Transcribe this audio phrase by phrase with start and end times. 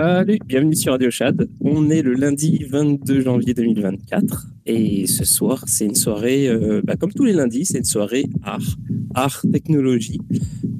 [0.00, 1.48] Salut, bienvenue sur Radio Chad.
[1.60, 6.94] On est le lundi 22 janvier 2024 et ce soir, c'est une soirée, euh, bah,
[6.94, 8.76] comme tous les lundis, c'est une soirée art,
[9.16, 10.20] art, technologie.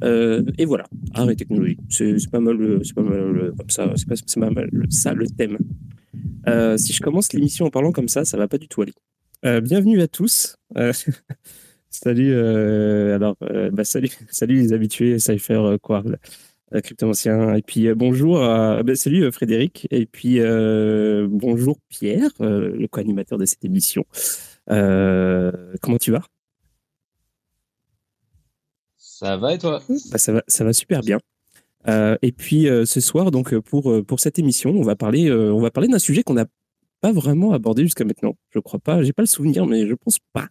[0.04, 1.78] Euh, et voilà, art et technologie.
[1.88, 5.58] C'est pas mal, c'est pas mal comme ça, c'est pas, mal ça le thème.
[6.46, 8.94] Euh, si je commence l'émission en parlant comme ça, ça va pas du tout aller.
[9.62, 10.58] bienvenue à tous.
[11.90, 13.36] salut, alors,
[13.72, 16.18] bah, salut, salut les habitués, Cypher, Quarl.
[16.74, 17.54] Euh, cryptomancien.
[17.54, 19.86] Et puis euh, bonjour, à, ben, salut euh, Frédéric.
[19.90, 20.38] Et puis
[21.30, 24.04] bonjour Pierre, le co-animateur de cette émission.
[24.66, 26.22] comment tu vas?
[28.96, 29.82] Ça va et toi?
[30.12, 31.18] Bah, ça, va, ça va super bien.
[32.22, 35.88] et puis ce soir, donc pour, pour cette émission, on va parler, on va parler
[35.88, 36.46] d'un sujet qu'on n'a
[37.00, 38.36] pas vraiment abordé jusqu'à maintenant.
[38.50, 40.48] Je crois pas, j'ai pas le souvenir, mais je pense pas.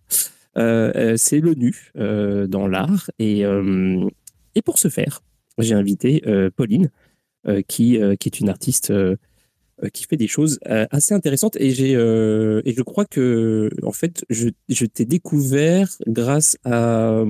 [0.55, 3.11] c'est l'ONU dans l'art.
[3.19, 3.43] Et,
[4.55, 5.21] et pour ce faire,
[5.63, 6.91] j'ai invité euh, Pauline,
[7.47, 8.93] euh, qui, euh, qui est une artiste
[9.93, 11.55] qui fait des choses assez intéressantes.
[11.57, 17.21] Et, j'ai, et je crois que, en fait, je, je t'ai découvert grâce à,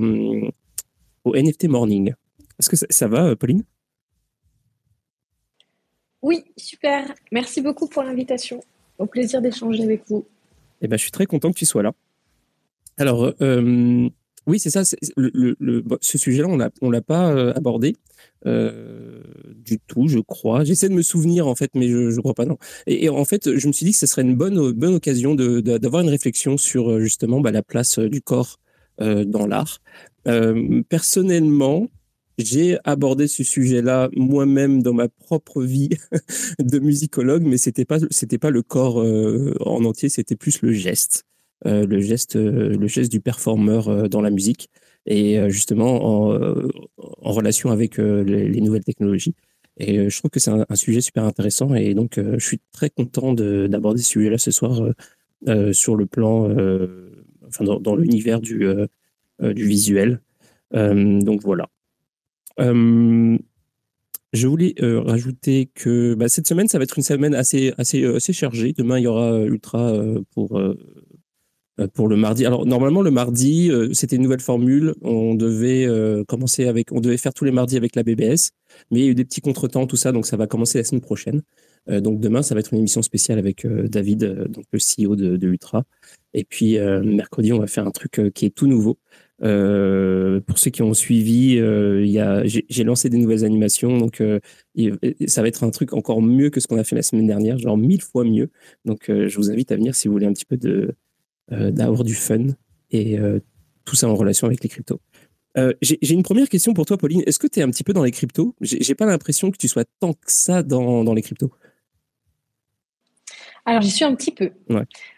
[1.25, 2.13] au NFT Morning.
[2.57, 3.63] Est-ce que ça, va, Pauline?
[6.21, 7.13] Oui, super.
[7.33, 8.61] Merci beaucoup pour l'invitation.
[8.97, 10.25] Au plaisir d'échanger avec vous.
[10.79, 11.91] Eh ben, je suis très content que tu sois là.
[12.95, 14.83] Alors, oui, c'est ça.
[15.17, 17.97] le, le, ce sujet-là, on ne l'a pas abordé.
[18.45, 19.21] Euh,
[19.55, 20.63] du tout, je crois.
[20.63, 22.57] J'essaie de me souvenir en fait, mais je, crois pas non.
[22.85, 26.03] Et, en fait, je me suis dit que ce serait une bonne bonne occasion d'avoir
[26.03, 28.59] une réflexion sur euh, justement bah, la place euh, du corps
[28.99, 29.79] dans l'art.
[30.89, 31.87] personnellement,
[32.39, 35.89] j'ai abordé ce sujet-là moi-même dans ma propre vie
[36.59, 41.25] de musicologue, mais c'était pas c'était pas le corps en entier, c'était plus le geste,
[41.63, 44.71] le geste le geste du performeur dans la musique
[45.07, 49.33] et euh, justement en, euh, en relation avec euh, les, nouvelles technologies.
[49.77, 53.33] Et je trouve que c'est un, sujet super intéressant et donc je suis très content
[53.33, 54.81] d'aborder ce sujet-là ce soir
[55.71, 56.49] sur le plan,
[57.45, 58.67] enfin dans, l'univers du,
[59.39, 60.19] visuel.
[60.71, 61.69] donc voilà.
[62.57, 63.37] je
[64.47, 68.73] voulais rajouter que bah, cette semaine, ça va être une semaine assez, assez, assez chargée.
[68.75, 69.93] Demain, il y aura Ultra
[70.31, 70.59] pour
[71.93, 72.45] pour le mardi.
[72.45, 74.95] Alors normalement le mardi, euh, c'était une nouvelle formule.
[75.01, 78.51] On devait euh, commencer avec, on devait faire tous les mardis avec la BBS,
[78.91, 80.83] mais il y a eu des petits contretemps, tout ça, donc ça va commencer la
[80.83, 81.41] semaine prochaine.
[81.87, 85.47] donc demain, ça va être une émission spéciale avec David, donc le CEO de, de,
[85.47, 85.83] Ultra.
[86.33, 88.97] Et puis mercredi, on va faire un truc qui est tout nouveau.
[89.39, 94.21] pour ceux qui ont suivi, j'ai lancé des nouvelles animations, donc
[95.27, 97.57] ça va être un truc encore mieux que ce qu'on a fait la semaine dernière,
[97.57, 98.49] genre mille fois mieux.
[98.85, 100.95] Donc je vous invite à venir si vous voulez un petit peu de euh,
[101.49, 102.47] d'avoir du fun
[102.91, 103.39] et euh,
[103.85, 104.99] tout ça en relation avec les cryptos.
[105.57, 107.23] Euh, j'ai une première question pour toi, Pauline.
[107.25, 108.55] Est-ce que tu es un petit peu dans les cryptos?
[108.61, 111.51] J'ai pas l'impression que tu sois tant que ça dans, dans les cryptos.
[113.65, 114.51] Alors, j'y suis un petit peu.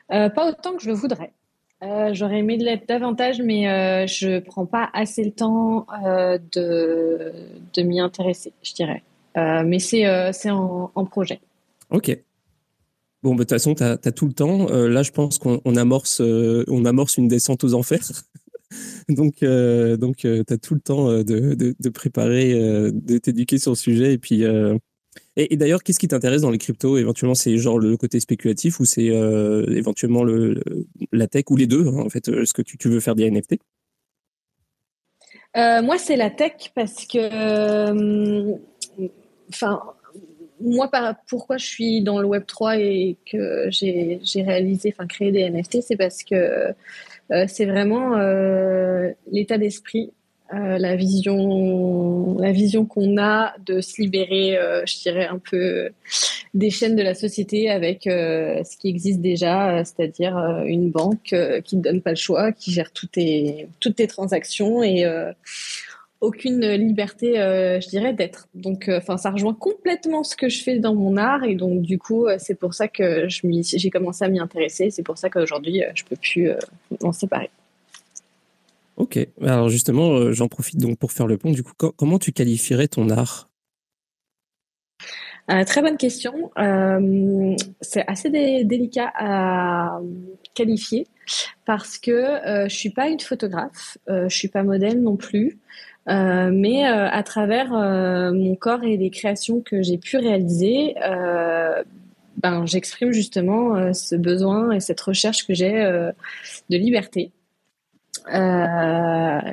[0.08, 1.34] pas autant que je le voudrais.
[1.82, 5.86] J'aurais aimé l'être davantage, mais je prends pas assez le temps
[6.54, 7.34] de,
[7.74, 9.04] de m'y intéresser, je dirais.
[9.36, 11.42] mais c'est en, en, projet.
[11.90, 12.18] Ok.
[13.22, 14.70] Bon, bah, de toute façon, tu as, tout le temps.
[14.70, 18.08] Euh, là, je pense qu'on amorce, euh, amorce une descente aux enfers.
[19.10, 23.76] donc, euh, donc tu as tout le temps de, de, préparer, de t'éduquer sur le
[23.76, 24.14] sujet.
[24.14, 24.44] Et puis,
[25.36, 26.98] et, d'ailleurs, qu'est-ce qui t'intéresse dans les cryptos?
[26.98, 30.62] Éventuellement, c'est genre le côté spéculatif ou c'est éventuellement le,
[31.12, 33.30] la tech ou les deux hein, En fait, est-ce que tu, tu, veux faire des
[33.30, 33.58] NFT
[35.56, 38.54] Moi, c'est la tech parce que,
[39.50, 39.82] enfin
[40.62, 40.90] moi,
[41.28, 45.82] pourquoi je suis dans le Web 3 et que j'ai réalisé, enfin créé des NFT,
[45.82, 46.74] c'est parce que
[47.32, 50.12] euh, c'est vraiment euh, l'état d'esprit,
[50.54, 55.90] euh, la vision, la vision qu'on a de se libérer, je dirais un peu
[56.56, 61.82] des chaînes de la société avec ce qui existe déjà, c'est-à-dire une banque qui ne
[61.82, 65.06] donne pas le choix, qui gère toutes tes toutes tes transactions et
[66.22, 68.50] aucune liberté, euh, je dirais, d'être.
[68.54, 71.82] Donc, euh, enfin, ça rejoint complètement ce que je fais dans mon art, et donc
[71.82, 74.92] du coup, euh, c'est pour ça que j'ai commencé à m'y intéresser.
[74.92, 76.52] C'est pour ça qu'aujourd'hui, je peux plus
[77.02, 77.50] m'en séparer.
[78.98, 79.18] Ok.
[79.42, 81.52] Alors justement, j'en profite donc pour faire le pont.
[81.52, 83.50] Du coup, comment tu qualifierais ton art?
[85.66, 86.52] Très bonne question.
[87.82, 90.00] c'est assez délicat à
[90.54, 91.08] qualifier
[91.66, 95.58] parce que je suis pas une photographe, je suis pas modèle non plus.
[96.08, 100.96] Euh, mais euh, à travers euh, mon corps et les créations que j'ai pu réaliser,
[102.38, 107.32] ben, j'exprime justement ce besoin et cette recherche que j'ai de liberté.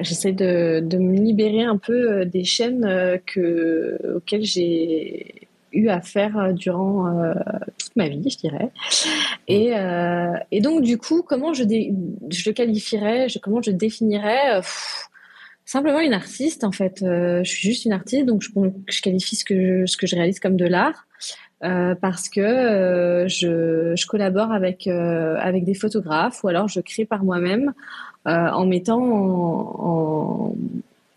[0.03, 6.55] J'essaie de, de, me libérer un peu des chaînes que, auxquelles j'ai eu à faire
[6.55, 7.13] durant
[7.77, 8.71] toute ma vie, je dirais.
[9.49, 9.73] Et,
[10.53, 14.61] et donc, du coup, comment je, je le qualifierais, comment je définirais
[15.67, 17.01] Simplement une artiste, en fait.
[17.03, 21.07] je suis juste une artiste, donc je, qualifie ce que je réalise comme de l'art.
[21.65, 27.07] Euh, parce que euh, je, collabore avec euh, avec des photographes ou alors je crée
[27.07, 27.73] par moi-même
[28.27, 30.55] en mettant en,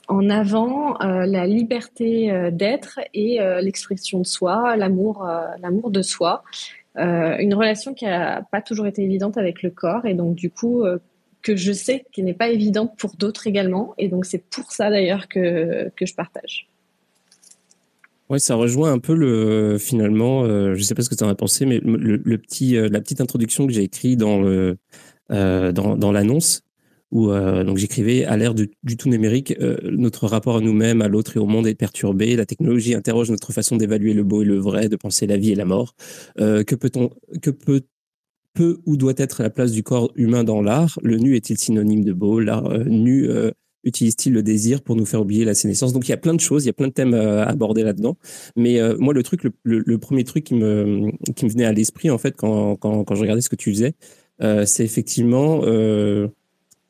[0.07, 5.27] en, avant la liberté d'être et l'expression de soi, l'amour
[5.59, 6.43] l'amour de soi.
[6.95, 10.83] une relation qui a pas toujours été évidente avec le corps et donc du coup
[11.41, 14.89] que je sais qui n'est pas évidente pour d'autres également et donc c'est pour ça
[14.89, 16.69] d'ailleurs que que je partage.
[18.30, 20.44] Ouais, ça rejoint un peu le finalement.
[20.44, 23.01] Euh, je sais pas ce que tu en as pensé, mais le, petit, euh, la
[23.01, 24.77] petite introduction que j'ai écrit dans le
[25.31, 26.62] euh, dans, dans l'annonce
[27.12, 31.38] où euh, donc j'écrivais à l'ère du, tout numérique, notre rapport à nous-mêmes, à l'autre
[31.38, 32.35] et au monde est perturbé.
[32.35, 35.51] La technologie interroge notre façon d'évaluer le beau et le vrai, de penser la vie
[35.51, 35.95] et la mort.
[36.38, 37.09] que peut-on,
[37.42, 37.81] que peut
[38.53, 40.99] peut ou doit être la place du corps humain dans l'art.
[41.03, 42.39] Le nu est-il synonyme de beau?
[42.39, 43.29] L'art nu
[43.83, 45.93] utilise-t-il le désir pour nous faire oublier la sénescence?
[45.93, 47.83] Donc il y a plein de choses, il y a plein de thèmes à aborder
[47.83, 48.17] là-dedans.
[48.55, 51.11] Mais euh, moi, le truc, le, premier truc qui me,
[51.41, 53.93] venait à l'esprit, en fait, quand, je regardais ce que tu faisais,
[54.41, 56.27] euh, c'est effectivement, euh,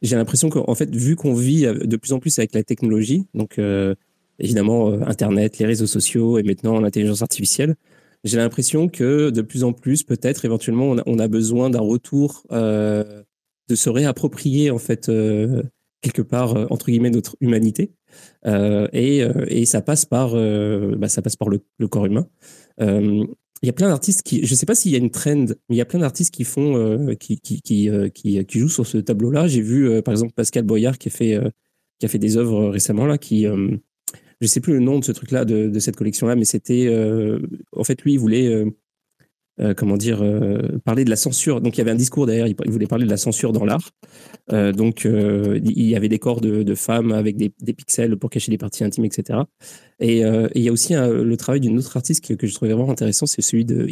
[0.01, 3.59] j'ai l'impression qu'en fait, vu qu'on vit de plus en plus avec la technologie, donc
[4.39, 7.75] évidemment Internet, les réseaux sociaux et maintenant l'intelligence artificielle,
[8.23, 13.75] j'ai l'impression que de plus en plus, peut-être éventuellement, on a, besoin d'un retour de
[13.75, 15.09] se réapproprier en fait
[16.01, 17.91] quelque part euh, entre guillemets notre humanité
[18.45, 22.27] euh, et, euh, ça passe par bah, ça passe par le, corps humain
[23.61, 25.75] il y a plein d'artistes qui, je sais pas s'il y a une trend, mais
[25.75, 29.49] il y a plein d'artistes qui font, qui, qui, qui, jouent sur ce tableau-là.
[29.49, 31.37] J'ai vu, par exemple, Pascal Boyard qui a fait,
[31.99, 33.45] qui a fait des œuvres récemment là, qui,
[34.41, 36.89] je sais plus le nom de ce truc-là, de, cette collection-là, mais c'était,
[37.73, 38.65] en fait, lui, il voulait
[39.61, 41.59] euh, comment dire, euh, parler de la censure.
[41.59, 43.91] Donc il y avait un discours d'ailleurs, il, voulait parler de la censure dans l'art.
[44.53, 48.57] Euh, donc il y avait des corps de, femmes avec des, pixels pour cacher les
[48.57, 49.39] parties intimes, etc.
[49.99, 53.25] Et, il y a aussi le travail d'une autre artiste que, je trouvais vraiment intéressant,
[53.25, 53.85] c'est celui de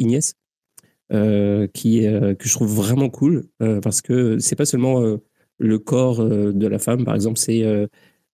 [1.73, 5.17] qui que je trouve vraiment cool parce que c'est pas seulement
[5.57, 7.65] le corps de la femme, par exemple, c'est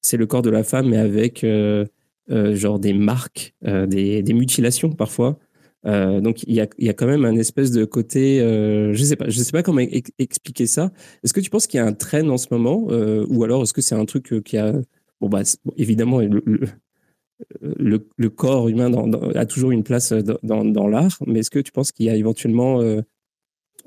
[0.02, 1.44] c'est le corps de la femme mais avec
[2.30, 5.38] genre des marques, des, des mutilations parfois.
[5.86, 9.04] Euh, donc il y a, y a, quand même un espèce de côté, euh, je
[9.04, 9.82] sais pas, je sais pas comment
[10.18, 10.92] expliquer ça.
[11.24, 13.64] Est-ce que tu penses qu'il y a un train en ce moment, euh, ou alors
[13.64, 14.74] est-ce que c'est un truc euh, qui a,
[15.20, 15.42] bon bah
[15.76, 18.92] évidemment le, le, corps humain
[19.36, 22.16] a toujours une place dans, dans l'art, mais est-ce que tu penses qu'il y a
[22.16, 23.02] éventuellement euh,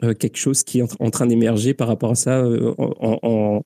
[0.01, 3.63] quelque chose qui est en, train d'émerger par rapport à ça en, en,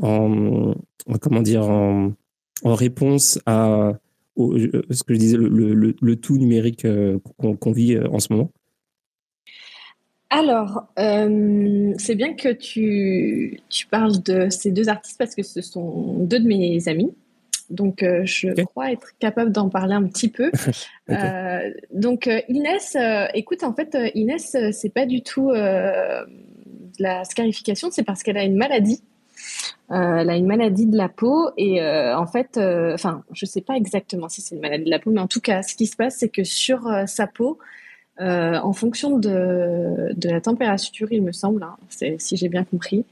[0.00, 0.74] en,
[1.20, 2.14] comment dire en,
[2.62, 3.92] en réponse à
[4.38, 8.50] euh, ce que je disais, le, tout numérique euh, qu'on vit euh, en ce moment
[10.32, 16.18] alors, c'est bien que tu, tu, parles de ces deux artistes parce que ce sont
[16.20, 17.12] deux de mes amis.
[17.68, 20.52] Donc, je crois être capable d'en parler un petit peu.
[21.92, 22.96] donc, Inès,
[23.34, 28.56] écoute, en fait, Inès, c'est pas du tout la scarification, c'est parce qu'elle a une
[28.56, 29.02] maladie
[29.90, 33.44] euh, elle a une maladie de la peau et euh, en fait, euh, enfin, je
[33.44, 35.74] sais pas exactement si c'est une maladie de la peau, mais en tout cas, ce
[35.74, 37.58] qui se passe, c'est que sur sa peau,
[38.18, 43.06] en fonction de, de, la température, il me semble, hein, si j'ai bien compris,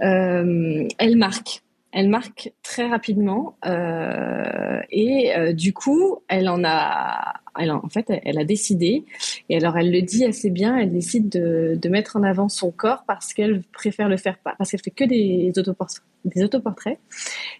[0.00, 1.62] elle marque
[1.98, 8.06] elle marque très rapidement euh, et euh, du coup, elle en a, elle en, fait,
[8.24, 9.04] elle a décidé
[9.48, 10.76] et alors elle le dit assez bien.
[10.76, 14.70] Elle décide de, de mettre en avant son corps parce qu'elle préfère le faire parce
[14.70, 16.04] qu'elle fait que des autoportraits.
[16.24, 17.00] Des autoportraits.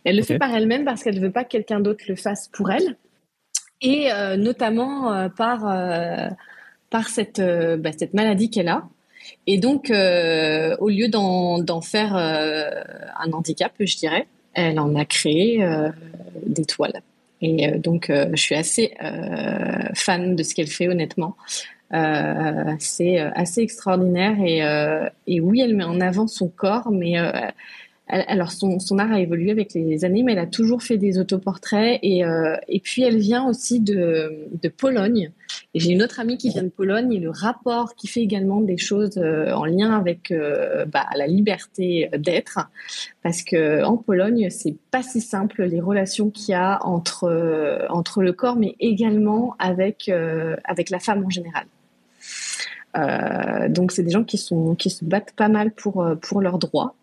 [0.05, 2.71] Elle le fait par elle-même parce qu'elle veut pas que quelqu'un d'autre le fasse pour
[2.71, 2.97] elle
[3.81, 5.63] et euh, notamment par
[6.91, 8.89] par cette bah, cette maladie qu'elle a
[9.47, 12.69] et donc, euh, au lieu d'en faire euh,
[13.19, 15.91] un handicap, je dirais, elle en a créé euh,
[16.47, 17.01] des toiles.
[17.41, 18.95] Et donc, je suis assez
[19.95, 21.37] fan de ce qu'elle fait, honnêtement.
[22.81, 24.59] c'est assez extraordinaire et,
[25.33, 27.15] et, oui, elle met en avant son corps, mais
[28.09, 31.19] alors son, son, art a évolué avec les années, mais elle a toujours fait des
[31.19, 35.31] autoportraits et, euh, et puis elle vient aussi de, de Pologne.
[35.75, 38.63] Et j'ai une autre amie qui vient de Pologne et le rapport qui fait également
[38.63, 42.61] des choses euh, en lien avec euh, bah, la liberté d'être,
[43.23, 48.23] parce que en Pologne c'est pas si simple les relations qu'il y a entre entre
[48.23, 50.11] le corps, mais également avec
[50.65, 51.67] avec la femme en général.
[53.71, 56.95] donc c'est des gens qui sont qui se battent pas mal pour pour leurs droits.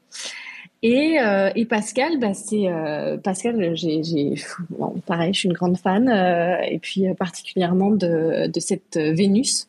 [0.88, 3.76] Et, euh, et Pascal, bah, c'est euh, Pascal.
[3.76, 4.36] J'ai,
[4.70, 9.68] bon, pareil, je suis une grande fan, euh, et puis particulièrement de, cette Vénus.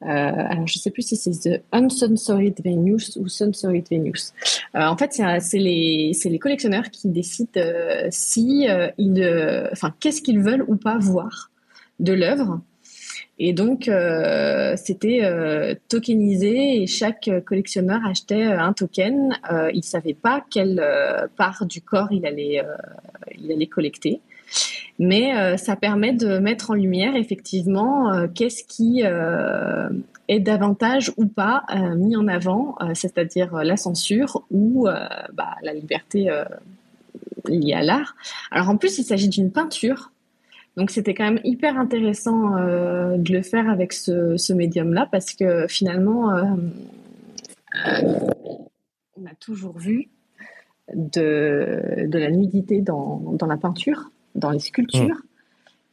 [0.00, 4.34] alors, je sais plus si c'est The Uncensored Venus ou Censored Venus.
[4.74, 7.62] en fait, c'est les, les collectionneurs qui décident
[8.10, 8.66] si
[8.98, 11.52] ils, enfin, qu'est-ce qu'ils veulent ou pas voir
[12.00, 12.60] de l'œuvre.
[13.44, 19.36] Et donc, euh, c'était euh, tokenisé et chaque collectionneur achetait euh, un token.
[19.72, 20.80] il ne savait pas quelle
[21.36, 22.64] part du corps il allait,
[23.36, 24.20] il allait collecter.
[25.00, 31.64] Mais ça permet de mettre en lumière effectivement qu'est-ce qui est davantage ou pas
[31.96, 34.86] mis en avant, c'est-à-dire la censure ou
[35.32, 36.30] bah, la liberté
[37.48, 38.14] liée à l'art.
[38.52, 40.11] Alors en plus, il s'agit d'une peinture
[40.76, 45.34] donc c'était quand même hyper intéressant euh, de le faire avec ce, ce médium-là parce
[45.34, 46.44] que finalement, euh,
[47.86, 48.18] euh,
[49.16, 50.08] on a toujours vu
[50.94, 55.08] de, de la nudité dans, dans, la peinture, dans les sculptures.
[55.08, 55.22] Mmh.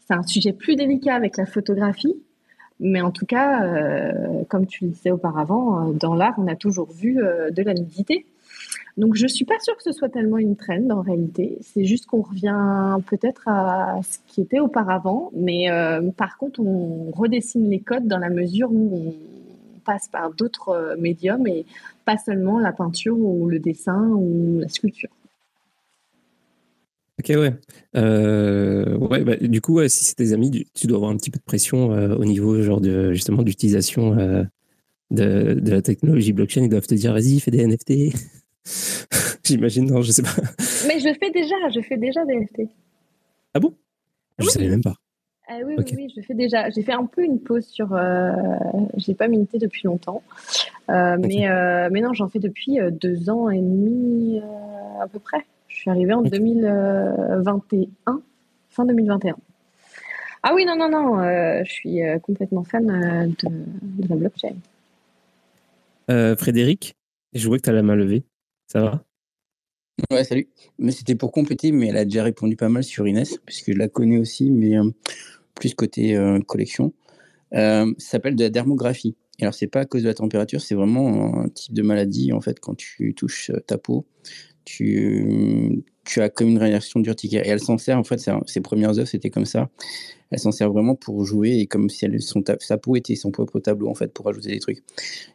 [0.08, 2.16] C'est un sujet plus délicat avec la photographie,
[2.80, 3.62] mais en tout cas,
[4.48, 8.26] comme tu le disais auparavant, dans l'art, on a toujours vu de la nudité.
[9.00, 11.58] Donc je suis pas sûre que ce soit tellement une trend en réalité.
[11.62, 17.10] C'est juste qu'on revient peut-être à ce qui était auparavant, mais euh, par contre on
[17.12, 19.16] redessine les codes dans la mesure où
[19.76, 21.66] on passe par d'autres euh, médiums et
[22.04, 25.10] pas seulement la peinture ou le dessin ou la sculpture.
[27.20, 27.54] Ok, ouais.
[27.96, 31.40] Euh, ouais bah, du coup, si c'est tes amis, tu dois avoir un petit peu
[31.40, 34.16] de pression au niveau genre de, justement d'utilisation
[35.10, 36.64] de, de, la technologie blockchain.
[36.64, 38.14] Ils doivent te dire, vas-y, fais des NFT.
[39.44, 40.36] J'imagine, non, je sais pas.
[40.88, 42.70] Mais je fais déjà, je fais déjà des NFT.
[43.54, 43.74] Ah bon?
[44.38, 44.94] Je ne savais même pas.
[45.52, 46.70] Ah oui, oui, oui, je fais déjà.
[46.70, 47.96] J'ai fait un peu une pause sur.
[47.96, 48.34] Euh,
[48.98, 50.22] j'ai pas minté depuis longtemps,
[50.92, 54.40] euh, mais euh, mais non, j'en fais depuis euh, deux ans et demi
[55.02, 55.44] à peu près.
[55.68, 58.22] Je suis arrivée en 2021,
[58.70, 59.38] fin 2021.
[60.44, 61.18] Ah oui, non, non, non,
[61.64, 63.50] je suis complètement fan de,
[64.04, 64.54] de la blockchain.
[66.38, 66.94] Frédéric,
[67.34, 68.24] je vois que tu as la main levée.
[68.72, 69.04] Ça va?
[70.12, 70.48] Ouais, salut.
[70.78, 73.78] Mais c'était pour compléter, mais elle a déjà répondu pas mal sur Inès, puisque je
[73.78, 74.90] la connais aussi, mais euh,
[75.56, 76.94] plus côté euh, collection.
[77.54, 79.16] Euh, ça s'appelle de la dermographie.
[79.40, 82.34] Et alors, c'est pas à cause de la température, c'est vraiment un type de maladie,
[82.34, 84.06] en fait, quand tu touches ta peau,
[84.66, 87.46] tu, tu as comme une réaction d'urticaire.
[87.46, 89.70] Et elle s'en sert, en fait, ses premières œuvres, c'était comme ça.
[90.32, 93.60] Elle s'en sert vraiment pour jouer et comme si son, sa peau était son propre
[93.60, 94.80] tableau, en fait, pour ajouter des trucs.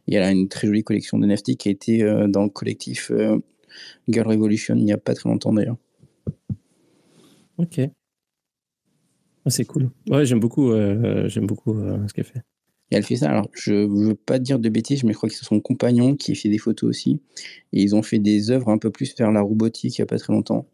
[0.09, 2.49] Et elle a une très jolie collection de NFT qui a été euh, dans le
[2.49, 3.39] collectif euh,
[4.09, 5.77] Girl Revolution il n'y a pas très longtemps, d'ailleurs.
[7.59, 7.81] Ok.
[9.47, 9.91] Ah, c'est cool.
[10.09, 11.79] Ouais, j'aime beaucoup, euh, j'aime beaucoup
[12.09, 12.43] ce qu'elle fait.
[12.91, 13.31] Et elle fait ça.
[13.31, 16.17] Alors, je ne veux pas dire de bêtises, mais je crois que c'est son compagnon
[16.17, 17.21] qui fait des photos aussi.
[17.73, 20.07] Et ils ont fait des œuvres un peu plus vers la robotique il n'y a
[20.07, 20.67] pas très longtemps.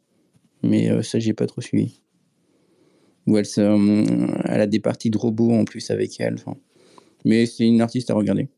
[0.62, 2.02] Mais euh, ça, j'ai pas trop suivi.
[3.26, 6.37] Où elle, euh, elle, a des parties de robots en plus avec elle.
[7.25, 8.49] Mais c'est une artiste à regarder.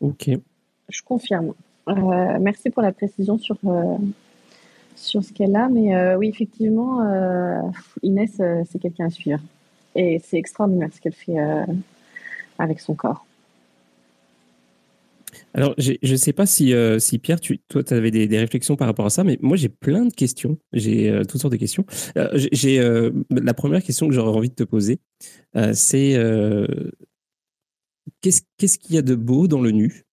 [0.00, 0.30] Ok.
[0.88, 1.52] Je confirme.
[1.88, 3.58] Euh, merci pour la précision sur,
[4.96, 5.68] sur ce qu'elle a.
[5.68, 7.02] Mais oui, effectivement,
[8.02, 9.40] Inès, c'est quelqu'un à suivre.
[9.94, 11.64] Et c'est extraordinaire ce qu'elle fait euh,
[12.58, 13.26] avec son corps.
[15.54, 18.76] Alors, je ne sais pas si, euh, si Pierre, tu, toi, tu avais des, réflexions
[18.76, 20.58] par rapport à ça, mais moi, j'ai plein de questions.
[20.72, 21.84] J'ai euh, toutes sortes de questions.
[22.34, 22.78] j'ai
[23.30, 25.00] La première question que j'aurais envie de te poser,
[25.72, 26.16] c'est
[28.20, 30.04] qu'est-ce qu'est-ce qu'il y a de beau dans le nu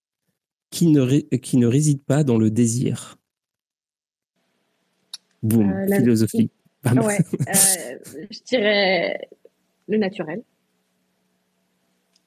[0.72, 3.18] qui ne, qui ne réside pas dans le désir?
[5.44, 6.50] Boum, philosophie.
[6.86, 7.18] Ouais,
[8.32, 9.20] je dirais
[9.88, 10.44] le naturel.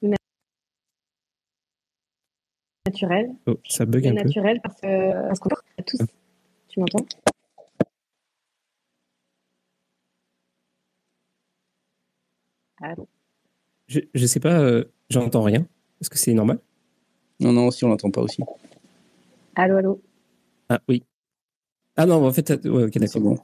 [0.01, 0.15] Le
[2.87, 3.35] naturel.
[3.47, 5.49] Oh, ça bug le un naturel parce que parce qu'on
[5.85, 6.01] tous.
[6.67, 7.05] Tu m'entends?
[12.83, 13.07] Allô
[13.87, 15.67] je, je sais pas, euh, j'entends rien.
[15.99, 16.59] Est-ce que c'est normal?
[17.39, 18.41] Non, non, si on l'entend pas aussi.
[19.55, 20.01] Allô, allô?
[20.69, 21.03] Ah oui.
[21.97, 23.21] Ah non, en fait, ouais, ok, d'accord.
[23.21, 23.37] Bon.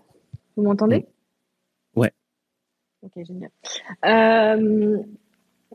[0.56, 1.06] Vous m'entendez?
[3.04, 3.50] Ok, génial.
[4.06, 4.98] Euh,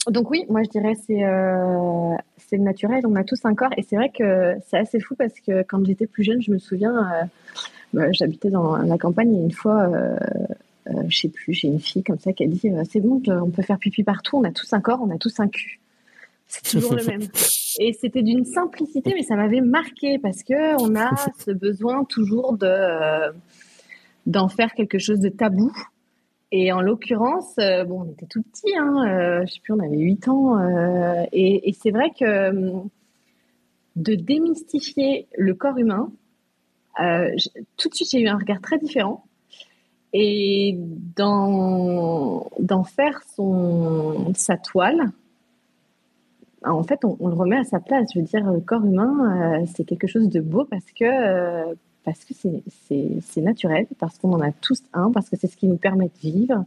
[0.09, 3.07] donc oui, moi je dirais c'est euh, c'est naturel.
[3.07, 5.85] On a tous un corps et c'est vrai que c'est assez fou parce que quand
[5.85, 7.25] j'étais plus jeune, je me souviens, euh,
[7.93, 9.88] bah, j'habitais dans la campagne et une fois,
[11.09, 12.61] je sais plus, j'ai une fille comme ça qui a dit
[12.91, 14.37] c'est bon, on peut faire pipi partout.
[14.37, 15.79] On a tous un corps, on a tous un cul.
[16.49, 17.23] C'est toujours le même.
[17.81, 22.59] Et c'était d'une simplicité, mais ça m'avait marqué parce que on a ce besoin toujours
[22.59, 23.33] de
[24.26, 25.73] d'en faire quelque chose de tabou.
[26.52, 29.80] Et en l'occurrence, euh, bon, on était tout petits, hein, euh, je sais plus, on
[29.80, 30.59] avait 8 ans.
[30.59, 32.52] Euh, et, c'est vrai que
[33.97, 36.12] de démystifier le corps humain.
[37.76, 39.25] tout de suite, j'ai eu un regard très différent
[40.12, 40.76] et
[41.16, 45.11] d'en faire son, sa toile,
[46.64, 48.11] en fait, on, le remet à sa place.
[48.14, 51.75] Je veux dire, le corps humain, euh, c'est quelque chose de beau parce que euh,
[52.04, 55.66] parce que c'est naturel, parce qu'on en a tous un, parce que c'est ce qui
[55.66, 56.64] nous permet de vivre,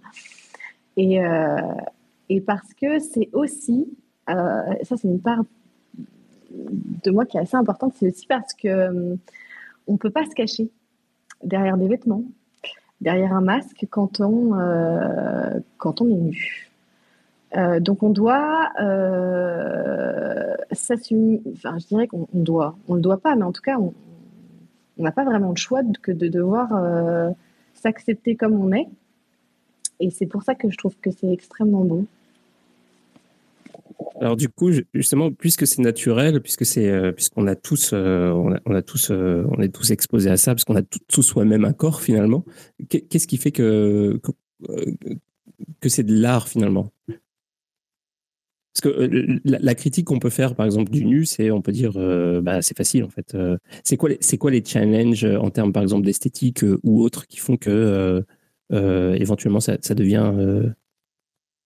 [0.98, 1.60] et, euh,
[2.46, 3.88] parce que c'est aussi,
[4.27, 5.44] ça c'est une part
[6.50, 9.18] de moi qui est assez importante, c'est aussi parce que
[9.88, 10.70] on peut pas se cacher
[11.44, 12.24] derrière des vêtements,
[13.01, 16.72] derrière un masque quand on, euh, quand on est nu.
[17.55, 23.20] Euh, donc on doit euh, s'assumer, enfin je dirais qu'on doit, on ne le doit
[23.20, 23.94] pas, mais en tout cas on
[25.03, 26.70] n'a pas vraiment le choix que de devoir
[27.74, 28.88] s'accepter comme on est.
[30.00, 32.05] Et c'est pour ça que je trouve que c'est extrêmement beau.
[34.20, 38.75] Alors du coup, justement, puisque c'est naturel, puisque c'est, euh, puisqu'on a tous, euh, on,
[38.75, 41.74] a, tous, euh, on est tous exposés à ça, parce qu'on a tous soi-même un
[41.74, 42.46] corps finalement.
[42.90, 44.20] Qu'est-ce qui fait que
[45.81, 46.92] que, c'est de l'art finalement?
[48.75, 51.94] Parce que la, critique qu'on peut faire, par exemple, du nu, c'est, on peut dire,
[52.44, 53.35] bah, c'est facile en fait.
[53.85, 57.55] c'est quoi, c'est quoi les challenges en termes, par exemple, d'esthétique ou autres qui font
[57.55, 58.25] que
[58.72, 60.74] éventuellement ça, devient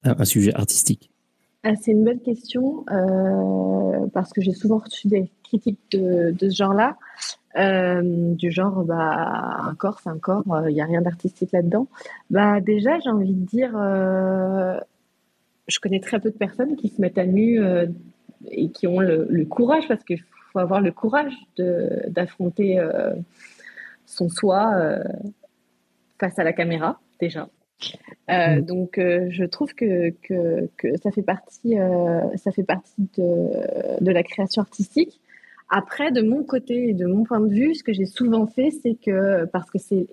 [0.03, 1.09] un sujet artistique?
[1.63, 6.55] Ah, c'est une bonne question euh, parce que j'ai souvent reçu des critiques de, ce
[6.55, 6.95] genre-là,
[7.57, 11.51] euh, du genre bah un corps c'est un corps, il euh, n'y a rien d'artistique
[11.51, 11.87] là-dedans.
[12.29, 13.71] Bah déjà j'ai envie de dire,
[15.69, 17.61] je connais très peu de personnes qui se mettent à nu
[18.49, 22.79] et qui ont le, le courage parce qu'il faut avoir le courage d'affronter
[24.05, 24.99] son soi
[26.19, 27.47] face à la caméra déjà.
[28.29, 28.61] Euh, mm.
[28.61, 34.03] Donc, euh, je trouve que, que, que, ça fait partie, euh, ça fait partie de,
[34.03, 35.19] de, la création artistique.
[35.69, 38.71] Après, de mon côté et de mon point de vue, ce que j'ai souvent fait,
[38.71, 40.07] c'est que, parce que c'est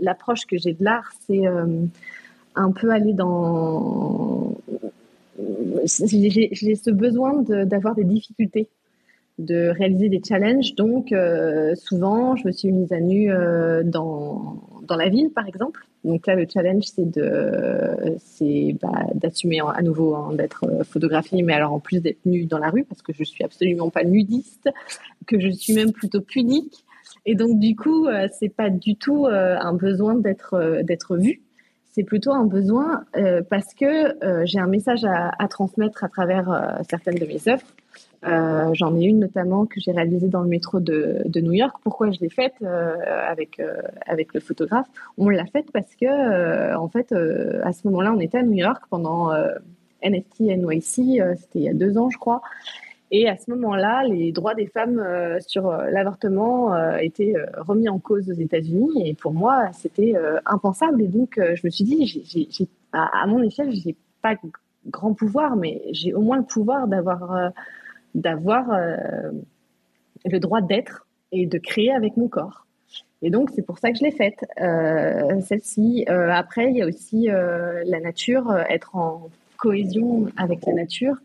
[0.00, 1.44] l'approche que j'ai de l'art, c'est
[2.56, 4.56] un peu aller dans.
[5.84, 8.68] J'ai ce besoin d'avoir des difficultés
[9.38, 10.74] de réaliser des challenges.
[10.74, 11.14] Donc,
[11.74, 13.30] souvent, je me suis mise à nu
[13.84, 15.86] dans, dans la ville, par exemple.
[16.06, 21.52] Donc là, le challenge, c'est de, bah, d'assumer à nouveau hein, d'être euh, photographiée, mais
[21.52, 24.70] alors en plus d'être nue dans la rue, parce que je suis absolument pas nudiste,
[25.26, 26.84] que je suis même plutôt pudique.
[27.24, 31.42] Et donc du coup, euh, c'est pas du tout euh, un besoin d'être d'être vue.
[31.96, 33.04] C'est plutôt un besoin
[33.48, 37.64] parce que j'ai un message à, transmettre à travers certaines de mes œuvres
[38.26, 41.76] euh, j'en ai une notamment que j'ai réalisée dans le métro de, de New York.
[41.82, 42.96] Pourquoi je l'ai faite euh,
[43.28, 44.86] avec, euh, avec le photographe?
[45.16, 48.82] On l'a faite parce que, en fait, à ce moment-là, on était à New York
[48.90, 49.32] pendant
[50.02, 52.42] NFT NYC, c'était il y a deux ans, je crois.
[53.10, 55.00] Et à ce moment-là, les droits des femmes
[55.40, 59.08] sur l'avortement étaient remis en cause aux États-Unis.
[59.08, 60.14] Et pour moi, c'était
[60.44, 61.02] impensable.
[61.02, 62.56] Et donc, je me suis dit,
[62.92, 64.34] à, à, mon échelle, j'ai pas
[64.90, 69.30] grand pouvoir, mais j'ai au moins le pouvoir d'avoir euh,
[70.24, 72.66] le droit d'être et de créer avec mon corps.
[73.22, 76.04] Et donc, c'est pour ça que je l'ai faite, euh, celle-ci.
[76.08, 81.16] Euh, après, il y a aussi la nature, être en cohésion avec la nature.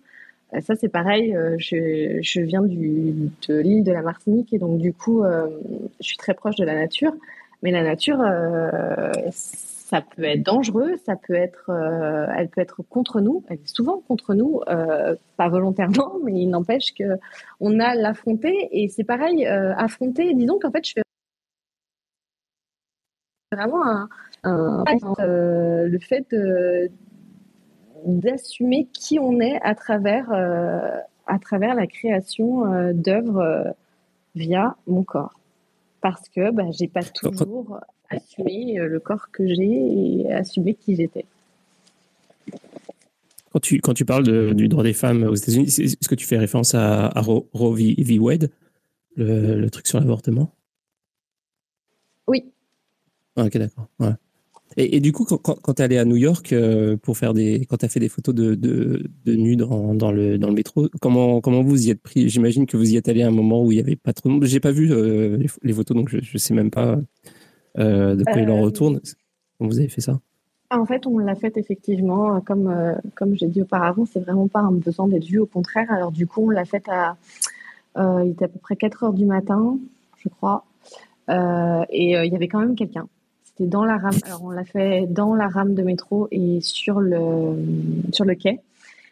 [0.60, 1.36] Ça, c'est pareil.
[1.58, 6.18] Je, je, viens du, de l'île de la Martinique et donc, du coup, je suis
[6.18, 7.14] très proche de la nature.
[7.64, 8.20] Mais la nature,
[9.92, 13.68] ça peut être dangereux, ça peut être, euh, elle peut être contre nous, elle est
[13.68, 17.20] souvent contre nous, euh, pas volontairement, mais il n'empêche que
[17.60, 20.34] on a l'affronter et c'est pareil, euh, affronter.
[20.34, 21.02] Disons qu'en fait, je fais
[23.52, 24.08] vraiment
[24.44, 24.84] un,
[25.86, 26.26] le fait
[28.06, 30.32] d'assumer qui on est à travers
[31.28, 33.76] à travers la création d'œuvres
[34.36, 35.40] via mon corps,
[36.02, 40.96] parce que bah, j'ai pas toujours assumer euh, le corps que j'ai et assumer qui
[40.96, 41.26] j'étais.
[43.52, 46.38] Quand tu, quand tu parles du droit des femmes aux États-Unis, est-ce que tu fais
[46.38, 48.20] référence à, Roe v.
[48.20, 48.50] Wade,
[49.18, 50.54] le, truc sur l'avortement?
[52.28, 52.50] Oui.
[53.36, 53.88] Ah, ok, d'accord.
[54.78, 57.78] Et, du coup, quand, tu es allé à New York euh, pour faire des, quand
[57.78, 60.88] tu as fait des photos de, de, de nus dans, dans, le, dans le métro,
[61.02, 62.30] comment, comment vous y êtes pris?
[62.30, 64.30] J'imagine que vous y êtes allé à un moment où il n'y avait pas trop
[64.30, 64.46] de monde.
[64.46, 66.98] J'ai pas vu euh, les, les, photos, donc je ne sais même pas
[67.78, 69.02] euh, de quoi il en retourne
[69.58, 70.20] Comment vous avez fait ça?
[70.70, 72.74] En fait, on l'a fait effectivement, comme,
[73.16, 75.92] comme j'ai dit auparavant, c'est vraiment pas un besoin d'être vu, au contraire.
[75.92, 77.18] Alors du coup, on l'a fait à,
[78.24, 79.78] il était à peu près 4 heures du matin,
[80.16, 80.64] je crois,
[81.28, 83.10] et il y avait quand même quelqu'un.
[83.58, 84.18] C'était dans la rame.
[84.26, 87.56] Alors on l'a fait dans la rame de métro et sur le
[88.12, 88.60] sur le quai.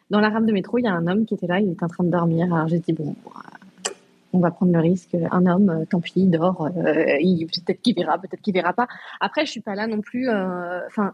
[0.10, 1.84] Dans la rame de métro, il y a un homme qui était là, il était
[1.84, 2.54] en train de dormir.
[2.54, 3.16] Alors j'ai dit bon,
[4.34, 5.16] on va prendre le risque.
[5.32, 6.70] Un homme, tant pis, il dort.
[6.74, 8.88] peut-être qu'il verra, peut-être qu'il verra pas.
[9.20, 10.30] Après, je suis pas là non plus.
[10.30, 11.14] Enfin,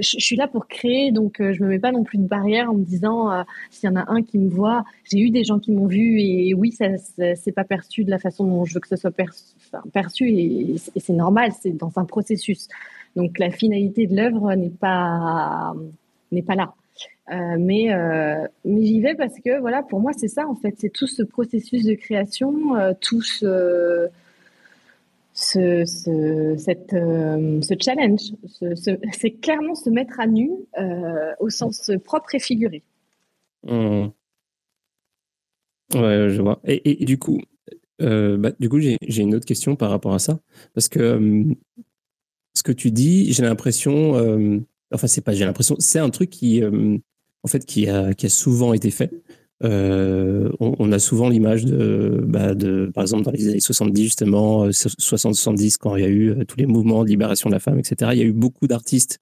[0.00, 2.74] je, suis là pour créer, donc je me mets pas non plus de barrière en
[2.74, 4.84] me disant s'il y en a un qui me voit.
[5.04, 6.86] J'ai eu des gens qui m'ont vu et oui, ça,
[7.36, 9.12] c'est pas perçu de la façon dont je veux que ce soit
[9.92, 11.52] perçu, et, c'est normal.
[11.60, 12.68] C'est dans un processus.
[13.16, 15.74] Donc la finalité de l'œuvre n'est pas
[16.32, 16.74] n'est pas là.
[17.30, 20.74] Euh, mais euh, mais j'y vais parce que voilà, pour moi, c'est ça en fait,
[20.78, 24.08] c'est tout ce processus de création, euh, tout ce
[25.40, 28.32] ce, ce, cette, ce challenge,
[29.12, 30.50] c'est clairement se mettre à nu
[31.40, 32.82] au sens propre et figuré.
[33.64, 34.08] Mmh.
[35.94, 36.60] Ouais, je vois.
[36.64, 37.40] Et, et, du coup,
[37.98, 40.38] bah, du coup, j'ai une autre question par rapport à ça,
[40.74, 41.44] parce que
[42.54, 46.62] ce que tu dis, j'ai l'impression enfin c'est pas j'ai l'impression c'est un truc qui
[46.62, 46.98] euh,
[47.42, 49.12] en fait qui a, qui a souvent été fait
[49.62, 54.68] euh, on, a souvent l'image de, bah de, par exemple, dans les années 70, justement,
[54.68, 57.78] 60-70, euh, quand il y a eu tous les mouvements de libération de la femme,
[57.78, 59.18] etc., il y a eu beaucoup d'artistes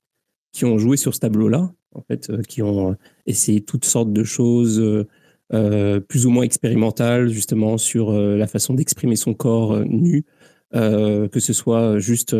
[0.52, 2.96] qui ont joué sur ce tableau-là, en fait, qui ont
[3.26, 5.06] essayé toutes sortes de choses
[5.50, 10.24] plus ou moins expérimentales, justement, sur la façon d'exprimer son corps nu,
[10.72, 12.34] que ce soit juste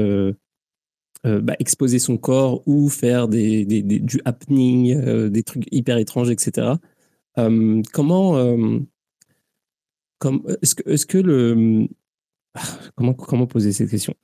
[1.26, 6.30] euh, bah, exposer son corps ou faire des, du happening, euh, des trucs hyper étranges,
[6.30, 6.74] etc.
[7.38, 8.34] Euh, comment,
[10.18, 11.86] comme, est-ce que, est-ce que le,
[12.96, 14.14] comment, comment poser cette question?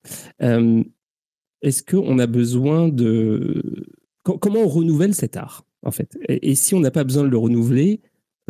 [0.41, 3.87] Est-ce qu'on a besoin de,
[4.25, 6.19] comment on renouvelle cet art en fait?
[6.29, 8.01] Et, si on n'a pas besoin de le renouveler,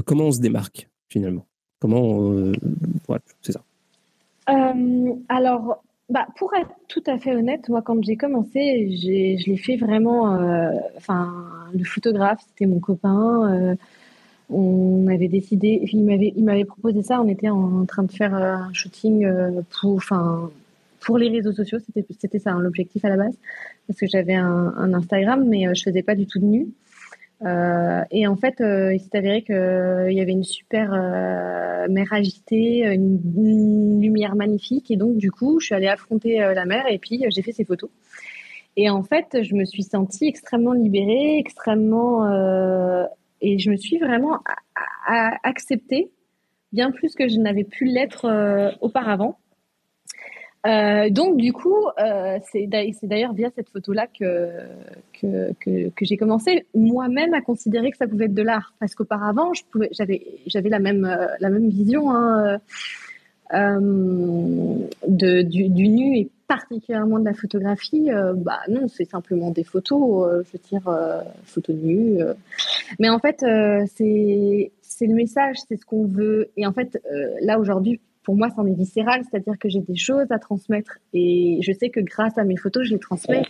[0.04, 1.46] comment on se démarque finalement?
[1.80, 2.52] Comment,
[3.42, 3.62] c'est ça.
[5.28, 9.76] alors bah, pour être tout à fait honnête, moi, quand j'ai commencé, je l'ai fait
[9.76, 10.34] vraiment.
[10.34, 11.32] Euh, enfin,
[11.72, 13.50] le photographe, c'était mon copain.
[13.50, 13.74] Euh,
[14.50, 16.04] on avait décidé, il
[16.44, 17.20] m'avait, proposé ça.
[17.20, 19.26] On était en train de faire euh, un shooting
[19.70, 20.50] pour, enfin,
[21.00, 21.78] pour les réseaux sociaux.
[22.20, 23.36] C'était, ça hein, l'objectif à la base,
[23.86, 26.68] parce que j'avais un, Instagram, mais je faisais pas du tout de nu.
[27.44, 30.90] Euh, et en fait, euh, il s'est avéré qu'il euh, y avait une super
[31.90, 34.90] mer agitée, une, lumière magnifique.
[34.90, 37.64] Et donc, du coup, je suis allée affronter la mer et puis j'ai fait ces
[37.64, 37.90] photos.
[38.76, 42.24] Et en fait, je me suis sentie extrêmement libérée, extrêmement.
[43.44, 44.38] Et je me suis vraiment
[45.42, 46.10] acceptée,
[46.72, 49.38] bien plus que je n'avais pu l'être auparavant.
[50.66, 52.66] Euh, donc du coup, euh, c'est
[53.02, 54.48] d'ailleurs via cette photo-là que,
[56.00, 59.52] j'ai commencé moi-même à considérer que ça pouvait être de l'art, parce qu'auparavant,
[59.90, 62.58] j'avais la même euh, vision hein,
[65.06, 68.10] du, nu particulièrement de la photographie.
[68.36, 72.20] bah non, c'est simplement des photos, je veux dire photos nues.
[72.98, 73.44] Mais en fait,
[73.94, 76.50] c'est c'est le message, c'est ce qu'on veut.
[76.56, 77.02] Et en fait,
[77.40, 81.58] là aujourd'hui pour moi, c'en est viscéral, c'est-à-dire que j'ai des choses à transmettre et
[81.62, 83.44] je sais que grâce à mes photos, je les transmets.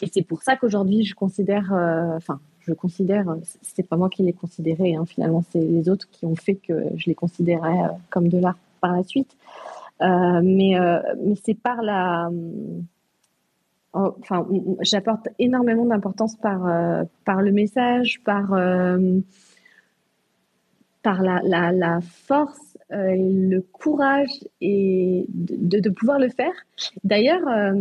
[0.00, 4.22] Et c'est pour ça qu'aujourd'hui, je considère, euh, enfin, je considère, c'est pas moi qui
[4.22, 7.88] les considéré, hein, finalement, c'est les autres qui ont fait que je les considérais euh,
[8.10, 9.34] comme de l'art par la suite.
[10.00, 10.76] Euh, mais
[11.24, 12.30] mais c'est par la,
[13.92, 14.46] enfin,
[14.80, 16.60] j'apporte énormément d'importance par
[17.24, 18.54] par le message, par
[21.02, 24.30] par la, la, force euh, le courage
[24.60, 26.52] et de, de, pouvoir le faire.
[27.04, 27.72] D'ailleurs, euh,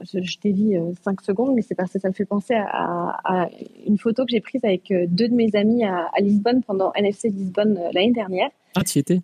[0.00, 3.48] je, je euh, cinq secondes, mais c'est parce que ça me fait penser à, à
[3.86, 7.78] une photo que j'ai prise avec deux de mes amis à, Lisbonne pendant NFC Lisbonne
[7.92, 8.50] l'année dernière.
[8.76, 9.20] Ah, tu étais?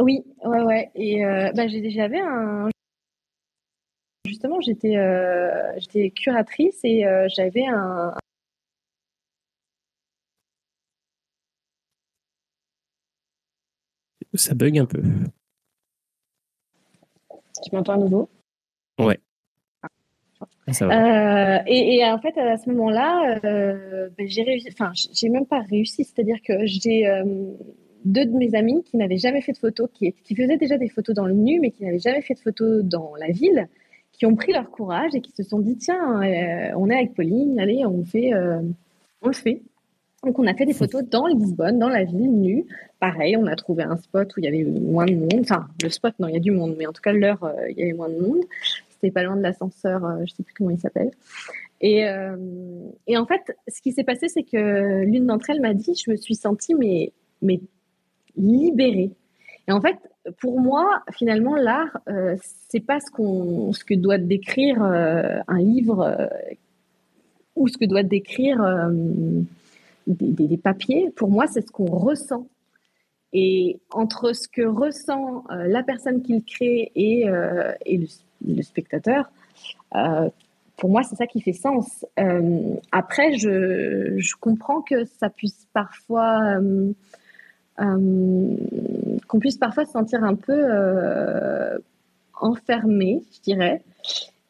[0.00, 0.90] Oui, ouais, ouais.
[0.94, 2.68] Et euh, bah, j'avais un.
[4.26, 4.96] Justement, j'étais
[5.78, 8.14] j'étais curatrice et j'avais un,
[14.34, 15.00] Ça bug un peu.
[17.62, 18.28] Tu m'entends à nouveau?
[18.98, 19.18] Ouais.
[20.82, 25.46] Euh, et, et, en fait, à ce moment-là, euh, ben, j'ai réussi, enfin, j'ai même
[25.46, 27.24] pas réussi, c'est-à-dire que j'ai euh,
[28.04, 30.88] deux de mes amis qui n'avaient jamais fait de photos, qui, qui faisaient déjà des
[30.88, 33.68] photos dans le nu, mais qui n'avaient jamais fait de photos dans la ville,
[34.12, 36.20] qui ont pris leur courage et qui se sont dit tiens,
[36.76, 38.32] on est avec Pauline, allez, on fait,
[39.22, 39.62] on le fait.
[40.24, 42.64] Donc, on a fait des photos dans Lisbonne, dans la ville, nue.
[42.98, 45.40] Pareil, on a trouvé un spot où il y avait moins de monde.
[45.40, 47.70] Enfin, le spot, non, il y a du monde, mais en tout cas, l'heure, euh,
[47.70, 48.40] il y avait moins de monde.
[48.88, 51.10] C'était pas loin de l'ascenseur, euh, je ne sais plus comment il s'appelle.
[51.82, 52.36] Et, euh,
[53.06, 56.10] et, en fait, ce qui s'est passé, c'est que l'une d'entre elles m'a dit, je
[56.10, 57.12] me suis sentie, mais
[58.36, 59.10] libérée.
[59.68, 59.96] Et en fait,
[60.40, 62.36] pour moi, finalement, l'art, euh,
[62.68, 66.30] c'est pas ce, qu'on, ce que doit décrire un livre
[67.56, 68.90] ou ce que doit décrire
[70.06, 72.46] des, papiers, pour moi, c'est ce qu'on ressent.
[73.32, 77.26] Et entre ce que ressent la personne qui le crée et,
[77.86, 78.06] et
[78.46, 79.30] le, spectateur,
[80.76, 82.04] pour moi, c'est ça qui fait sens.
[82.92, 86.58] après, je, je, comprends que ça puisse parfois
[87.76, 90.64] qu'on puisse parfois se sentir un peu
[92.40, 93.82] enfermé, je dirais.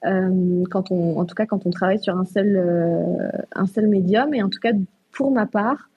[0.04, 3.88] Euh, quand on, en tout cas quand on travaille sur un seul, euh, un seul
[3.88, 4.34] médium.
[4.34, 4.72] Et en tout cas,
[5.12, 5.88] pour ma part,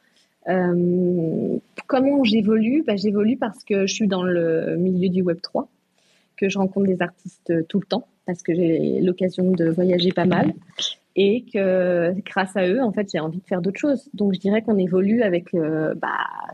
[0.47, 2.83] euh, comment j'évolue?
[2.85, 5.67] Bah, J'évolue parce que je suis dans le milieu du Web 3,
[6.37, 10.25] que je rencontre des artistes tout le temps, parce que j'ai l'occasion de voyager pas
[10.25, 10.53] mal
[11.19, 14.07] et que grâce à eux, en fait, j'ai envie de faire d'autres choses.
[14.13, 16.09] Donc, je dirais qu'on évolue avec, euh, bah,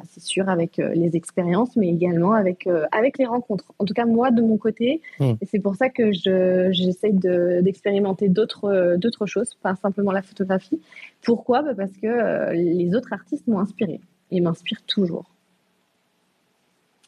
[0.09, 3.73] c'est sûr, avec euh, les expériences, mais également avec, euh, avec les rencontres.
[3.77, 5.33] En tout cas, moi, de mon côté, hmm.
[5.41, 10.79] et c'est pour ça que j'essaie d'expérimenter d'autres d'autres choses, pas simplement la photographie.
[11.23, 11.61] Pourquoi?
[11.61, 13.99] Bah, Parce que les autres artistes m'ont inspiré
[14.31, 15.29] et m'inspirent toujours.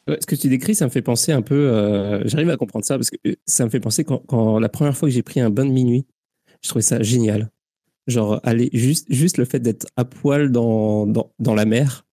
[0.08, 2.20] Ce que tu décris, ça me fait penser un peu.
[2.26, 3.16] J'arrive à comprendre ça parce que
[3.46, 5.72] ça me fait penser quand, quand la première fois que j'ai pris un bain de
[5.72, 6.04] minuit,
[6.66, 7.50] je trouvais ça génial.
[8.06, 11.06] Genre, aller juste, le fait d'être à poil dans,
[11.38, 12.06] la mer,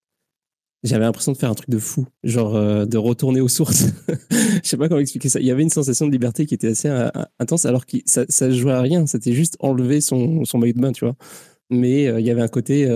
[0.83, 3.87] j'avais l'impression de faire un truc de fou, genre euh, de retourner aux sources.
[4.31, 5.39] je sais pas comment expliquer ça.
[5.39, 8.25] Il y avait une sensation de liberté qui était assez euh, intense, alors que ça,
[8.27, 9.05] ça jouait à rien.
[9.05, 11.15] C'était juste enlever son, son maillot de bain, tu vois.
[11.69, 12.87] Mais euh, il y avait un côté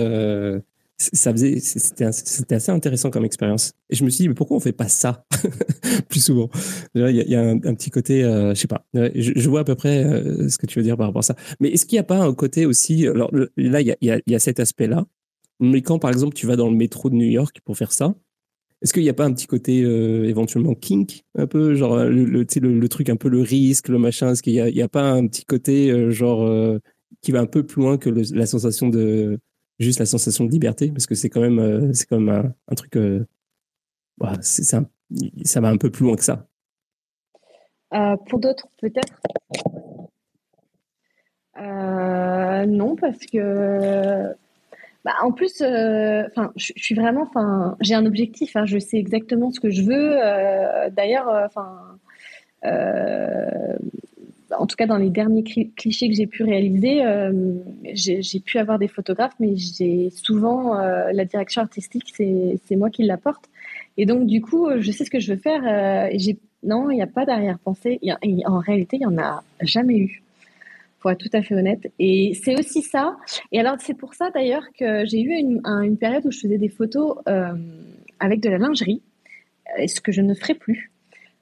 [0.98, 3.74] ça faisait, c'était assez intéressant comme expérience.
[3.90, 5.26] Et je me suis dit, mais pourquoi on fait pas ça
[6.10, 6.50] plus souvent?
[6.96, 10.04] Il y a, un, petit côté, euh, je sais pas, je, vois à peu près
[10.04, 11.36] euh, ce que tu veux dire par rapport à ça.
[11.60, 14.60] Mais est-ce qu'il n'y a pas un côté aussi, alors là, il y a, cet
[14.60, 15.06] aspect-là,
[15.60, 18.16] mais quand par exemple tu vas dans le métro de New York pour faire ça,
[18.82, 22.26] est-ce qu'il n'y a pas un petit côté euh, éventuellement kink, un peu, genre le,
[22.26, 25.28] le, truc un peu le risque, le machin Est-ce qu'il n'y a, a, pas un
[25.28, 26.80] petit côté genre
[27.22, 29.40] qui va un peu plus loin que la sensation de
[29.80, 32.96] juste la sensation de liberté, parce que c'est quand même, euh, c'est un, truc.
[32.96, 33.26] Euh,
[34.42, 36.48] ça va un peu plus loin que ça.
[37.94, 39.22] Euh, pour d'autres, peut-être?
[42.68, 44.34] non, parce que.
[45.06, 47.30] Bah, en plus, enfin, je suis vraiment,
[47.80, 48.56] j'ai un objectif.
[48.56, 50.18] Hein, je sais exactement ce que je veux.
[50.92, 51.98] D'ailleurs, enfin,
[54.52, 57.54] en tout cas dans les derniers clichés que j'ai pu réaliser, euh,
[57.94, 63.04] j'ai pu avoir des photographes, mais j'ai souvent euh, la direction artistique, c'est moi qui
[63.04, 63.50] l'apporte.
[63.98, 65.62] Et donc du coup, je sais ce que je veux faire.
[65.66, 66.34] Euh,
[66.64, 68.00] non, il n'y a pas d'arrière-pensée.
[68.46, 70.24] En réalité, il n'y en a jamais eu,
[71.00, 71.92] pour être tout à fait honnête.
[72.00, 73.18] Et c'est aussi ça.
[73.52, 76.58] Et alors c'est pour ça d'ailleurs que j'ai eu une, une, période où je faisais
[76.58, 77.18] des photos
[78.20, 79.02] avec de la lingerie,
[79.86, 80.92] ce que je ne ferai plus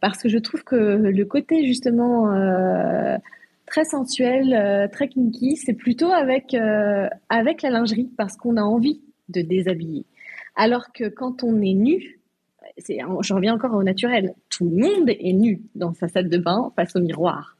[0.06, 3.18] parce que je trouve que le côté justement euh,
[3.66, 8.62] très sensuel, euh, très kinky, c'est plutôt avec, euh, avec la lingerie parce qu'on a
[8.62, 10.06] envie de déshabiller.
[10.56, 12.20] Alors que quand on est nu,
[12.78, 16.72] je reviens encore au naturel, tout le monde est nu dans sa salle de bain
[16.76, 17.58] face au miroir.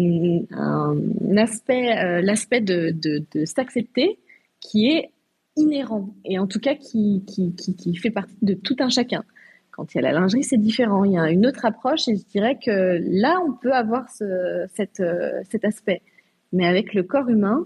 [1.37, 4.19] aspect, l'aspect de, de, s'accepter
[4.59, 5.09] qui est
[5.55, 9.23] inhérent et en tout cas qui, qui, qui fait partie de tout un chacun.
[9.71, 11.05] Quand il y a la lingerie, c'est différent.
[11.05, 14.67] Il y a une autre approche et je dirais que là, on peut avoir euh,
[14.75, 16.01] cet aspect.
[16.51, 17.65] Mais avec le corps humain,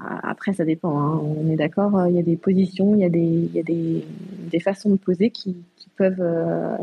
[0.00, 0.98] ah, après, ça dépend.
[0.98, 1.20] Hein.
[1.22, 4.96] On est d'accord, euh, il y a des positions, il y a des, façons de
[4.96, 5.56] poser qui,
[5.96, 6.20] peuvent.
[6.20, 6.76] Euh,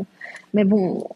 [0.54, 1.06] mais bon,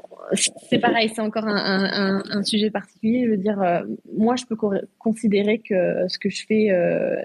[0.68, 3.24] c'est pareil, c'est encore un, sujet particulier.
[3.24, 4.56] Je veux dire, moi, je peux
[4.98, 6.68] considérer que ce que je fais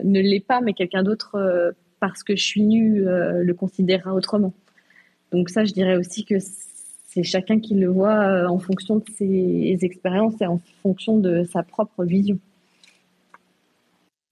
[0.04, 4.54] ne l'est pas, mais quelqu'un d'autre, parce que je suis nue, le considérera autrement.
[5.32, 6.36] Donc ça, je dirais aussi que
[7.08, 11.44] c'est chacun qui le voit euh, en fonction de ses expériences et en fonction de
[11.52, 12.40] sa propre vision.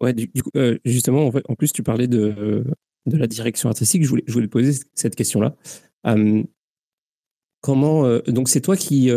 [0.02, 2.66] Ouais, du, coup, euh, justement, en, plus, tu parlais de,
[3.06, 4.04] de la direction artistique.
[4.04, 5.56] Je voulais, je voulais poser cette question-là.
[6.06, 6.44] Euh,
[7.62, 9.10] comment donc c'est toi qui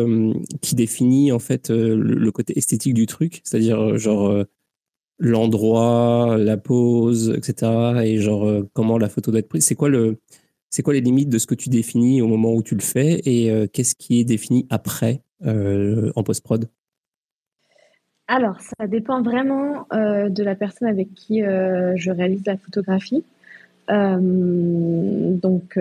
[0.62, 4.42] qui définis en fait le, côté esthétique du truc, c'est-à-dire genre
[5.18, 8.00] l'endroit, la pose, etc.
[8.04, 9.66] Et genre comment la photo doit être prise.
[9.66, 10.16] C'est quoi le
[10.70, 13.20] c'est quoi les limites de ce que tu définis au moment où tu le fais
[13.24, 16.68] et euh, qu'est-ce qui est défini après euh, en post-prod?
[18.26, 23.24] Alors, ça dépend vraiment euh, de la personne avec qui je réalise la photographie.
[23.88, 25.78] donc,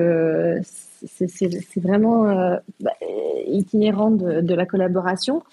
[1.05, 2.93] c'est vraiment bah,
[3.47, 5.43] itinérant de, de, la collaboration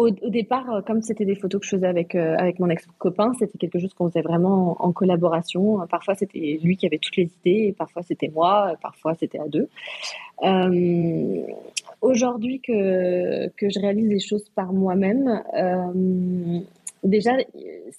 [0.00, 3.32] au, départ, euh, comme c'était des photos que je faisais avec, euh, avec mon ex-copain,
[3.38, 5.86] c'était quelque chose qu'on faisait vraiment en, collaboration.
[5.88, 9.68] Parfois, c'était lui qui avait toutes les idées, parfois, c'était moi, parfois, c'était à deux.
[10.42, 11.42] Euh,
[12.00, 15.42] aujourd'hui que, que je réalise les choses par moi-même,
[17.04, 17.32] déjà,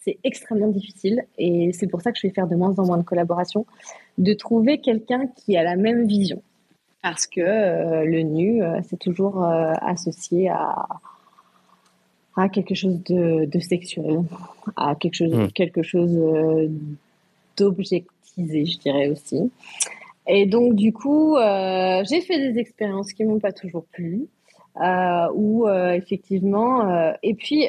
[0.01, 2.97] c'est extrêmement difficile et c'est pour ça que je vais faire de moins en moins
[2.97, 3.65] de collaborations,
[4.17, 6.41] de trouver quelqu'un qui a la même vision.
[7.01, 7.41] Parce que
[8.05, 10.75] le nu, c'est toujours associé à,
[12.35, 14.23] à quelque chose de, de sexuel,
[14.75, 15.47] à quelque chose, hmm.
[15.49, 16.69] quelque chose euh,
[17.57, 19.51] d'objectisé, je dirais aussi.
[20.27, 24.27] Et donc, du coup, euh, j'ai fait des expériences qui m'ont pas toujours plu,
[24.81, 27.67] euh, ou effectivement, et puis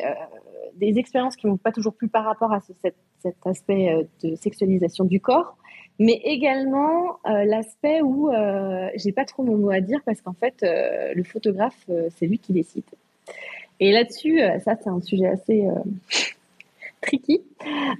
[0.76, 5.04] des expériences qui m'ont pas toujours plu par rapport à cet, cet, aspect de sexualisation
[5.04, 5.56] du corps,
[5.98, 8.30] mais également l'aspect où
[8.94, 12.52] j'ai pas trop mon mot à dire parce qu'en fait, le photographe, c'est lui qui
[12.52, 12.84] décide.
[13.82, 15.74] Et là-dessus, euh, ça c'est un sujet assez euh,
[17.00, 17.42] tricky,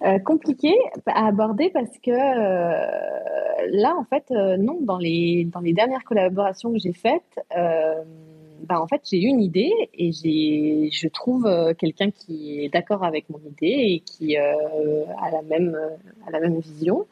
[0.07, 0.73] euh, compliqué
[1.07, 6.79] à aborder parce que là, en fait, non, dans les, dans les dernières collaborations que
[6.79, 13.03] j'ai faites, bah, en fait, j'ai une idée et je trouve quelqu'un qui est d'accord
[13.03, 14.55] avec mon idée et qui a,
[15.33, 15.77] la même,
[16.29, 17.07] a la même vision.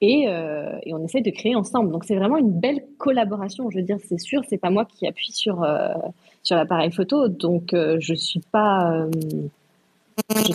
[0.00, 1.90] Et, et, on essaie de créer ensemble.
[1.90, 3.68] Donc c'est vraiment une belle collaboration.
[3.70, 5.62] Je veux dire, c'est sûr, c'est pas moi qui appuie sur
[6.46, 9.10] sur l'appareil photo, donc euh, je suis euh,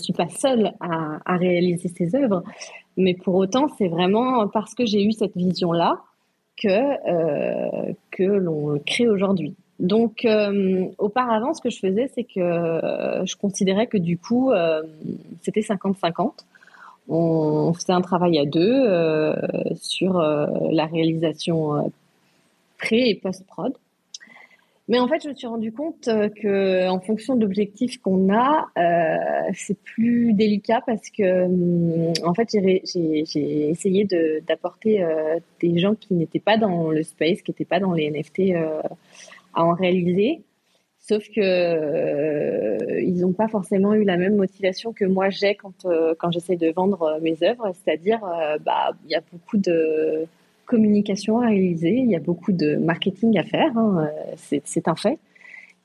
[0.01, 2.43] suis pas seule à, réaliser ces œuvres,
[2.95, 5.99] mais pour autant c'est vraiment parce que j'ai eu cette vision là
[6.63, 9.53] que euh, que l'on crée aujourd'hui.
[9.79, 10.25] Donc
[10.97, 12.39] auparavant, ce que je faisais, c'est que
[13.25, 14.51] je considérais que du coup
[15.41, 16.31] c'était 50-50
[17.09, 19.33] on faisait un travail à deux
[19.75, 21.91] sur la réalisation
[22.77, 23.73] pré et post-prod.
[24.91, 28.27] Mais en fait, je me suis rendu compte euh, que, en fonction de l'objectif qu'on
[28.29, 34.05] a, euh, c'est plus délicat parce que, hum, en fait, j'ai essayé
[34.45, 38.11] d'apporter euh, des gens qui n'étaient pas dans le space, qui n'étaient pas dans les
[38.11, 38.53] NFT
[39.53, 40.41] à en réaliser.
[40.99, 45.87] Sauf que ils n'ont pas forcément eu la même motivation que moi j'ai quand
[46.19, 48.19] quand j'essaie de vendre mes œuvres, c'est-à-dire
[48.65, 50.27] bah il y a beaucoup de
[50.65, 54.09] communication à réaliser, il y a beaucoup de marketing à faire, hein,
[54.51, 55.19] euh, c'est un fait.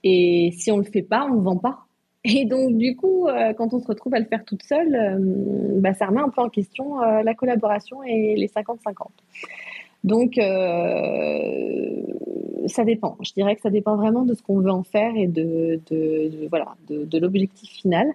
[0.04, 1.86] Et si on ne le fait pas, on ne vend pas.
[2.24, 5.80] Et donc, du coup, euh, quand on se retrouve à le faire toute seule, euh,
[5.80, 9.08] bah, ça remet un peu en question la collaboration et les 50-50.
[10.04, 10.34] Donc,
[12.68, 13.16] ça dépend.
[13.22, 15.80] Je dirais que ça dépend vraiment de ce qu'on veut en faire et de,
[16.48, 18.14] voilà, de l'objectif final.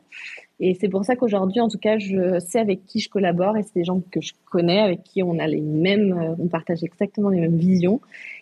[0.64, 3.64] Et c'est pour ça qu'aujourd'hui, en tout cas, je sais avec qui je collabore et
[3.64, 6.84] c'est des gens que je connais, avec qui on a les mêmes, euh, on partage
[6.84, 8.00] exactement les mêmes visions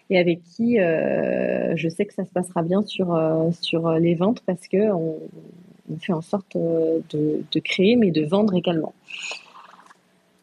[0.09, 4.15] et avec qui euh, je sais que ça se passera bien sur, euh, sur les
[4.15, 5.17] ventes parce que on,
[6.01, 8.93] fait en sorte de, de, créer mais de vendre également.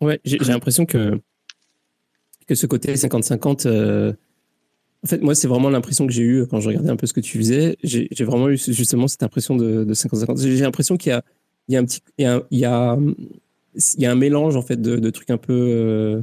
[0.00, 1.20] Ouais, j'ai l'impression que,
[2.48, 4.16] que ce côté 50-50,
[5.04, 7.12] en fait, moi, c'est vraiment l'impression que j'ai eue quand je regardais un peu ce
[7.12, 7.76] que tu faisais.
[7.84, 10.40] J'ai vraiment eu justement cette impression de 50-50.
[10.40, 11.22] J'ai l'impression qu'il y a
[11.68, 12.26] il y a un petit, il y
[12.64, 12.96] a,
[13.98, 16.22] y a, un mélange en fait de, trucs un peu euh,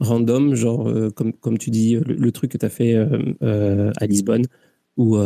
[0.00, 4.06] random, genre euh, comme comme tu dis le, truc que tu as fait euh, à
[4.06, 4.46] Lisbonne
[4.96, 5.16] où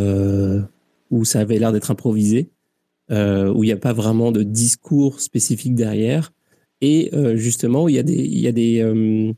[1.10, 2.50] où ça avait l'air d'être improvisé,
[3.10, 6.32] où il n'y a pas vraiment de discours spécifique derrière,
[6.80, 9.34] et justement il y a des il y a des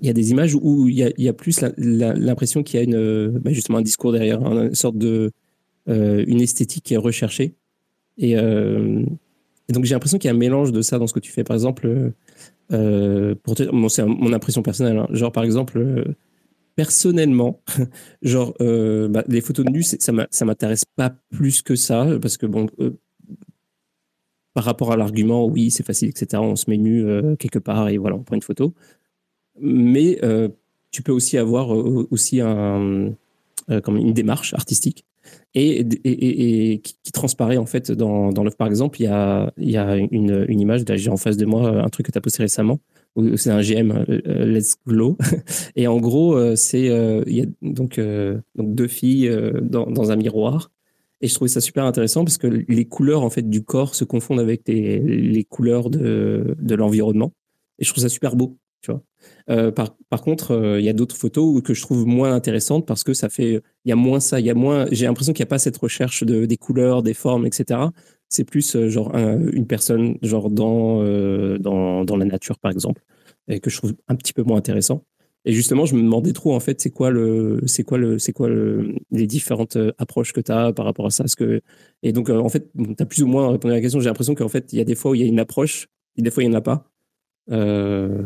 [0.00, 2.80] il y a des images où il y a, il y a plus l'impression qu'il
[2.80, 5.30] y a une, bah, justement un discours derrière, une sorte de
[5.86, 7.54] une esthétique qui est recherchée.
[9.68, 11.32] Et donc j'ai l'impression qu'il y a un mélange de ça dans ce que tu
[11.32, 11.44] fais.
[11.44, 12.10] Par exemple, euh,
[12.72, 13.34] euh
[13.88, 14.98] c'est mon impression personnelle.
[14.98, 15.08] Hein.
[15.10, 16.04] Genre par exemple, euh,
[16.76, 17.62] personnellement,
[18.22, 22.46] genre bah, les photos de nu, ça ça m'intéresse pas plus que ça parce que
[22.46, 22.66] bon,
[24.52, 26.42] par rapport à l'argument, oui, c'est facile, etc.
[26.42, 27.06] On se met nu
[27.38, 28.74] quelque part et voilà, on prend une photo.
[29.60, 30.20] Mais
[30.90, 33.14] tu peux aussi avoir aussi un,
[33.82, 35.06] comme une démarche artistique
[35.54, 38.56] et, et, et, qui, transparaît en fait dans, dans l'œuvre.
[38.56, 41.82] Par exemple, il y a, y a une, une image, j'ai en face de moi
[41.82, 42.80] un truc que tu as posté récemment,
[43.36, 45.16] c'est un GM euh, euh, Let's Glow.
[45.76, 46.86] Et en gros, euh, c'est
[47.26, 48.00] il y a donc,
[48.56, 49.30] deux filles
[49.62, 50.70] dans, un miroir.
[51.20, 54.04] Et je trouvais ça super intéressant parce que les couleurs en fait du corps se
[54.04, 57.32] confondent avec les, les couleurs de, de l'environnement.
[57.78, 58.56] Et je trouve ça super beau.
[59.50, 63.04] Euh, par, contre, euh, il y a d'autres photos que je trouve moins intéressantes parce
[63.04, 64.86] que ça fait, il y a moins ça, il y a moins.
[64.90, 67.80] J'ai l'impression qu'il n'y a pas cette recherche de, des couleurs, des formes, etc.
[68.28, 71.04] C'est plus euh, genre une personne genre dans,
[71.58, 73.02] dans, dans la nature par exemple,
[73.48, 75.04] et que je trouve un petit peu moins intéressant.
[75.46, 78.94] Et justement, je me demandais trop en fait, c'est quoi le, quoi le, quoi le,
[79.10, 81.24] les différentes approches que tu as par rapport à ça.
[81.36, 81.60] que
[82.02, 84.00] et donc en fait, tu as plus ou moins répondu à la question.
[84.00, 85.88] J'ai l'impression qu'en fait, il y a des fois où il y a une approche,
[86.16, 86.90] et des fois il n'y en a pas.
[87.50, 88.22] Euh,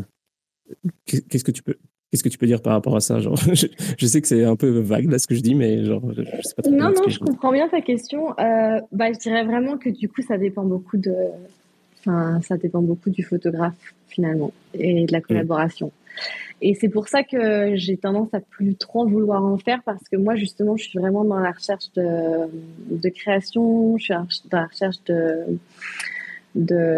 [1.06, 1.76] Qu'est-ce que tu peux
[2.10, 4.56] Qu'est-ce que tu peux dire par rapport à ça genre, je, sais que c'est un
[4.56, 7.18] peu vague là ce que je dis, mais genre, je, sais pas Non, non, je
[7.18, 8.30] comprends bien ta question.
[8.38, 11.12] Euh, bah, je dirais vraiment que du coup, ça dépend beaucoup de,
[12.00, 15.92] Enfin, ça dépend beaucoup du photographe finalement et de la collaboration.
[16.60, 20.16] Et c'est pour ça que j'ai tendance à plus trop vouloir en faire parce que
[20.16, 22.48] moi, justement, je suis vraiment dans la recherche de,
[22.90, 25.58] de création, je suis dans la recherche de,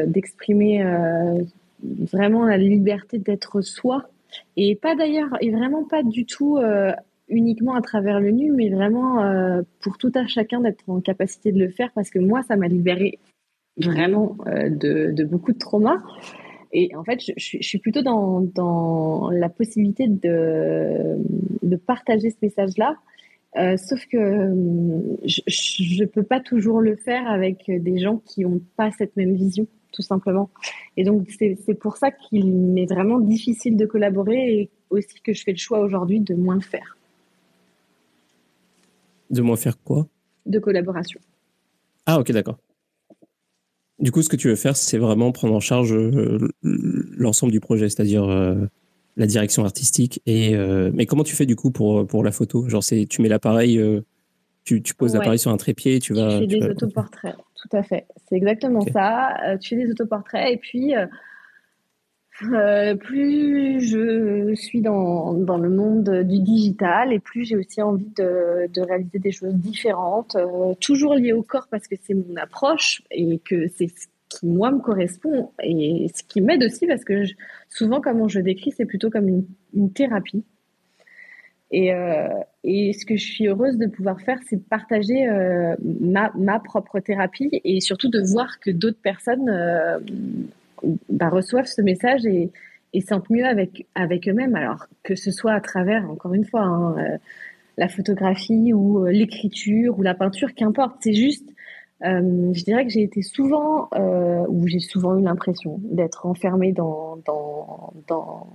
[0.06, 1.42] d'exprimer euh,
[1.82, 4.08] vraiment la liberté d'être soi.
[4.56, 6.92] Et pas d'ailleurs et vraiment pas du tout euh,
[7.28, 11.52] uniquement à travers le nu mais vraiment euh, pour tout à chacun d'être en capacité
[11.52, 11.90] de le faire.
[11.94, 13.18] Parce que moi ça m'a libéré
[13.76, 16.02] vraiment de, de, beaucoup de traumas
[16.72, 22.96] et en fait je, suis plutôt dans, la possibilité de, partager ce message là
[23.56, 24.18] euh, sauf que
[25.24, 29.34] je ne peux pas toujours le faire avec des gens qui n'ont pas cette même
[29.34, 30.50] vision, tout simplement.
[30.96, 35.42] Et donc, c'est pour ça qu'il m'est vraiment difficile de collaborer et aussi que je
[35.42, 36.96] fais le choix aujourd'hui de moins le faire.
[39.30, 40.06] De moins faire quoi?
[40.46, 41.20] De collaboration.
[42.06, 42.58] Ah, ok, d'accord.
[44.00, 47.60] Du coup, ce que tu veux faire, c'est vraiment prendre en charge euh, l'ensemble du
[47.60, 48.54] projet, c'est-à-dire euh,
[49.16, 50.22] la direction artistique.
[50.24, 52.66] Et, euh, mais comment tu fais du coup pour, pour la photo?
[52.68, 53.80] Genre, tu mets l'appareil,
[54.64, 56.40] tu, tu, poses l'appareil sur un trépied, tu vas.
[56.40, 58.06] Tu fais des autoportraits, tout à fait.
[58.26, 59.36] C'est exactement ça.
[59.44, 60.94] Euh, tu fais des autoportraits et puis.
[63.00, 68.66] plus je suis dans, dans, le monde du digital et plus j'ai aussi envie de,
[68.72, 70.38] de, réaliser des choses différentes,
[70.80, 74.70] toujours liées au corps parce que c'est mon approche et que c'est ce qui moi
[74.70, 77.24] me correspond et ce qui m'aide aussi parce que
[77.68, 79.44] souvent comment je décris c'est plutôt comme
[79.74, 80.44] une, thérapie
[81.70, 82.28] et, euh,
[82.64, 86.58] et, ce que je suis heureuse de pouvoir faire c'est de partager euh, ma, ma,
[86.58, 89.98] propre thérapie et surtout de voir que d'autres personnes euh,
[91.08, 92.50] bah, reçoivent ce message et,
[92.92, 94.56] et sentent mieux avec, avec eux-mêmes.
[94.56, 96.96] Alors que ce soit à travers encore une fois hein,
[97.78, 100.96] la photographie ou l'écriture ou la peinture qu'importe.
[101.00, 101.48] C'est juste
[102.02, 103.90] je dirais que j'ai été souvent,
[104.48, 108.46] ou j'ai souvent eu l'impression d'être enfermée dans, dans, dans,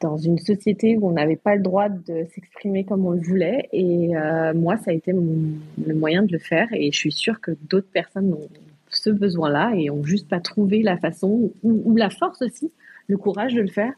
[0.00, 3.68] dans, une société où on n'avait pas le droit de s'exprimer comme on le voulait.
[3.72, 6.68] Et euh, moi, ça a été le moyen de le faire.
[6.72, 8.48] Et je suis sûre que d'autres personnes ont
[8.90, 12.72] ce besoin-là et ont juste pas trouvé la façon ou, la force aussi,
[13.06, 13.92] le courage de le faire.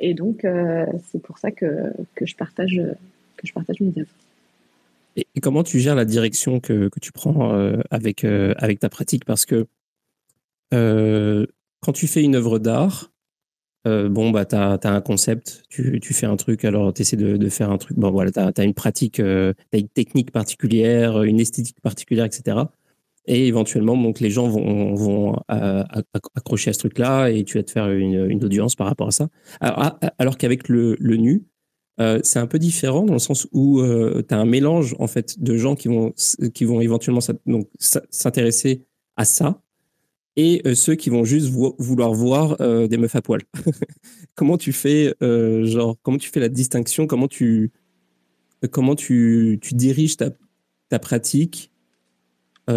[0.00, 2.80] Et donc, euh, c'est pour ça que, que, je partage,
[3.36, 4.10] que je partage mes œuvres.
[5.16, 9.24] Et, comment tu gères la direction que, que tu prends euh, avec, avec ta pratique?
[9.24, 9.66] Parce que
[10.70, 13.11] quand tu fais une œuvre d'art,
[13.84, 17.36] bon, bah, tu as, un concept, tu, tu fais un truc, alors tu essaies de,
[17.36, 17.98] de, faire un truc.
[17.98, 22.58] Bon, voilà, tu as, une pratique, tu as une technique particulière, une esthétique particulière, etc.
[23.26, 27.70] Et éventuellement, donc, les gens vont, vont accrocher à ce truc-là et tu vas te
[27.70, 29.28] faire une, une audience par rapport à ça.
[29.60, 31.44] Alors, alors qu'avec le, le nu,
[32.00, 35.06] euh, c'est un peu différent dans le sens où euh, tu as un mélange en
[35.06, 36.14] fait de gens qui vont
[36.54, 37.20] qui vont éventuellement
[37.78, 39.61] s'intéresser à ça
[40.36, 42.56] et euh, ceux qui vont juste vouloir voir
[42.88, 43.42] des meufs à poil.
[44.34, 47.06] comment tu fais genre comment tu fais la distinction?
[47.06, 47.70] Comment tu
[48.70, 50.30] comment tu, tu diriges ta,
[50.88, 51.70] ta pratique
[52.68, 52.72] en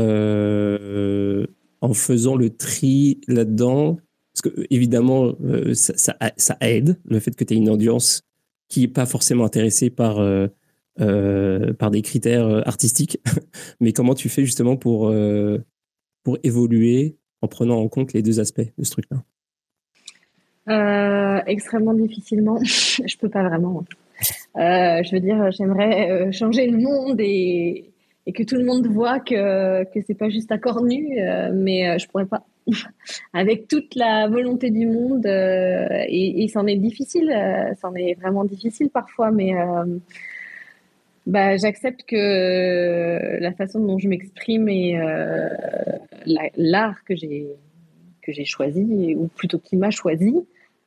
[1.93, 3.97] faisant le tri là-dedans?
[4.33, 5.33] Parce que évidemment
[5.73, 8.25] ça, ça, aide le fait que tu aies une audience
[8.67, 10.47] qui n'est pas forcément intéressé par, euh,
[10.99, 13.19] euh, par des critères euh, artistiques,
[13.79, 15.13] mais comment tu fais justement pour,
[16.23, 19.17] pour évoluer en prenant en compte les deux aspects de ce truc-là
[21.47, 22.59] Extrêmement difficilement.
[22.63, 23.83] je peux pas vraiment.
[24.55, 27.91] je veux dire, j'aimerais changer le monde et,
[28.33, 31.19] que tout le monde voit que que c'est pas juste un corps nu,
[31.53, 32.45] mais je pourrais pas.
[33.33, 35.25] avec toute la volonté du monde.
[35.25, 39.97] Euh, et, c'en est difficile, euh, c'en est vraiment difficile parfois, mais euh,
[41.25, 44.97] bah, j'accepte que la façon dont je m'exprime et
[46.55, 47.47] l'art que j'ai
[48.21, 50.33] que j'ai choisi, ou plutôt qui m'a choisi,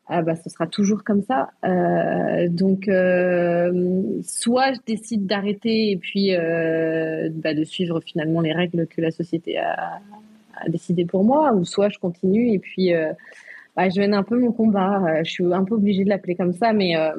[0.09, 1.51] ah bah, ce sera toujours comme ça.
[1.65, 8.53] Euh, donc, euh, soit je décide d'arrêter et puis euh, bah, de suivre finalement les
[8.53, 10.01] règles que la société a,
[10.57, 13.13] à décider pour moi, ou soit je continue et puis euh,
[13.77, 15.03] bah, je mène un peu mon combat.
[15.07, 17.13] Euh, je suis un peu obligée de l'appeler comme ça, mais, euh,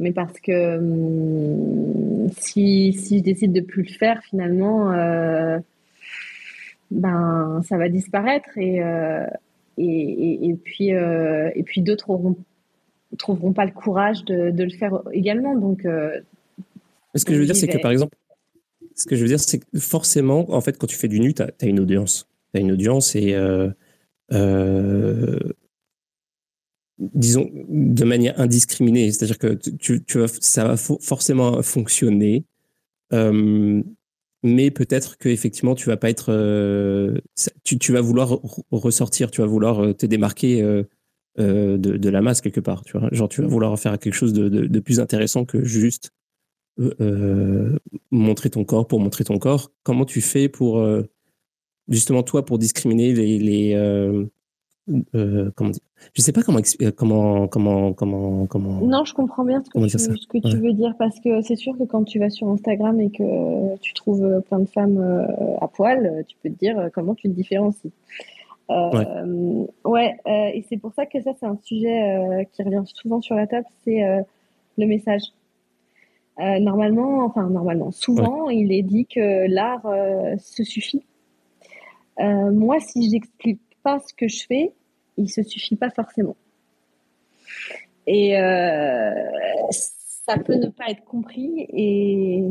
[0.00, 4.90] mais parce que hum, si, si je décide de plus le faire, finalement,
[6.90, 8.80] ben, ça va disparaître et,
[9.78, 12.36] et, et, puis, et puis d'autres auront
[13.18, 15.56] trouveront pas le courage de, de le faire également.
[15.56, 18.16] Donc, ce que je veux dire, c'est que par exemple,
[19.00, 21.34] ce que je veux dire, c'est que forcément, en fait, quand tu fais du nu,
[21.34, 22.28] tu as, une audience.
[22.52, 23.70] Tu as une audience et, euh,
[24.32, 25.38] euh,
[27.00, 29.10] disons, de manière indiscriminée.
[29.10, 32.44] C'est-à-dire que tu, tu vas, ça va forcément fonctionner.
[33.12, 33.82] Euh,
[34.42, 36.32] mais peut-être que effectivement tu vas pas être,
[37.62, 38.38] tu, tu, vas vouloir
[38.70, 40.62] ressortir, tu vas vouloir te démarquer
[41.36, 43.06] de, la masse quelque part, tu vois.
[43.12, 46.12] Genre tu vas vouloir faire quelque chose de, de, plus intéressant que juste
[48.10, 49.72] montrer ton corps pour montrer ton corps.
[49.82, 50.82] Comment tu fais pour
[51.88, 53.74] justement toi pour discriminer les, les
[55.14, 55.82] euh, comment dire
[56.14, 58.80] Je sais pas comment euh, comment comment comment comment.
[58.80, 61.56] Non, je comprends bien ce que, tu, ce que tu veux dire parce que c'est
[61.56, 65.56] sûr que quand tu vas sur Instagram et que tu trouves plein de femmes euh,
[65.60, 67.92] à poil, tu peux te dire comment tu te différencies.
[68.70, 73.34] Euh, ouais, et c'est pour ça que ça c'est un sujet qui revient souvent sur
[73.34, 74.02] la table, c'est
[74.78, 75.22] le message.
[76.38, 79.86] normalement, enfin normalement, souvent, il est dit que l'art
[80.38, 81.04] se suffit.
[82.18, 84.72] moi, si j'explique pas ce que je fais,
[85.16, 86.36] il se suffit pas forcément.
[88.06, 89.12] Et euh,
[89.70, 92.42] ça peut ne pas être compris et,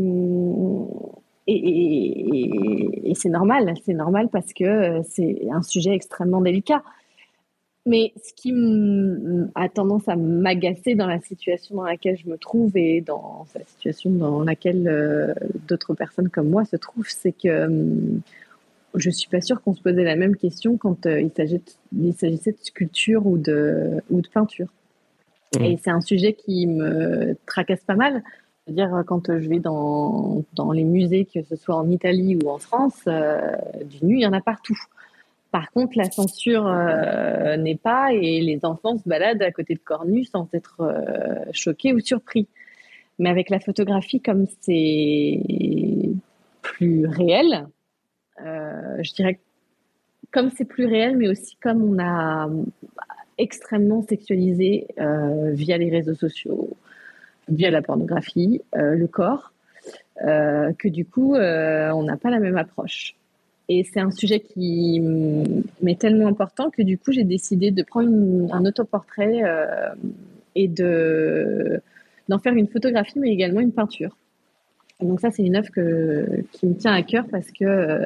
[1.47, 6.84] et, c'est normal, c'est normal parce que c'est un sujet extrêmement délicat.
[7.86, 8.53] Mais ce qui
[9.55, 13.66] a tendance à m'agacer dans la situation dans laquelle je me trouve et dans la
[13.66, 15.34] situation dans laquelle euh,
[15.68, 17.68] d'autres personnes comme moi se trouvent, c'est que
[18.95, 22.57] je suis pas sûre qu'on se posait la même question quand euh, il s'agissait de
[22.61, 24.67] sculpture ou de, ou de peinture.
[25.57, 25.63] Mmh.
[25.63, 28.23] Et c'est un sujet qui me tracasse pas mal.
[28.65, 32.59] C'est-à-dire, quand je vais dans, dans, les musées, que ce soit en Italie ou en
[32.59, 33.39] France, euh,
[33.83, 34.77] du nu, il y en a partout.
[35.51, 39.79] Par contre, la censure euh, n'est pas et les enfants se baladent à côté de
[39.79, 40.83] corps nus sans être
[41.51, 42.47] choqués ou surpris.
[43.19, 45.41] Mais avec la photographie, comme c'est
[46.61, 47.65] plus réel, euh,
[48.43, 49.39] je dirais
[50.31, 52.49] comme c'est plus réel, mais aussi comme on a
[53.37, 56.77] extrêmement sexualisé euh, via les réseaux sociaux,
[57.47, 59.53] via la pornographie, euh, le corps,
[60.21, 63.15] que du coup, on n'a pas la même approche.
[63.69, 64.99] Et c'est un sujet qui
[65.81, 69.41] m'est tellement important que du coup, j'ai décidé de prendre un autoportrait
[70.55, 71.81] et de
[72.27, 74.15] d'en faire une photographie, mais également une peinture.
[75.02, 75.70] Donc ça, c'est une œuvre
[76.52, 78.06] qui me tient à cœur parce que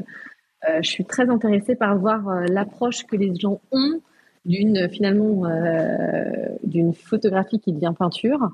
[0.70, 4.00] euh, je suis très intéressée par voir euh, l'approche que les gens ont
[4.46, 6.24] d'une finalement euh,
[6.64, 8.50] d'une photographie qui devient peinture.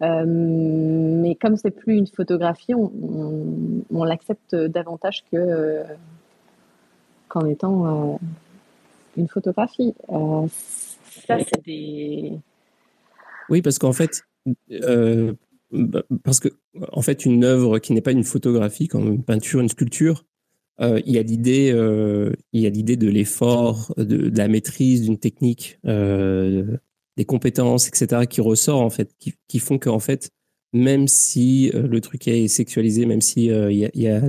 [0.00, 5.82] mais comme c'est plus une photographie, on, l'accepte davantage que
[7.28, 8.18] qu'en étant
[9.16, 9.94] une photographie.
[10.08, 12.38] ça, c'est des.
[13.48, 14.24] Oui, parce qu'en fait,
[16.22, 16.48] parce que
[16.92, 20.24] en fait, une œuvre qui n'est pas une photographie, comme une peinture, une sculpture,
[20.80, 25.02] euh, il y a l'idée, euh, il y a l'idée de l'effort, de, la maîtrise
[25.02, 26.76] d'une technique, euh,
[27.16, 29.14] des compétences, etc., qui ressort en fait,
[29.48, 30.30] qui, font qu'en fait,
[30.72, 34.22] même si le truc est sexualisé, même si il y, a,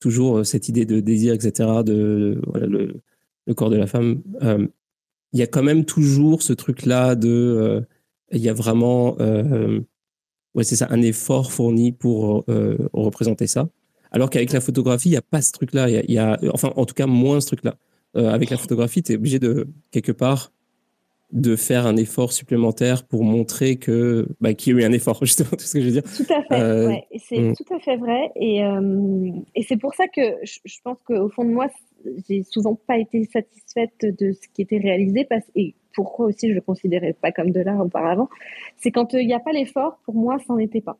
[0.00, 3.00] toujours cette idée de désir, etc., de, le,
[3.46, 4.22] le, corps de la femme,
[5.32, 7.82] il y a quand même toujours ce truc-là de,
[8.32, 9.16] il y a vraiment
[10.54, 13.68] ouais, c'est ça, un effort fourni pour euh, représenter ça.
[14.10, 15.88] Alors qu'avec la photographie, il n'y a pas ce truc-là.
[15.90, 17.74] Y, a, enfin, en tout cas, moins ce truc-là.
[18.16, 20.52] Euh, avec la photographie, tu es obligé de, quelque part,
[21.32, 25.18] de faire un effort supplémentaire pour montrer que bah, qu'il y a eu un effort,
[25.24, 26.04] justement, tout ce que je veux dire?
[26.04, 27.04] Tout à fait, euh, ouais.
[27.28, 27.56] c'est mm.
[27.56, 28.30] tout à fait vrai.
[28.36, 28.60] Et,
[29.56, 31.66] et c'est pour ça que je, je pense qu'au fond de moi,
[32.28, 36.54] j'ai souvent pas été satisfaite de ce qui était réalisé parce, et pourquoi aussi je
[36.54, 38.28] le considérais pas comme de l'art auparavant,
[38.76, 40.98] c'est quand euh, il n'y a pas l'effort, pour moi, ça n'en était pas.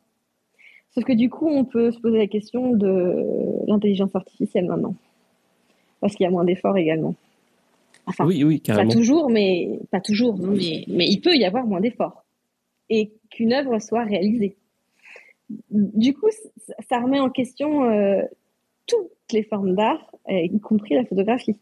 [0.94, 4.94] Sauf que du coup, on peut se poser la question de l'intelligence artificielle maintenant.
[6.00, 7.14] Parce qu'il y a moins d'efforts également.
[8.06, 8.88] Enfin, oui, oui, carrément.
[8.88, 12.24] Pas toujours, mais pas toujours, mais, mais il peut y avoir moins d'efforts.
[12.90, 14.56] Et qu'une œuvre soit réalisée.
[15.70, 16.28] Du coup,
[16.88, 18.22] ça remet en question euh,
[18.86, 21.56] toutes les formes d'art, euh, y compris la photographie.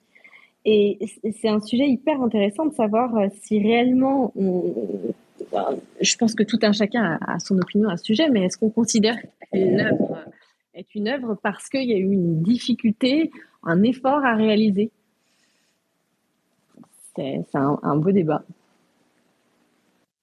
[0.64, 0.98] Et
[1.40, 4.32] c'est un sujet hyper intéressant de savoir euh, si réellement,
[6.00, 8.70] je pense que tout un chacun a son opinion à ce sujet, mais est-ce qu'on
[8.70, 9.16] considère
[9.52, 10.18] qu'une œuvre
[10.74, 13.30] est une œuvre parce qu'il y a eu une difficulté,
[13.62, 14.90] un effort à réaliser?
[17.14, 18.42] C'est un, beau débat.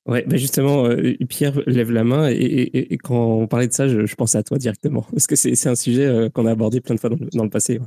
[0.08, 4.16] Ouais, ben justement, euh, Pierre lève la main et, quand on parlait de ça, je,
[4.16, 7.00] pensais à toi directement parce que c'est un sujet euh, qu'on a abordé plein de
[7.00, 7.80] fois dans le, passé.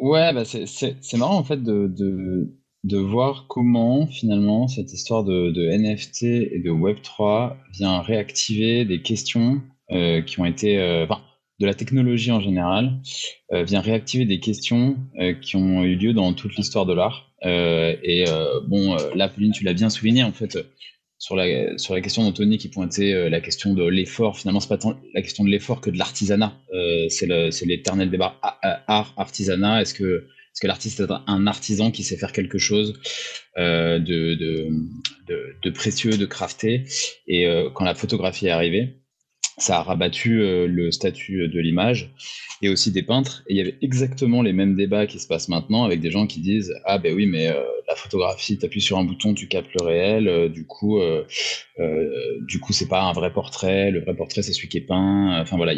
[0.00, 5.70] Bah c'est marrant en fait de, de, de, voir comment finalement cette histoire de, de,
[5.70, 9.60] NFT et de Web3 vient réactiver des questions
[9.92, 11.20] euh, qui ont été, euh, enfin,
[11.58, 13.00] de la technologie en général,
[13.52, 14.96] euh, vient réactiver des questions
[15.42, 17.32] qui ont eu lieu dans toute l'histoire de l'art.
[17.42, 18.24] Et
[18.68, 20.58] bon, là, Pauline, tu l'as bien souligné, en fait,
[21.20, 24.36] sur la, sur la question d'Anthony qui pointait la question de l'effort.
[24.38, 26.58] Finalement, c'est pas tant la question de l'effort que de l'artisanat.
[27.10, 27.26] c'est
[27.66, 29.82] l'éternel débat art, artisanat.
[29.82, 32.98] Est-ce que, est que l'artiste est un artisan qui sait faire quelque chose
[33.56, 34.68] de, de,
[35.28, 36.84] de, de, précieux, de crafté?
[37.28, 38.99] Et quand la photographie est arrivée,
[39.60, 42.10] ça a rabattu euh, le statut de l'image
[42.62, 43.44] et aussi des peintres.
[43.46, 46.26] Et il y avait exactement les mêmes débats qui se passent maintenant avec des gens
[46.26, 49.48] qui disent Ah, ben oui, mais euh, la photographie, tu appuies sur un bouton, tu
[49.48, 51.00] captes le réel, euh, du coup,
[52.40, 55.40] du coup, c'est pas un vrai portrait, le vrai portrait, c'est celui qui est peint.
[55.40, 55.74] Enfin voilà,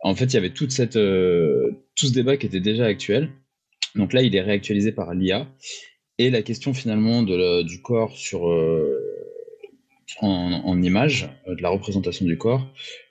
[0.00, 3.30] en fait, il y avait toute cette, tout ce débat qui était déjà actuel.
[3.94, 5.46] Donc là, il est réactualisé par l'IA.
[6.18, 8.46] Et la question finalement de du corps sur
[10.20, 12.66] en, image euh, de la représentation du corps,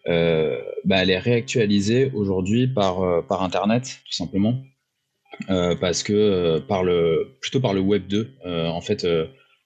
[0.07, 4.63] euh, bah, elle est réactualisée aujourd'hui par, euh, par Internet, tout simplement.
[5.79, 9.07] parce que par le, plutôt par le Web 2, en fait,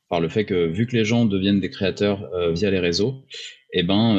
[0.09, 3.25] par le fait que vu que les gens deviennent des créateurs via les réseaux,
[3.73, 4.15] eh ben,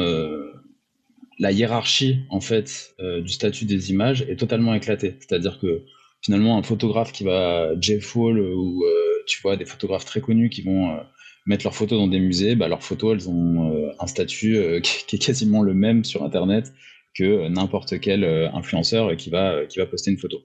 [1.39, 5.15] la hiérarchie en fait du statut des images est totalement éclatée.
[5.19, 5.83] C'est-à-dire que
[6.21, 8.83] finalement, un photographe qui va Jeff Wall ou
[9.25, 10.99] tu vois des photographes très connus qui vont
[11.47, 14.79] mettre leurs photos dans des musées, bah, leurs photos, elles ont euh, un statut euh,
[14.81, 16.73] qui, est quasiment le même sur Internet
[17.15, 20.37] que n'importe quel euh, influenceur qui va, qui va poster une photo.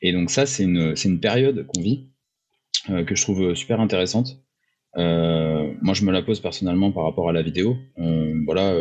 [0.00, 2.08] Et donc ça, c'est une, une période qu'on vit,
[3.06, 4.38] que je trouve super intéressante.
[4.94, 7.76] moi, je me la pose personnellement par rapport à la vidéo.
[8.44, 8.76] voilà,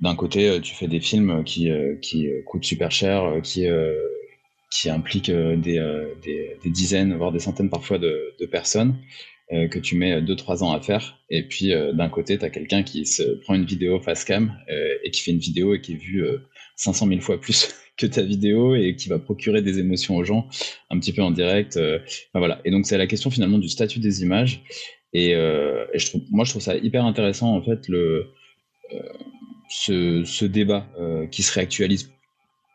[0.00, 1.68] d'un côté, tu fais des films qui,
[2.00, 3.66] qui coûtent super cher, qui,
[4.70, 5.84] qui impliquent des,
[6.22, 8.96] des, des, dizaines, voire des centaines parfois de, de personnes.
[9.52, 11.18] Euh, que tu mets 2-3 ans à faire.
[11.28, 14.56] Et puis euh, d'un côté, tu as quelqu'un qui se prend une vidéo face cam
[14.70, 16.24] euh, et qui fait une vidéo et qui est vue
[16.76, 20.48] 500 000 fois plus que ta vidéo et qui va procurer des émotions aux gens
[20.88, 21.80] un petit peu en direct.
[22.32, 22.60] voilà.
[22.64, 24.62] Et donc c'est la question finalement du statut des images.
[25.12, 25.34] Et,
[26.30, 28.28] moi, je trouve ça hyper intéressant en fait le,
[29.68, 30.86] ce, débat
[31.32, 32.12] qui se réactualise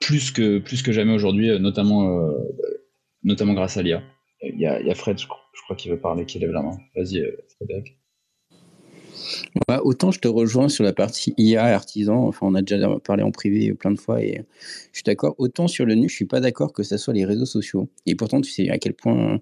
[0.01, 2.33] plus que, plus que jamais aujourd'hui, notamment,
[3.23, 4.03] notamment grâce à l'IA.
[4.43, 6.51] Il y a, y a Fred, je crois je crois qu'il veut parler, qu'il lève
[6.51, 6.77] la main.
[6.95, 7.97] Vas-y, euh, Frédéric.
[9.83, 13.31] autant je te rejoins sur la partie IA artisan, enfin on a déjà parlé en
[13.31, 14.43] privé plein de fois et
[14.91, 15.35] je suis d'accord.
[15.37, 17.89] Autant sur le nu, je suis pas d'accord que ce soit les réseaux sociaux.
[18.05, 19.39] Et pourtant, tu sais à quel point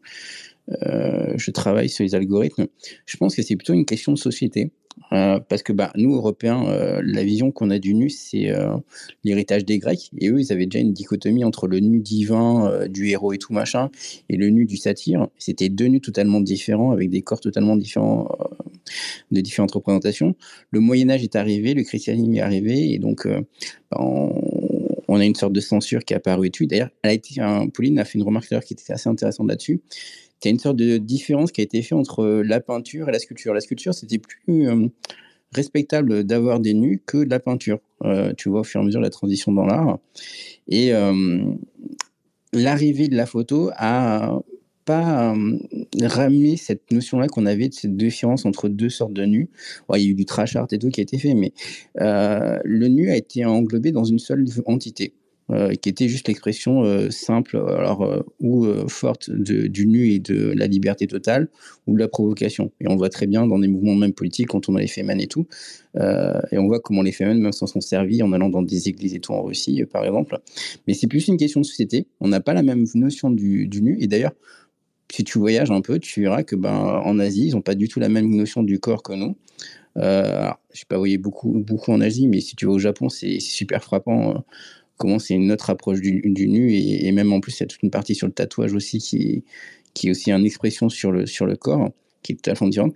[0.83, 2.67] euh, je travaille sur les algorithmes.
[3.05, 4.71] Je pense que c'est plutôt une question de société.
[5.11, 8.75] Euh, parce que bah, nous, Européens, euh, la vision qu'on a du nu, c'est euh,
[9.23, 10.09] l'héritage des Grecs.
[10.17, 13.53] Et eux, ils avaient déjà une dichotomie entre le nu divin, du héros et tout
[13.53, 13.89] machin,
[14.29, 15.27] et le nu du satyre.
[15.37, 18.27] C'était deux nus totalement différents, avec des corps totalement différents,
[19.31, 20.35] de différentes représentations.
[20.71, 25.53] Le Moyen-Âge est arrivé, le christianisme est arrivé, et donc bah, on, a une sorte
[25.53, 26.65] de censure qui est apparue tout.
[26.65, 26.89] D'ailleurs,
[27.73, 29.81] Pauline a fait une remarque qui était assez intéressante là-dessus
[30.47, 33.19] a une sorte de différence qui a été faite entre euh, la peinture et la
[33.19, 33.53] sculpture.
[33.53, 34.87] La sculpture, c'était plus euh,
[35.51, 37.79] respectable d'avoir des nus que de la peinture.
[38.03, 39.99] Euh, tu vois, au fur et à mesure, la transition dans l'art.
[40.67, 40.91] Et
[42.53, 44.39] l'arrivée de la photo a
[44.85, 45.35] pas
[46.01, 49.49] ramené cette notion-là qu'on avait de cette différence entre deux sortes de nus.
[49.95, 51.53] il y a eu du trash art et tout qui a été fait, mais
[51.95, 55.13] le nu a été englobé dans une seule entité.
[55.51, 60.53] Euh, qui était juste l'expression euh, simple, alors euh, ou forte du nu et de
[60.55, 61.49] la liberté totale,
[61.85, 62.71] ou de la provocation.
[62.79, 65.19] Et on voit très bien dans des mouvements même politiques, quand on a les Femen
[65.19, 65.45] et tout,
[65.95, 69.13] et on voit comment les Femen même s'en sont servis en allant dans des églises
[69.13, 70.39] et tout en Russie, par exemple.
[70.87, 72.07] Mais c'est plus une question de société.
[72.19, 74.33] On n'a pas la même notion du, nu, et d'ailleurs,
[75.11, 77.89] si tu voyages un peu, tu verras que ben, en Asie, ils n'ont pas du
[77.89, 79.35] tout la même notion du corps que nous.
[79.97, 83.09] Euh, je n'ai pas voyé beaucoup, beaucoup en Asie, mais si tu vas au Japon,
[83.09, 84.43] c'est super frappant
[84.97, 87.83] comment c'est une autre approche du, nu et, même en plus il y a toute
[87.83, 89.43] une partie sur le tatouage aussi qui,
[89.93, 91.91] qui est aussi une expression sur le, sur le corps
[92.21, 92.95] qui est totalement différente.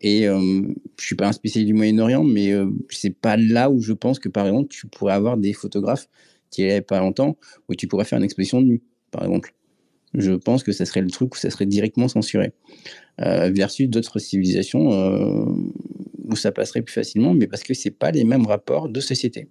[0.00, 0.62] Et euh,
[0.98, 4.18] je suis pas un spécialiste du Moyen-Orient, mais euh, c'est pas là où je pense
[4.18, 6.08] que par exemple tu pourrais avoir des photographes
[6.50, 7.36] qui il pas longtemps
[7.68, 9.54] où tu pourrais faire une exposition de nu, par exemple.
[10.14, 12.52] Je pense que ça serait le truc où ça serait directement censuré.
[13.20, 15.44] Euh, versus d'autres civilisations euh,
[16.24, 19.48] où ça passerait plus facilement, mais parce que c'est pas les mêmes rapports de société.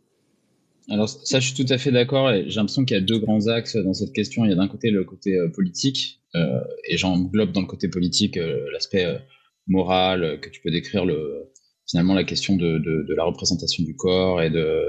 [0.89, 2.31] Alors ça, je suis tout à fait d'accord.
[2.33, 4.45] J'ai l'impression qu'il y a deux grands axes dans cette question.
[4.45, 7.87] Il y a d'un côté le côté euh, politique, euh, et j'englobe dans le côté
[7.87, 9.19] politique euh, l'aspect euh,
[9.67, 11.51] moral que tu peux décrire le
[11.87, 14.83] finalement la question de, la représentation du corps et de,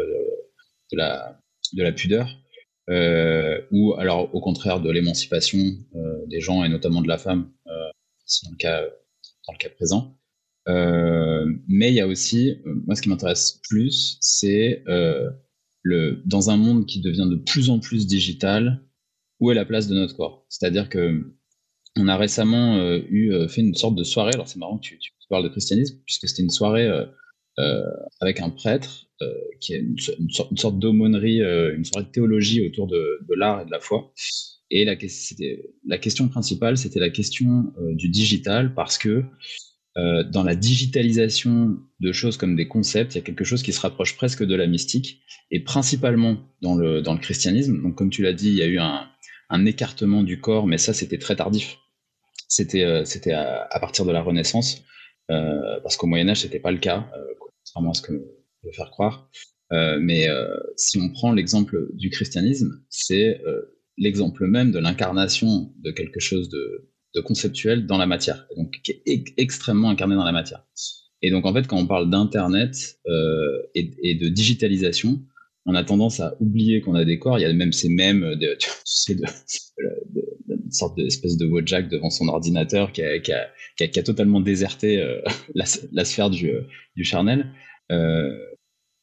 [0.93, 1.39] la,
[1.73, 2.29] de la pudeur,
[3.71, 5.59] ou alors au contraire de l'émancipation
[6.27, 8.51] des gens et notamment de la femme, dans
[9.47, 10.17] dans le cas présent.
[10.67, 14.85] mais il y a aussi, moi ce qui m'intéresse plus, c'est
[16.25, 18.83] dans un monde qui devient de plus en plus digital,
[19.41, 20.47] où est la place de notre corps?
[20.49, 21.35] C'est-à-dire que
[21.97, 24.33] on a récemment eu fait une sorte de soirée.
[24.35, 24.99] Alors c'est marrant que tu,
[25.31, 26.91] parles de christianisme, puisque c'était une soirée
[28.21, 29.07] avec un prêtre
[29.61, 29.97] qui est une,
[30.57, 34.13] sorte, d'aumônerie, une sorte de théologie autour de, l'art et de la foi.
[34.71, 39.23] Et la question principale, c'était la question du digital, parce que
[39.97, 43.73] euh, dans la digitalisation de choses comme des concepts, il y a quelque chose qui
[43.73, 47.81] se rapproche presque de la mystique, et principalement dans le, dans le christianisme.
[47.83, 49.09] Donc, comme tu l'as dit, il y a eu un,
[49.51, 51.79] un, écartement du corps, mais ça, c'était très tardif.
[52.49, 54.85] C'était euh, c'était à, partir de la Renaissance,
[55.31, 58.73] euh, parce qu'au Moyen Âge, c'était pas le cas, euh, contrairement à ce que veut
[58.73, 59.31] faire croire.
[59.73, 60.27] Euh, mais
[60.77, 63.41] si on prend l'exemple du christianisme, c'est
[63.97, 69.01] l'exemple même de l'incarnation de quelque chose de, de conceptuel dans la matière, donc qui
[69.07, 70.65] est extrêmement incarné dans la matière.
[71.23, 75.23] Et donc en fait, quand on parle d'internet euh, et, de digitalisation,
[75.67, 77.39] on a tendance à oublier qu'on a des corps.
[77.39, 79.23] Il y a même ces mêmes, de, tu sais, de,
[80.49, 85.23] une sorte d'espèce de Wojak devant son ordinateur qui a, totalement déserté euh,
[85.55, 86.53] la, sphère du,
[86.97, 87.51] du charnel.
[87.91, 88.37] Euh,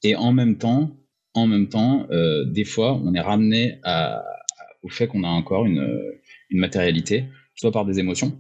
[0.04, 0.96] et en même temps,
[1.34, 3.80] en même temps, euh, des fois, on est ramené
[4.84, 5.88] au fait qu'on a encore une
[6.52, 7.26] matérialité
[7.62, 8.38] soit par des émotions.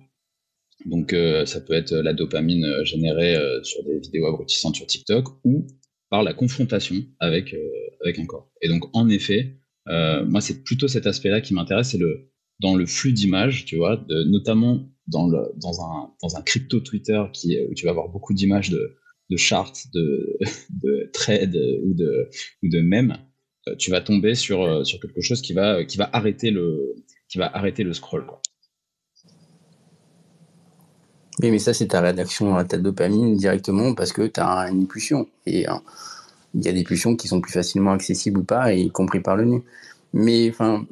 [0.85, 4.87] Donc euh, ça peut être la dopamine euh, générée euh, sur des vidéos abrutissantes sur
[4.87, 5.67] TikTok ou
[6.09, 7.55] par la confrontation avec,
[8.01, 8.51] avec un corps.
[8.61, 9.55] Et donc en effet,
[9.87, 14.05] moi c'est plutôt cet aspect-là qui m'intéresse, c'est le dans le flux d'images, tu vois,
[14.09, 18.33] notamment dans, le, dans, un, dans un crypto Twitter qui, où tu vas avoir beaucoup
[18.33, 18.97] d'images de,
[19.29, 20.37] de charts, de,
[20.83, 21.55] de trades
[21.85, 22.29] ou de,
[22.61, 23.17] ou de mèmes,
[23.79, 26.93] tu vas tomber sur, sur quelque chose qui va, qui va arrêter le,
[27.29, 28.25] qui va arrêter le scroll.
[28.25, 28.41] Quoi.
[31.41, 34.87] Oui, mais ça, c'est ta rédaction à ta dopamine directement parce que tu as une
[34.87, 35.27] pulsion.
[35.47, 35.81] Et hein,
[36.53, 39.35] il y a des pulsions qui sont plus facilement accessibles ou pas, y compris par
[39.35, 39.63] le nu.
[40.13, 40.85] Mais enfin,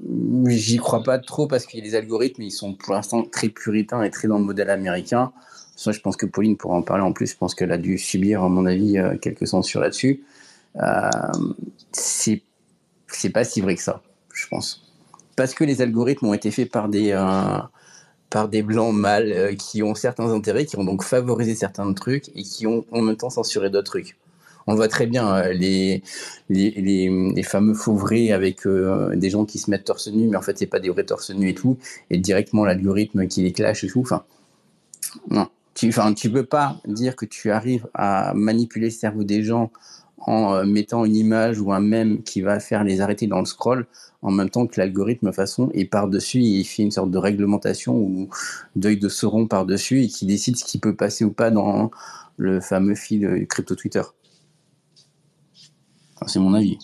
[0.48, 4.10] j'y crois pas trop parce que les algorithmes, ils sont pour l'instant très puritains et
[4.10, 5.32] très dans le modèle américain.
[5.76, 7.32] Ça, je pense que Pauline pourra en parler en plus.
[7.32, 10.24] Je pense qu'elle a dû subir, à mon avis, euh, quelques censures là-dessus.
[10.78, 11.10] Euh,
[11.92, 12.42] c'est
[13.32, 14.02] pas si vrai que ça,
[14.34, 14.84] je pense.
[15.36, 17.60] Parce que les algorithmes ont été faits par des, euh,
[18.30, 22.30] par des blancs mâles euh, qui ont certains intérêts, qui ont donc favorisé certains trucs
[22.36, 24.18] et qui ont en même temps censuré d'autres trucs.
[24.68, 26.04] On voit très bien, euh, les,
[26.50, 26.70] les,
[27.34, 30.60] les, fameux fauvrés avec euh, des gens qui se mettent torse nu, mais en fait,
[30.60, 31.78] c'est pas des vrais torse nu et tout,
[32.12, 34.02] et directement l'algorithme qui les clash et tout.
[34.02, 34.24] Enfin,
[35.30, 35.48] non.
[35.74, 39.72] Tu, enfin, tu peux pas dire que tu arrives à manipuler le cerveau des gens
[40.22, 43.88] en mettant une image ou un mème qui va faire les arrêter dans le scroll
[44.22, 48.30] en même temps que l'algorithme façon et par-dessus il fait une sorte de réglementation ou
[48.76, 51.90] d'œil de sauron par-dessus et qui décide ce qui peut passer ou pas dans
[52.38, 54.04] le fameux fil crypto Twitter.
[56.28, 56.78] c'est mon avis.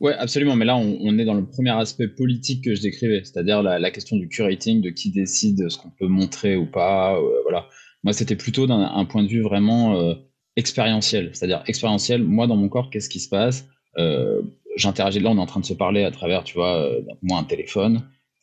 [0.00, 0.56] Ouais, absolument.
[0.56, 4.16] Mais là, on, est dans le premier aspect politique que je décrivais, c'est-à-dire la, question
[4.16, 7.16] du curating, de qui décide ce qu'on peut montrer ou pas.
[7.18, 7.66] Euh, voilà.
[8.02, 10.14] Moi, c'était plutôt d'un point de vue vraiment euh,
[10.60, 12.22] expérientiel, c'est-à-dire expérientiel.
[12.22, 13.66] Moi, dans mon corps, qu'est-ce qui se passe?
[13.98, 14.42] Euh,
[14.76, 17.38] j'interagis là, on est en train de se parler à travers, tu vois, euh, moi
[17.38, 18.02] un téléphone.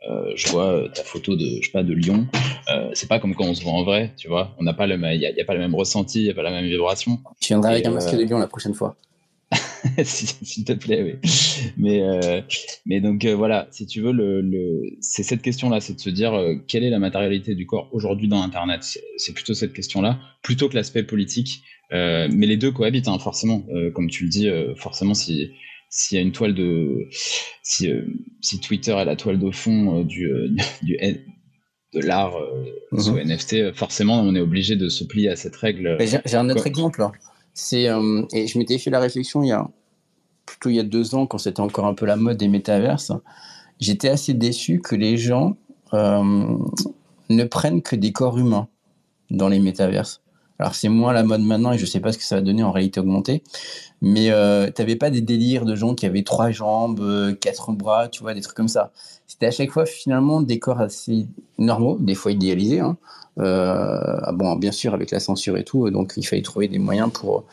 [0.09, 2.28] Euh, je vois euh, ta photo de, je sais pas, de Lyon.
[2.93, 4.55] C'est pas comme quand on se voit en vrai, tu vois.
[4.57, 6.43] On n'a pas le, il y, a pas le même ressenti, il y a pas
[6.43, 7.20] la même vibration.
[7.39, 8.95] Tu viendras avec un masque de Lyon la prochaine fois.
[10.03, 11.32] S'il te plaît, oui.
[11.78, 12.01] Mais,
[12.86, 16.34] mais donc voilà, si tu veux, le, le c'est cette question-là, c'est de se dire
[16.68, 18.82] quelle est la matérialité du corps aujourd'hui dans Internet?
[19.18, 21.63] C'est plutôt cette question-là, plutôt que l'aspect politique.
[21.91, 23.63] Mais les deux cohabitent, hein, forcément.
[23.93, 25.51] comme tu le dis, forcément, si
[25.89, 27.07] s'il y a une toile de
[27.63, 28.05] si, euh,
[28.41, 30.49] si Twitter est la toile de fond euh, du, euh,
[30.81, 30.97] du,
[31.93, 32.33] de l'art
[32.97, 35.97] sous NFT, forcément on est obligé de se plier à cette règle.
[35.99, 37.01] J'ai un autre exemple.
[37.01, 37.11] Hein.
[37.53, 37.83] C'est
[38.33, 39.67] et je m'étais fait la réflexion il y a
[40.45, 43.13] plutôt il y a deux ans quand c'était encore un peu la mode des métaverses.
[43.79, 45.55] J'étais assez déçu que les gens
[45.93, 48.67] ne prennent que des corps humains
[49.31, 50.21] dans les métaverses.
[50.60, 52.64] Alors c'est moins la mode maintenant et je sais pas ce que ça va donner
[52.64, 53.43] en réalité augmentée,
[54.01, 58.08] mais euh, t'avais pas des délires de gens qui avaient trois jambes, euh, quatre bras,
[58.08, 58.91] tu vois, des trucs comme ça.
[59.28, 61.28] C'était à chaque fois finalement des corps assez
[61.58, 62.80] normaux, des fois idéalisés.
[62.80, 62.97] Hein.
[63.39, 66.80] Euh, ah bon, bien sûr avec la censure et tout, donc il fallait trouver des
[66.80, 67.45] moyens pour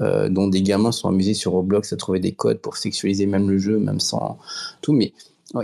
[0.00, 3.50] euh, dont des gamins sont amusés sur Roblox à trouver des codes pour sexualiser même
[3.50, 4.38] le jeu, même sans
[4.82, 4.92] tout.
[4.92, 5.12] Mais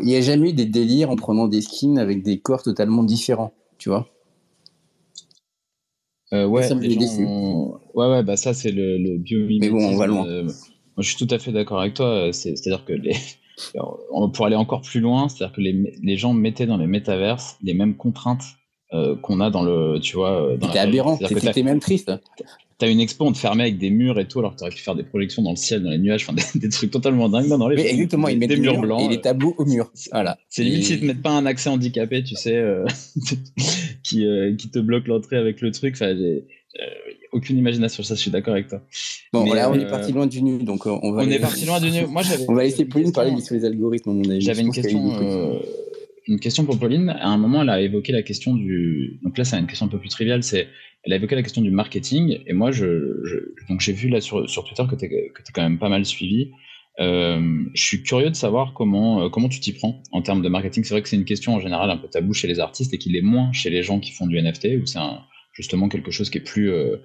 [0.00, 3.02] il n'y a jamais eu des délires en prenant des skins avec des corps totalement
[3.02, 4.08] différents, tu vois.
[6.32, 10.24] Euh, ouais, ouais, ouais, bah ça c'est le, le Mais bon, on va loin.
[10.24, 10.52] moi,
[10.98, 12.32] je suis tout à fait d'accord avec toi.
[12.32, 13.14] C'est-à-dire que les,
[14.32, 17.74] pour aller encore plus loin, c'est-à-dire que les, les, gens mettaient dans les métaverses les
[17.74, 18.44] mêmes contraintes
[18.92, 20.56] euh, qu'on a dans le, tu vois.
[20.60, 21.16] C'était aberrant.
[21.16, 22.12] C'était même triste.
[22.78, 24.82] T'as une expo, on te fermait avec des murs et tout, alors que t'aurais pu
[24.82, 27.48] faire des projections dans le ciel, dans les nuages, enfin des, trucs totalement dingues.
[27.48, 29.00] dans les Mais exactement, ils mettent des, murs, blancs.
[29.00, 29.90] Et les tableaux au mur.
[30.12, 30.36] Voilà.
[30.50, 32.84] C'est limite s'ils te mettent pas un accès handicapé, tu sais, euh,
[34.06, 34.26] qui,
[34.58, 35.94] qui te bloque l'entrée avec le truc.
[35.94, 36.14] Enfin,
[37.32, 38.82] aucune imagination sur ça, je suis d'accord avec toi.
[39.32, 41.22] Bon, là, on est parti loin du nu, donc on va.
[41.22, 42.06] On est parti loin du nu.
[42.08, 45.60] Moi, on va laisser Pauline parler sur les algorithmes, J'avais une question
[46.26, 47.10] une question pour Pauline.
[47.10, 49.18] À un moment, elle a évoqué la question du.
[49.22, 50.42] Donc là, c'est une question un peu plus triviale.
[50.42, 50.68] C'est,
[51.04, 52.40] elle a évoqué la question du marketing.
[52.46, 55.78] Et moi, je, donc j'ai vu là sur, sur Twitter que tu es, quand même
[55.78, 56.50] pas mal suivi.
[56.98, 60.48] Euh, je suis curieux de savoir comment, euh, comment tu t'y prends en termes de
[60.48, 60.84] marketing.
[60.84, 62.98] C'est vrai que c'est une question en général un peu taboue chez les artistes et
[62.98, 64.98] qu'il est moins chez les gens qui font du NFT, où c'est
[65.52, 66.96] justement quelque chose qui est, plus, euh,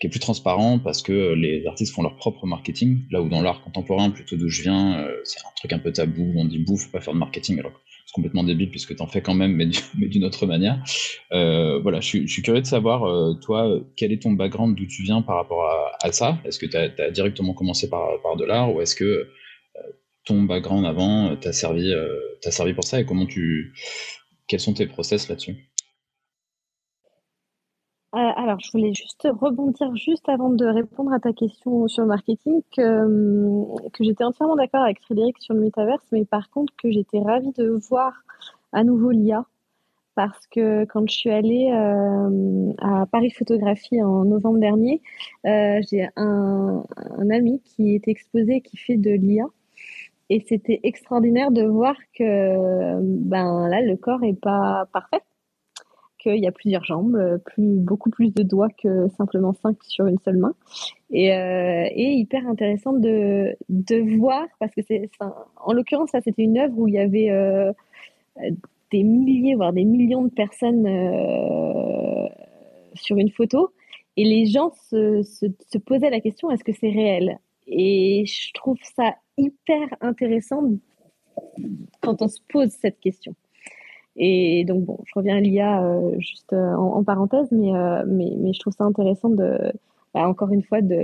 [0.00, 3.02] qui est plus transparent parce que les artistes font leur propre marketing.
[3.10, 6.32] Là où dans l'art contemporain, plutôt d'où je viens, c'est un truc un peu tabou.
[6.36, 7.58] On dit bouffe, pas faire de marketing.
[7.58, 7.72] Alors
[8.08, 9.66] c'est complètement débile puisque tu en fais quand même, mais,
[10.06, 10.82] d'une autre manière.
[11.32, 15.02] Euh, voilà, je suis, curieux de savoir, euh, toi, quel est ton background, d'où tu
[15.02, 15.68] viens par rapport
[16.02, 16.38] à, ça?
[16.46, 19.30] Est-ce que tu as, directement commencé par, par de l'art ou est-ce que euh,
[20.28, 21.92] ton background avant t'a servi,
[22.42, 23.72] servi pour ça et comment tu,
[24.46, 25.68] quels sont tes process là-dessus?
[28.14, 32.08] Euh, alors, je voulais juste rebondir juste avant de répondre à ta question sur le
[32.08, 36.72] marketing, que, hum, que j'étais entièrement d'accord avec Frédéric sur le métaverse, mais par contre
[36.82, 38.14] que j'étais ravie de voir
[38.72, 39.44] à nouveau l'IA,
[40.14, 45.02] parce que quand je suis allée euh, à Paris Photographie en novembre dernier,
[45.46, 49.44] euh, j'ai un, un, ami qui est exposé, qui fait de l'IA,
[50.30, 55.22] et c'était extraordinaire de voir que ben là, le corps est pas parfait
[56.18, 60.06] qu'il y a plusieurs jambes, euh, plus, beaucoup plus de doigts que simplement cinq sur
[60.06, 60.54] une seule main.
[61.10, 66.58] Et, euh, hyper intéressant de, de voir, parce que c'est, en l'occurrence, ça c'était une
[66.58, 67.72] œuvre où il y avait euh,
[68.90, 70.86] des milliers, voire des millions de personnes
[72.94, 73.72] sur une photo,
[74.16, 77.38] et les gens se, se posaient la question est-ce que c'est réel?
[77.68, 80.62] Et je trouve ça hyper intéressant
[82.02, 83.34] quand on se pose cette question.
[84.16, 88.32] Et donc, bon, je reviens à l'IA euh, juste euh, en, parenthèse, mais, euh, mais,
[88.36, 89.72] mais, je trouve ça intéressant de,
[90.12, 90.98] bah, encore une fois, de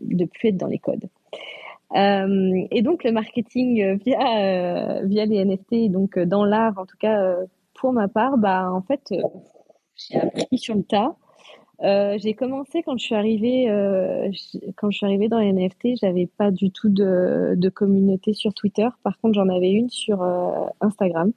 [0.00, 1.08] de plus être dans les codes.
[1.94, 7.36] et donc, le marketing via, via les NFT, donc dans l'art, en tout cas,
[7.74, 9.12] pour ma part, bah, en fait,
[9.96, 11.16] j'ai appris sur le tas.
[11.82, 14.30] Euh, j'ai commencé quand je suis arrivée, euh,
[14.76, 18.88] quand je suis arrivée dans les NFT, j'avais pas du tout de, communauté sur Twitter.
[19.02, 21.32] Par contre, j'en avais une sur euh, Instagram.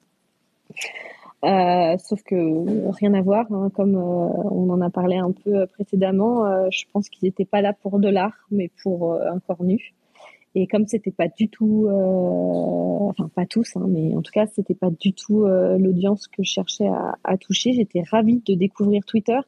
[1.98, 6.70] sauf que rien à voir, hein, comme on en a parlé un peu précédemment.
[6.70, 9.94] je pense qu'ils n'étaient pas là pour de l'art, mais pour un corps nu.
[10.56, 14.74] Et comme c'était pas du tout, enfin pas tous, hein, mais en tout cas c'était
[14.74, 16.88] pas du tout l'audience que je cherchais
[17.24, 19.38] à toucher, j'étais ravie de découvrir Twitter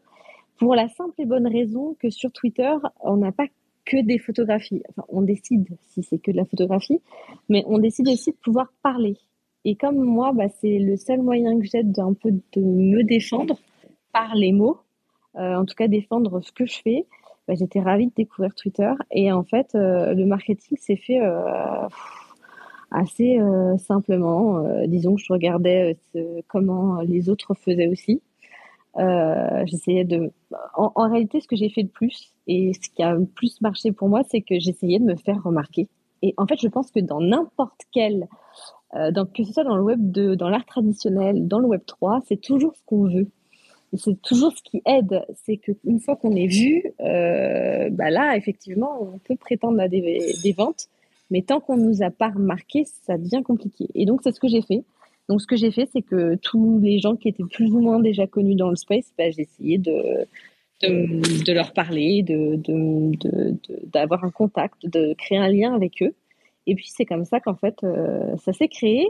[0.59, 3.47] pour la simple et bonne raison que sur Twitter, on n'a pas
[3.85, 4.83] que des photographies.
[4.91, 7.01] Enfin, on décide si c'est que de la photographie,
[7.49, 9.17] mais on décide aussi de pouvoir parler.
[9.65, 13.59] Et comme moi, bah, c'est le seul moyen que j'ai peu de me défendre
[14.13, 14.79] par les mots,
[15.37, 17.07] euh, en tout cas défendre ce que je fais,
[17.49, 18.93] bah, j'étais ravie de découvrir Twitter.
[19.11, 21.89] Et en fait, euh, le marketing s'est fait euh,
[22.91, 23.39] assez
[23.79, 24.63] simplement.
[24.87, 25.99] disons que je regardais
[26.47, 28.23] comment les autres faisaient aussi.
[28.99, 30.33] Euh, j'essayais de.
[30.75, 33.93] En, réalité, ce que j'ai fait de plus et ce qui a le plus marché
[33.93, 35.89] pour moi, c'est que j'essayais de me faire remarquer.
[36.23, 38.27] Et en fait, je pense que dans n'importe quel,
[38.95, 42.23] euh, que ce soit dans le web 2, dans l'art traditionnel, dans le web 3,
[42.27, 43.29] c'est toujours ce qu'on veut.
[43.93, 45.25] Et c'est toujours ce qui aide.
[45.45, 50.35] C'est qu'une fois qu'on est vu, euh, bah là, effectivement, on peut prétendre à des,
[50.43, 50.89] des ventes.
[51.31, 53.89] Mais tant qu'on nous a pas remarqué, ça devient compliqué.
[53.95, 54.85] Et donc, c'est ce que j'ai fait.
[55.29, 57.99] Donc, ce que j'ai fait, c'est que tous les gens qui étaient plus ou moins
[57.99, 60.27] déjà connus dans le space, bah, j'ai essayé de,
[60.83, 62.24] de, leur parler,
[63.93, 66.14] d'avoir un contact, de créer un lien avec eux.
[66.68, 69.07] Et puis, c'est comme ça qu'en fait, euh, ça s'est créé.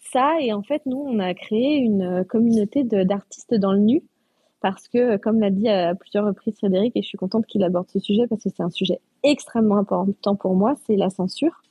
[0.00, 4.02] Ça, et en fait, nous, on a créé une communauté d'artistes dans le nu.
[4.60, 7.88] Parce que, comme l'a dit à plusieurs reprises Frédéric, et je suis contente qu'il aborde
[7.88, 11.62] ce sujet parce que c'est un sujet extrêmement important pour moi, c'est la censure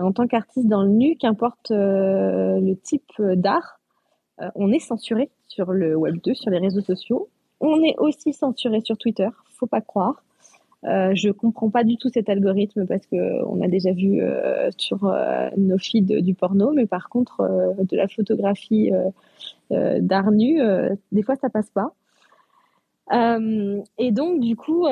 [0.00, 3.78] en tant qu'artiste dans le nu, qu'importe euh, le type d'art,
[4.40, 7.28] euh, on est censuré sur le Web 2, sur les réseaux sociaux.
[7.60, 10.22] On est aussi censuré sur Twitter, faut pas croire.
[10.84, 14.70] Euh, je comprends pas du tout cet algorithme parce que on a déjà vu euh,
[14.76, 15.12] sur
[15.56, 18.92] nos feeds du porno, mais par contre de la photographie
[19.70, 20.60] d'art nu,
[21.10, 21.92] des fois ça passe pas.
[23.98, 24.86] et donc du coup,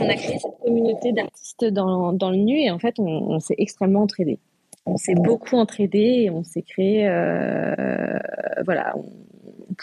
[0.00, 3.54] on a créé cette communauté d'artistes dans, dans, le nu et en fait, on, s'est
[3.58, 4.38] extrêmement entraidés.
[4.86, 8.18] On s'est beaucoup entraidés et on s'est créé, euh,
[8.64, 8.94] voilà,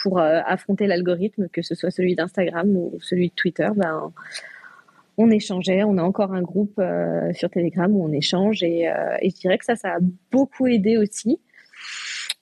[0.02, 4.12] pour euh, affronter l'algorithme, que ce soit celui d'Instagram ou celui de Twitter, ben,
[5.18, 5.84] on échangeait.
[5.84, 8.92] On a encore un groupe euh, sur Telegram où on échange et,
[9.22, 10.00] et, je dirais que ça, ça a
[10.32, 11.40] beaucoup aidé aussi.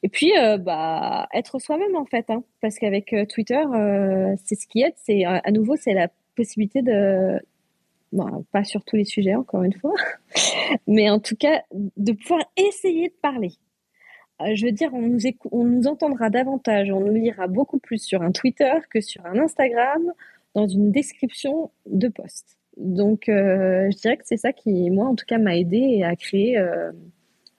[0.01, 3.61] Et puis, bah, être soi-même en fait, hein, parce qu'avec Twitter,
[4.43, 4.93] c'est ce qui aide.
[4.97, 7.39] C'est à nouveau, c'est la possibilité de,
[8.13, 9.95] bon, pas sur tous les sujets encore une fois,
[10.87, 11.63] mais en tout cas
[11.97, 13.51] de pouvoir essayer de parler.
[14.41, 18.31] Euh, je veux dire, on nous, entendra davantage, on nous lira beaucoup plus sur un
[18.31, 20.01] Twitter que sur un Instagram
[20.55, 22.57] dans une description de post.
[22.77, 26.15] Donc, euh, je dirais que c'est ça qui, moi, en tout cas, m'a aidé à
[26.15, 26.91] créer, euh,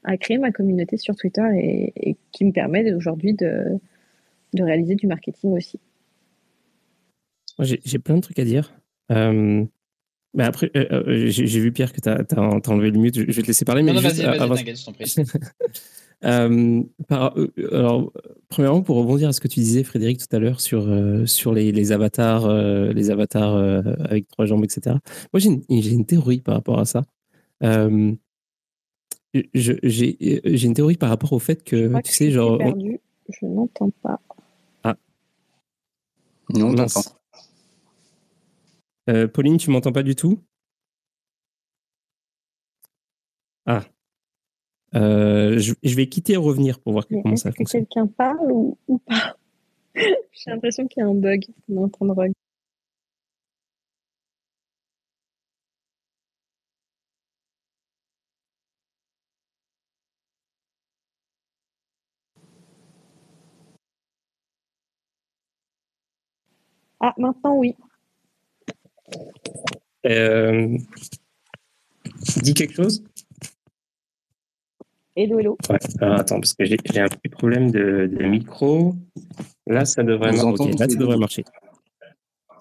[0.02, 3.78] à créer ma communauté sur Twitter et, qui me permet aujourd'hui de,
[4.54, 5.78] de, réaliser du marketing aussi.
[7.60, 8.74] J'ai plein de trucs à dire.
[10.34, 13.14] Mais après, j'ai vu Pierre que tu as, enlevé le mute.
[13.14, 13.82] Je, vais te laisser parler.
[13.82, 15.14] Mais non, non, vas-y, vas-y, je t'en prie.
[16.24, 18.12] Euh, par, euh, alors,
[18.48, 21.52] premièrement, pour rebondir à ce que tu disais, Frédéric, tout à l'heure sur, euh, sur
[21.52, 23.56] les, les, avatars, les avatars
[24.00, 24.96] avec trois jambes, etc.
[25.32, 27.02] Moi, j'ai une, une, théorie par rapport à ça.
[27.62, 28.18] j'ai
[29.34, 32.58] une théorie par rapport au fait que, tu sais, genre.
[32.58, 33.00] Perdu.
[33.28, 34.20] Je n'entends pas.
[34.82, 34.96] Ah.
[36.54, 36.74] Non,
[39.08, 39.28] non.
[39.28, 40.40] Pauline, tu m'entends pas du tout?
[43.66, 43.82] Ah.
[44.94, 47.82] Euh, je, vais quitter et revenir pour voir comment ça fonctionne.
[47.82, 49.36] Est-ce que quelqu'un parle ou, pas?
[49.94, 51.44] J'ai l'impression qu'il y a un bug.
[51.68, 51.88] On
[52.26, 52.32] est
[67.00, 67.76] Ah, maintenant oui.
[70.06, 70.76] Euh...
[72.42, 73.02] Dis quelque chose
[75.16, 75.56] Hello, hello.
[75.70, 78.96] Ouais, alors attends, parce que j'ai un petit problème de, de, micro.
[79.64, 80.72] Là, ça devrait, marcher.
[80.72, 81.44] Là, ça devrait marcher.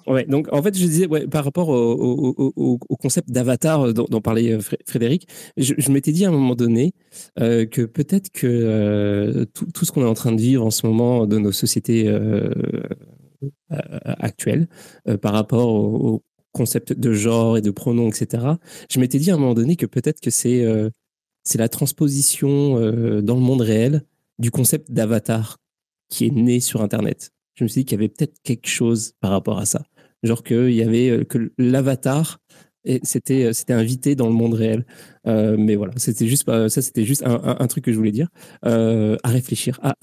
[0.05, 4.05] Ouais, donc en fait, je disais, ouais, par rapport au, au, au, concept d'avatar dont,
[4.07, 5.27] dont, parlait euh, Frédéric,
[5.57, 6.93] je, je m'étais dit à un moment donné
[7.39, 10.71] euh, que peut-être que euh, tout, tout, ce qu'on est en train de vivre en
[10.71, 12.51] ce moment dans nos sociétés euh,
[14.05, 14.67] actuelles,
[15.07, 16.21] euh, par rapport au,
[16.53, 18.45] concept de genre et de pronoms, etc.,
[18.89, 20.63] je m'étais dit à un moment donné que peut-être que c'est
[21.43, 24.03] c'est la transposition euh, dans le monde réel
[24.39, 25.57] du concept d'avatar
[26.09, 27.31] qui est né sur Internet.
[27.55, 29.83] Je me suis dit qu'il y avait peut-être quelque chose par rapport à ça.
[30.23, 32.39] Genre qu'il y avait euh, que l'avatar
[33.03, 34.85] c'était euh, c'était invité dans le monde réel
[35.25, 38.27] mais voilà c'était juste ça c'était juste un, truc que je voulais dire
[38.61, 39.95] à réfléchir à,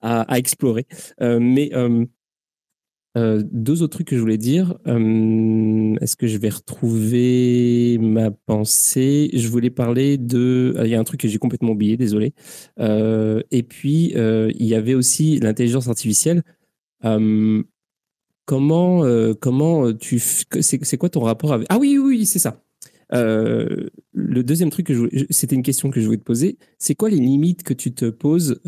[0.00, 0.84] à, explorer
[1.20, 1.70] mais
[3.16, 4.78] euh, deux autres trucs que je voulais dire.
[4.86, 9.30] Euh, est-ce que je vais retrouver ma pensée?
[9.34, 10.74] Je voulais parler de.
[10.78, 12.32] Euh, il y a un truc que j'ai complètement oublié, désolé.
[12.78, 16.42] et puis, il y avait aussi l'intelligence artificielle.
[18.44, 19.02] comment,
[19.40, 20.18] comment tu.
[20.18, 21.66] C'est quoi ton rapport avec.
[21.70, 22.62] Ah oui, oui, oui c'est ça.
[23.10, 26.56] le deuxième truc que je c'était une question que je voulais te poser.
[26.78, 28.60] C'est quoi les limites que tu te poses,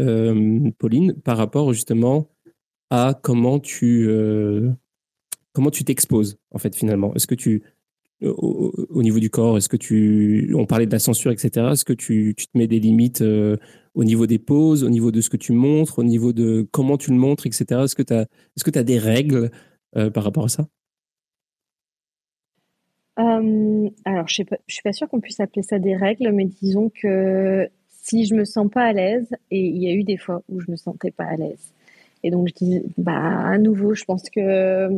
[0.79, 2.29] Pauline, par rapport justement
[2.91, 4.71] à comment tu euh,
[5.53, 7.15] comment tu t'exposes en fait finalement.
[7.15, 7.63] Est-ce que tu
[8.23, 11.69] au, niveau du corps, est-ce que tu on parlait de la censure etc.
[11.73, 13.57] Est-ce que tu, tu, te mets des limites euh,
[13.95, 16.97] au niveau des poses, au niveau de ce que tu montres, au niveau de comment
[16.97, 17.83] tu le montres etc.
[17.85, 19.51] Est-ce que tu as est-ce que tu des règles
[19.97, 20.67] euh, par rapport à ça?
[23.17, 27.69] Alors, je ne suis pas sûre qu'on puisse appeler ça des règles, mais disons que
[27.89, 30.61] si je me sens pas à l'aise, et il y a eu des fois où
[30.61, 31.73] je me sentais pas à l'aise,
[32.25, 34.89] et donc, je dis, bah, à nouveau, je pense que euh,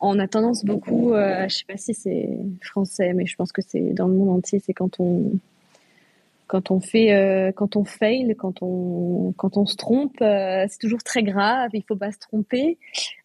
[0.00, 2.28] on a tendance beaucoup, euh, je sais pas si c'est
[2.60, 5.38] français, mais je pense que c'est dans le monde entier, c'est quand on
[6.48, 11.04] quand on fait euh, quand on fail, quand on quand on se trompe, c'est toujours
[11.04, 11.70] très grave.
[11.72, 12.78] Il faut pas se tromper.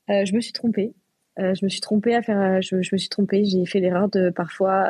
[0.07, 0.93] je me suis trompée.
[1.37, 2.61] je me suis trompée à faire.
[2.61, 3.43] Je, je me suis trompée.
[3.45, 4.85] J'ai fait l'erreur de parfois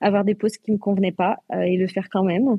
[0.00, 2.56] avoir des poses qui me convenaient pas et le faire quand même.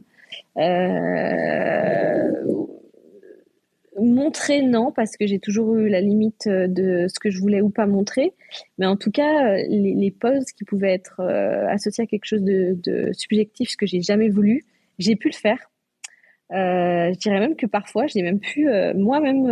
[4.00, 7.62] Montrer, non, parce que j'ai toujours eu la limite euh, de ce que je voulais
[7.62, 8.34] ou pas montrer.
[8.78, 12.44] Mais en tout cas, euh, les, poses qui pouvaient être euh, associées à quelque chose
[12.44, 14.66] de, subjectif, ce que j'ai jamais voulu,
[15.00, 15.70] j'ai pu le faire.
[16.50, 19.52] Je dirais même que parfois, j'ai même pu moi-même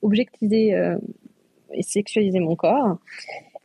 [0.00, 0.96] objectiver
[1.72, 2.98] et sexualiser mon corps.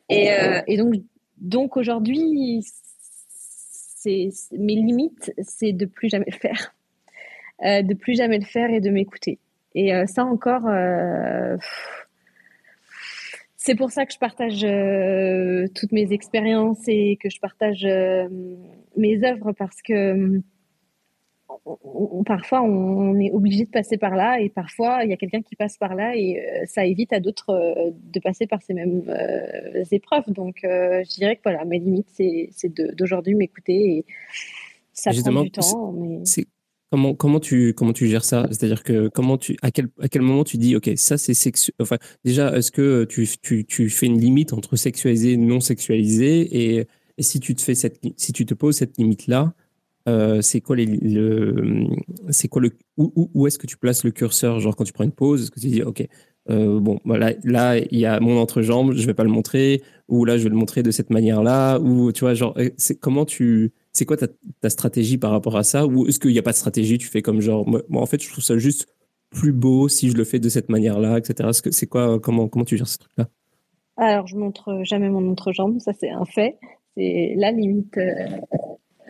[0.09, 0.95] Et, donc,
[1.37, 2.65] donc aujourd'hui,
[4.05, 6.73] mes limites, c'est de plus jamais le faire.
[7.65, 9.39] Euh, de plus jamais le faire et de m'écouter.
[9.75, 11.57] Et euh, ça encore, euh,
[13.55, 17.85] c'est pour ça que je partage euh, toutes mes expériences et que je partage
[18.95, 20.41] mes œuvres parce que
[22.25, 25.55] parfois on, est obligé de passer par là et parfois il y a quelqu'un qui
[25.55, 29.03] passe par là et ça évite à d'autres de passer par ces mêmes
[29.91, 30.29] épreuves.
[30.29, 34.05] Donc je dirais que voilà, mes limites c'est d'aujourd'hui m'écouter et
[34.93, 35.91] ça prend du temps.
[35.91, 36.23] Mais...
[36.89, 38.47] Comment, comment, tu, comment tu gères ça?
[38.49, 41.75] C'est-à-dire que comment tu, à, quel, à quel moment tu dis, OK, ça c'est sexuel.
[41.81, 46.77] Enfin, déjà, est-ce que tu, tu, tu, fais une limite entre sexualisé et non sexualisé
[46.77, 46.87] et,
[47.19, 49.53] si, tu te fais cette, si tu te poses cette limite-là,
[50.07, 51.87] euh, c'est quoi, le,
[52.29, 54.59] c'est quoi le, où, où est-ce que tu places le curseur?
[54.59, 56.07] Genre quand tu prends une pause, est-ce que tu dis, OK,
[56.49, 60.23] euh, bon, voilà, là, il y a mon entrejambe, je vais pas le montrer, ou
[60.23, 63.73] là, je vais le montrer de cette manière-là, ou tu vois, genre, c'est comment tu
[63.97, 65.85] c'est quoi ta, stratégie par rapport à ça?
[65.87, 66.97] Ou est-ce qu'il n'y a pas de stratégie?
[66.97, 68.87] Tu fais comme genre, moi, en fait, je trouve ça juste
[69.31, 71.49] plus beau si je le fais de cette manière-là, etc.
[71.71, 73.27] C'est quoi comment, comment tu gères ce truc-là?
[73.97, 76.59] Alors, je montre jamais mon entrejambe, ça c'est un fait.
[76.95, 78.13] C'est la limite euh,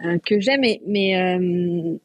[0.06, 0.62] euh, que j'aime.
[0.88, 1.98] Mais, euh,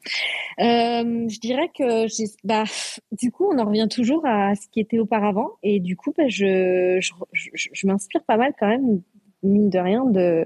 [0.59, 2.07] je dirais que
[2.45, 2.65] bah,
[3.13, 5.51] du coup, on en revient toujours à ce qui était auparavant.
[5.63, 6.99] Et du coup, bah, je,
[7.31, 9.01] je, je m'inspire pas mal quand même,
[9.41, 10.45] mine de rien, de,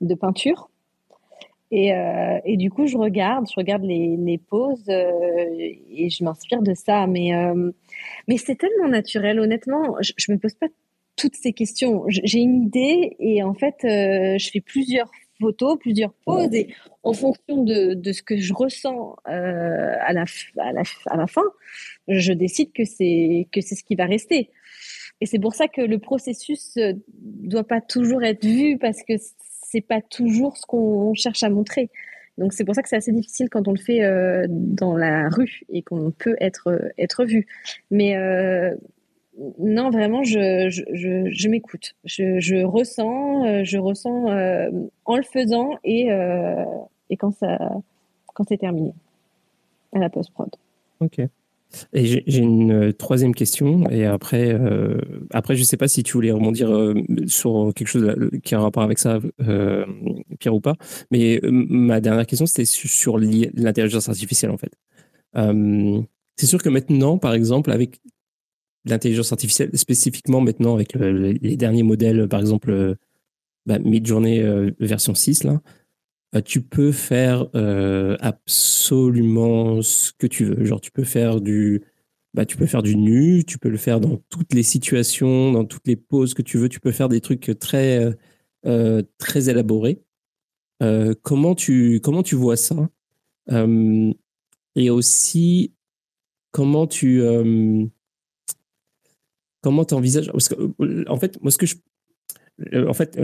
[0.00, 0.70] de peinture.
[1.74, 5.08] Et, euh, et, du coup, je regarde, je regarde les, les poses euh,
[5.58, 7.06] et je m'inspire de ça.
[7.06, 7.72] Mais, euh,
[8.28, 9.96] mais c'est tellement naturel, honnêtement.
[10.02, 10.66] Je, je me pose pas
[11.16, 12.04] toutes ces questions.
[12.08, 15.10] J'ai une idée et en fait, je fais plusieurs
[15.40, 20.24] photos, plusieurs poses et en fonction de, ce que je ressens à, la,
[20.58, 21.42] à, la, à la fin,
[22.06, 24.50] je décide que c'est ce qui va rester.
[25.20, 26.78] Et c'est pour ça que le processus
[27.14, 29.14] doit pas toujours être vu parce que
[29.72, 31.88] c'est pas toujours ce qu'on cherche à montrer.
[32.38, 35.28] Donc c'est pour ça que c'est assez difficile quand on le fait euh, dans la
[35.28, 37.46] rue et qu'on peut être être vu.
[37.90, 38.74] Mais euh,
[39.58, 41.94] non, vraiment, je, je, je, m'écoute.
[42.04, 44.26] Je, je, ressens, euh, je ressens
[45.04, 46.08] en le faisant et,
[47.10, 47.58] et quand ça
[48.34, 48.94] quand c'est terminé
[49.94, 50.50] à la post prod.
[51.00, 51.20] Ok.
[51.92, 54.98] Et j'ai une euh, troisième question, et après, euh,
[55.30, 56.94] après, je sais pas si tu voulais rebondir euh,
[57.26, 59.20] sur quelque chose qui a un rapport avec ça,
[60.38, 60.76] Pierre ou pas.
[61.10, 64.72] Mais ma dernière question, c'était sur l'intelligence artificielle, en fait.
[66.36, 68.00] c'est sûr que maintenant, par exemple, avec
[68.84, 72.96] l'intelligence artificielle, spécifiquement maintenant avec les derniers modèles, par exemple,
[73.66, 74.42] bah, Midjourney
[74.80, 75.60] version 6, là,
[76.40, 80.64] tu peux faire euh, absolument ce que tu veux.
[80.64, 81.82] Genre, tu peux faire du,
[82.32, 85.66] bah, tu peux faire du nu, tu peux le faire dans toutes les situations, dans
[85.66, 86.70] toutes les poses que tu veux.
[86.70, 88.16] Tu peux faire des trucs très,
[88.64, 90.02] euh, très élaborés.
[90.82, 92.88] Euh, comment tu, comment tu vois ça?
[94.74, 95.74] Et aussi,
[96.50, 97.22] comment tu,
[99.60, 101.91] comment envisages Parce que, en fait, moi, ce que je euh,
[102.74, 103.18] en fait,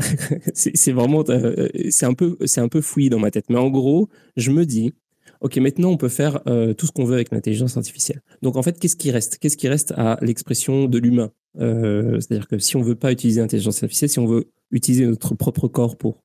[0.54, 3.46] c'est vraiment, euh, c'est un peu, c'est fouillis dans ma tête.
[3.48, 4.92] Mais en gros, je me dis,
[5.40, 8.22] ok, maintenant on peut faire euh, tout ce qu'on veut avec l'intelligence artificielle.
[8.42, 9.38] Donc en fait, qu'est-ce qui reste?
[9.38, 11.30] Qu'est-ce qui reste à l'expression de l'humain?
[11.58, 15.66] C'est-à-dire que si on veut pas utiliser l'intelligence artificielle, si on veut utiliser notre propre
[15.66, 16.22] corps pour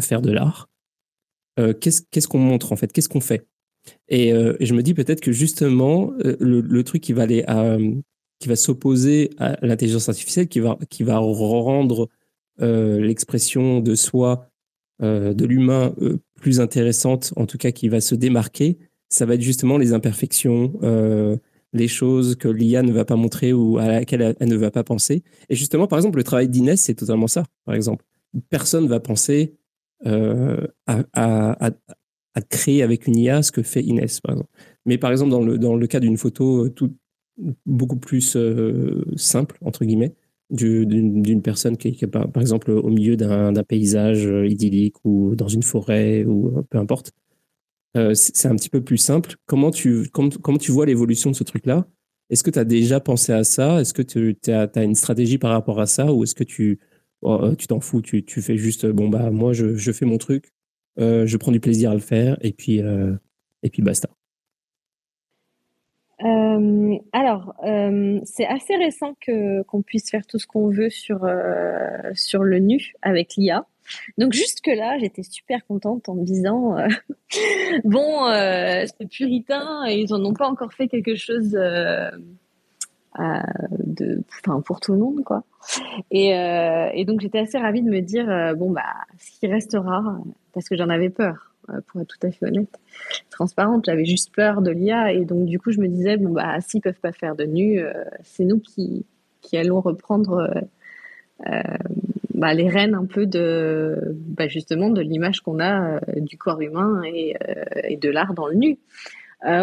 [0.00, 0.68] faire de l'art,
[1.56, 2.92] qu'est-ce qu'on montre en fait?
[2.92, 3.46] Qu'est-ce qu'on fait?
[4.08, 7.78] Et, je me dis peut-être que justement, le, truc qui va aller à,
[8.38, 12.08] qui va s'opposer à l'intelligence artificielle, qui va, qui va rendre
[12.60, 14.50] euh, l'expression de soi,
[15.02, 18.78] euh, de l'humain, euh, plus intéressante, en tout cas qui va se démarquer,
[19.08, 20.78] ça va être justement les imperfections,
[21.72, 24.84] les choses que l'IA ne va pas montrer ou à laquelle elle, ne va pas
[24.84, 25.22] penser.
[25.48, 28.04] Et justement, par exemple, le travail d'Inès, c'est totalement ça, par exemple.
[28.50, 29.54] Personne ne va penser
[30.04, 31.70] à, à,
[32.50, 34.50] créer avec une IA ce que fait Inès, par exemple.
[34.84, 36.94] Mais par exemple, dans le, dans le cas d'une photo tout,
[37.66, 40.14] beaucoup plus euh, simple, entre guillemets,
[40.50, 45.62] d'une personne qui est, par, exemple au milieu d'un paysage euh, idyllique ou dans une
[45.62, 47.12] forêt ou euh, peu importe.
[48.14, 49.36] c'est un petit peu plus simple.
[49.46, 51.86] Comment tu, comment, tu vois l'évolution de ce truc-là?
[52.30, 53.80] Est-ce que tu as déjà pensé à ça?
[53.80, 56.12] Est-ce que tu as, une stratégie par rapport à ça?
[56.12, 56.78] Ou est-ce que tu
[57.22, 58.02] oh, tu t'en fous?
[58.02, 60.52] Tu, fais juste, bon, bah moi, je, je fais mon truc,
[60.98, 62.80] je prends du plaisir à le faire et puis,
[63.62, 64.17] et puis basta
[66.24, 71.24] euh, alors, euh, c'est assez récent que qu'on puisse faire tout ce qu'on veut sur
[71.24, 73.66] euh, sur le nu avec l'IA.
[74.18, 76.76] Donc jusque là, j'étais super contente en me disant
[77.84, 82.10] bon, c'est puritain et ils en ont pas encore fait quelque chose de,
[83.14, 85.44] enfin pour tout le monde quoi.
[86.10, 88.26] Et, et donc j'étais assez ravie de me dire
[88.56, 90.18] bon bah ce qui restera
[90.52, 91.47] parce que j'en avais peur
[91.86, 92.78] pour être tout à fait honnête,
[93.30, 93.84] transparente.
[93.86, 96.80] J'avais juste peur de l'IA et donc du coup je me disais bon bah s'ils
[96.80, 97.92] peuvent pas faire de nu, euh,
[98.22, 99.04] c'est nous qui
[99.54, 100.50] allons reprendre
[101.46, 101.62] euh,
[102.34, 107.02] bah, les rênes un peu de bah, justement de l'image qu'on a du corps humain
[107.04, 107.36] et,
[107.84, 108.78] et de l'art dans le nu.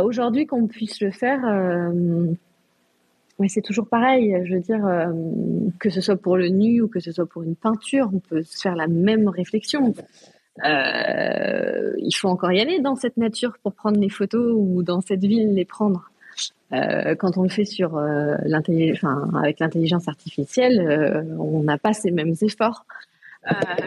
[0.04, 1.42] Aujourd'hui qu'on puisse le faire.
[3.38, 5.12] Mais c'est toujours pareil, je veux dire,
[5.80, 8.44] que ce soit pour le nu ou que ce soit pour une peinture, on peut
[8.44, 9.94] se faire la même réflexion.
[10.64, 15.22] Il faut encore y aller dans cette nature pour prendre les photos ou dans cette
[15.22, 16.12] ville les prendre.
[16.72, 22.86] quand on le fait sur enfin, avec l'intelligence artificielle, on n'a pas ces mêmes efforts.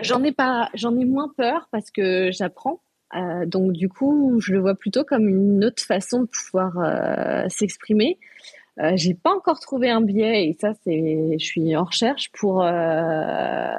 [0.03, 2.81] j'en ai pas, j'en ai moins peur parce que j'apprends.
[3.47, 8.19] donc du coup, je le vois plutôt comme une autre façon de pouvoir s'exprimer.
[8.81, 12.63] Euh, j'ai pas encore trouvé un biais et ça c'est, je suis en recherche pour
[12.63, 13.73] euh,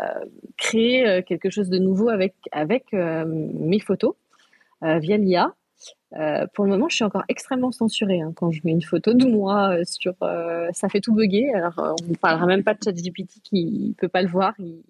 [0.58, 4.16] créer euh, quelque chose de nouveau avec avec mes photos
[4.82, 5.54] via l'IA.
[6.54, 8.34] pour le moment, je suis encore extrêmement censurée hein.
[8.36, 10.16] quand je mets une photo de moi sur,
[10.74, 11.54] ça fait tout bugger.
[11.54, 14.54] Alors on ne parlera même pas de ChatGPT qui peut pas le voir.
[14.60, 14.82] Il,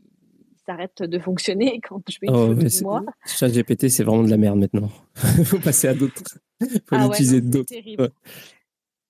[0.65, 3.03] s'arrête de fonctionner quand je mets une oh, photo de moi.
[3.25, 4.91] ChatGPT, c'est vraiment de la merde maintenant.
[5.39, 6.21] Il faut passer à d'autres.
[6.61, 7.73] Il faut ah utiliser d'autres.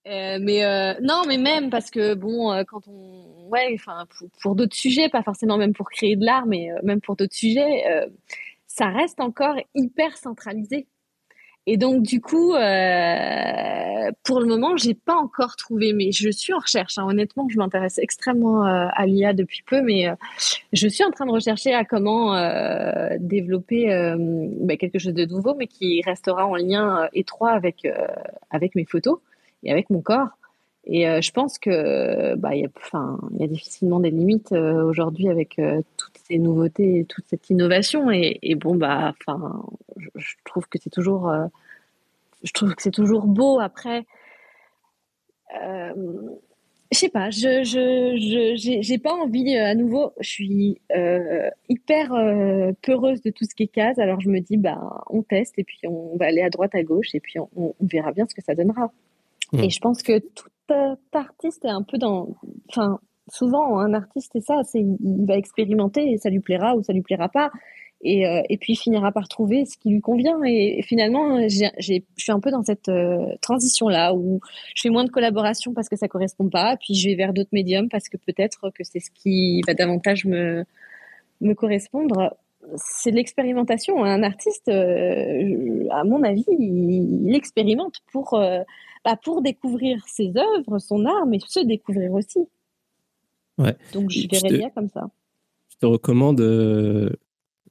[0.07, 4.05] Euh, mais euh, non, mais même parce que bon, euh, quand on, ouais, enfin,
[4.41, 7.83] pour, d'autres sujets, pas forcément même pour créer de l'art, mais même pour d'autres sujets,
[8.67, 10.87] ça reste encore hyper centralisé.
[11.65, 12.51] Et donc du coup,
[14.23, 16.97] pour le moment, j'ai pas encore trouvé, mais je suis en recherche.
[16.97, 17.05] Hein.
[17.07, 20.07] Honnêtement, je m'intéresse extrêmement à l'IA depuis peu, mais
[20.73, 22.33] je suis en train de rechercher à comment
[23.19, 24.15] développer
[24.61, 27.87] bah, quelque chose de nouveau, mais qui restera en lien étroit avec
[28.49, 29.19] avec mes photos
[29.63, 30.29] et avec mon corps.
[30.85, 34.51] Et euh, je pense que bah y a enfin il y a difficilement des limites
[34.53, 39.63] euh, aujourd'hui avec euh, toutes ces nouveautés, toute cette innovation et, et bon bah enfin
[40.15, 41.31] je, trouve que c'est toujours
[42.43, 44.05] je trouve que c'est toujours beau après
[46.91, 50.13] je sais pas, je je j'ai pas envie à nouveau.
[50.19, 50.81] Je suis
[51.69, 52.09] hyper
[52.81, 53.99] peureuse de tout ce qui est case.
[53.99, 56.81] Alors je me dis bah on teste et puis on va aller à droite à
[56.81, 58.91] gauche et puis on verra bien ce que ça donnera.
[59.53, 59.69] Et mm.
[59.69, 60.49] je pense que tout
[61.13, 62.35] artiste est un peu dans.
[62.69, 62.99] Enfin,
[63.31, 66.93] souvent, un artiste, c'est ça, c'est il va expérimenter et ça lui plaira ou ça
[66.93, 67.51] lui plaira pas.
[68.01, 70.41] Et, euh, et puis il finira par trouver ce qui lui convient.
[70.45, 74.39] Et, finalement, je suis un peu dans cette euh, transition-là où
[74.75, 77.49] je fais moins de collaboration parce que ça correspond pas, puis je vais vers d'autres
[77.51, 80.63] médiums parce que peut-être que c'est ce qui va davantage me,
[81.41, 82.37] me correspondre.
[82.75, 84.03] C'est de l'expérimentation.
[84.03, 88.39] Un artiste, euh, à mon avis, il, il expérimente pour
[89.05, 92.39] bah, pour découvrir ses œuvres, son art, mais se découvrir aussi.
[93.57, 93.75] Ouais.
[93.93, 95.09] Donc je verrais bien comme ça.
[95.69, 97.09] Je te recommande euh,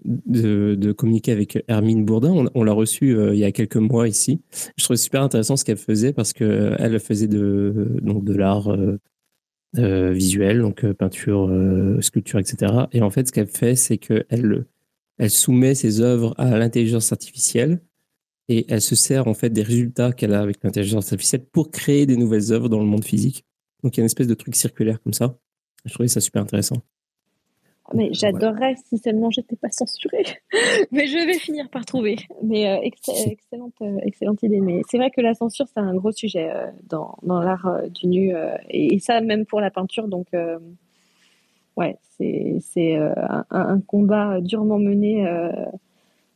[0.05, 2.47] de, de, communiquer avec Hermine Bourdin.
[2.55, 4.41] On, l'a reçue euh, il y a quelques mois ici.
[4.77, 8.69] Je trouvais super intéressant ce qu'elle faisait parce qu'elle elle faisait de, donc de l'art
[8.71, 11.51] euh, visuel, donc peinture,
[12.01, 12.73] sculpture, etc.
[12.93, 14.67] Et en fait, ce qu'elle fait, c'est qu'elle
[15.19, 17.81] elle soumet ses œuvres à l'intelligence artificielle
[18.49, 22.07] et elle se sert en fait des résultats qu'elle a avec l'intelligence artificielle pour créer
[22.07, 23.45] des nouvelles œuvres dans le monde physique.
[23.83, 25.39] Donc il y a une espèce de truc circulaire comme ça.
[25.85, 26.83] Je trouvais ça super intéressant.
[27.91, 30.25] Ah, mais j'adorerais si seulement j'étais pas censurée.
[30.93, 32.17] mais je vais finir par trouver.
[32.43, 34.61] Mais euh, excellente, euh, excellente idée.
[34.61, 38.07] Mais c'est vrai que la censure, c'est un gros sujet euh, dans, dans l'art du
[38.09, 38.35] nu.
[38.69, 40.09] Et, ça, même pour la peinture.
[40.09, 40.29] Donc,
[41.77, 45.27] ouais, c'est un, un, combat durement mené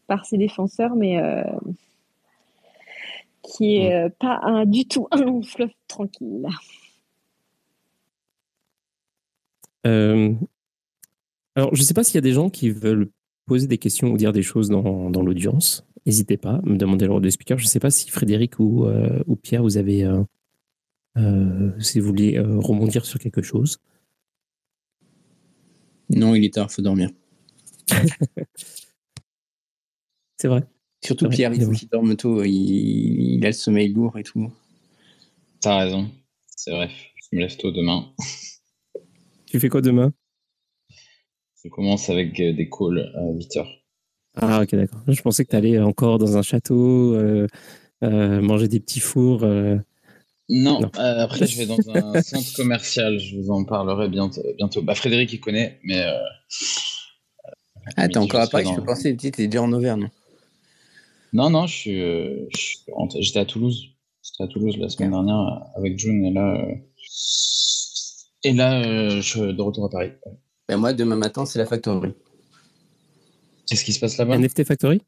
[0.06, 0.94] par ses défenseurs.
[0.96, 1.20] Mais
[3.42, 6.46] qui est euh, pas un, du tout un long fleuve tranquille.
[9.86, 10.32] Euh,
[11.56, 13.10] alors, je ne sais pas s'il y a des gens qui veulent
[13.46, 15.84] poser des questions ou dire des choses dans, dans l'audience.
[16.06, 17.58] N'hésitez pas à me demander le rôle de speaker.
[17.58, 20.08] Je ne sais pas si Frédéric ou, euh, ou Pierre, vous avez,
[21.78, 23.78] si vous voulez rebondir sur quelque chose.
[26.10, 27.10] Non, il est tard, il faut dormir.
[30.38, 30.64] C'est vrai.
[31.04, 34.52] Surtout Pierre, il faut qu'il dorme tôt, il, a le sommeil lourd et tout.
[35.60, 36.08] T'as raison,
[36.56, 38.06] c'est vrai, je me lève tôt demain.
[39.46, 40.14] Tu fais quoi demain?
[41.62, 43.66] Je commence avec euh, des calls à 8h.
[44.34, 45.00] Ah ok d'accord.
[45.06, 47.46] Je pensais que tu allais encore dans un château, euh,
[48.02, 49.44] euh, manger des petits fours.
[50.48, 54.40] Non, après je vais dans un centre commercial, je vous en parlerai bientôt.
[54.56, 54.80] bientôt.
[54.80, 56.02] Bah, Frédéric il connaît, mais...
[57.98, 60.08] ah t'es encore à Paris, je pensais que t'es déjà en Auvergne.
[61.32, 62.46] Non, non, je suis, euh,
[63.18, 63.88] j'étais à Toulouse.
[64.22, 66.74] J'étais à Toulouse la semaine dernière euh, avec June et là, euh,
[68.44, 70.12] et là, je suis de retour à Paris.
[70.68, 72.12] Ben moi, demain matin, c'est la Factory.
[73.66, 74.36] Qu'est-ce qui se passe là-bas?
[74.36, 75.00] NFT Factory?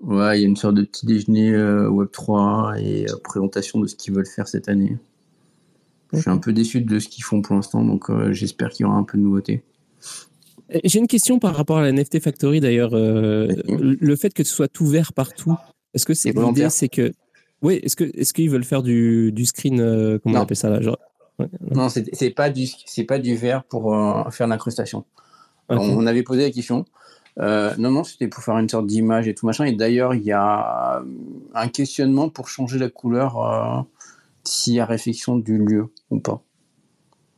[0.00, 4.14] Ouais, il y a une sorte de petit déjeuner Web3 et présentation de ce qu'ils
[4.14, 4.96] veulent faire cette année.
[6.12, 8.86] Je suis un peu déçu de ce qu'ils font pour l'instant, donc j'espère qu'il y
[8.86, 9.64] aura un peu de nouveauté.
[10.84, 12.90] J'ai une question par rapport à la NFT Factory d'ailleurs.
[12.94, 15.54] Euh, le fait que ce soit ouvert partout,
[15.94, 17.12] est-ce que c'est l'idée, c'est que
[17.62, 20.68] oui, est-ce que est-ce qu'ils veulent faire du, du screen, euh, comment on appelle ça
[20.68, 20.98] là genre...
[21.70, 25.04] Non, c'est pas du c'est pas du verre pour euh, faire l'incrustation.
[25.68, 26.84] On avait posé la question.
[27.38, 29.64] Euh, non, non, c'était pour faire une sorte d'image et tout machin.
[29.64, 31.02] Et d'ailleurs, il y a
[31.54, 33.82] un questionnement pour changer la couleur euh,
[34.44, 36.42] s'il y a réflexion du lieu ou pas.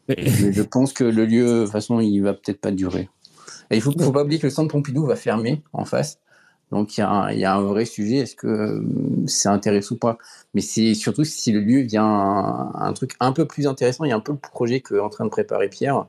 [0.09, 3.09] Mais je pense que le lieu, de toute façon, il va peut-être pas durer.
[3.70, 6.18] Et il faut, faut pas oublier que le centre Pompidou va fermer en face.
[6.70, 8.82] Donc il y a un vrai sujet, est-ce que euh,
[9.26, 10.18] c'est intéressant ou pas?
[10.52, 14.10] Mais c'est surtout si le lieu vient un, un, truc un peu plus intéressant, il
[14.10, 16.06] y a un peu le projet qu'est en train de préparer Pierre,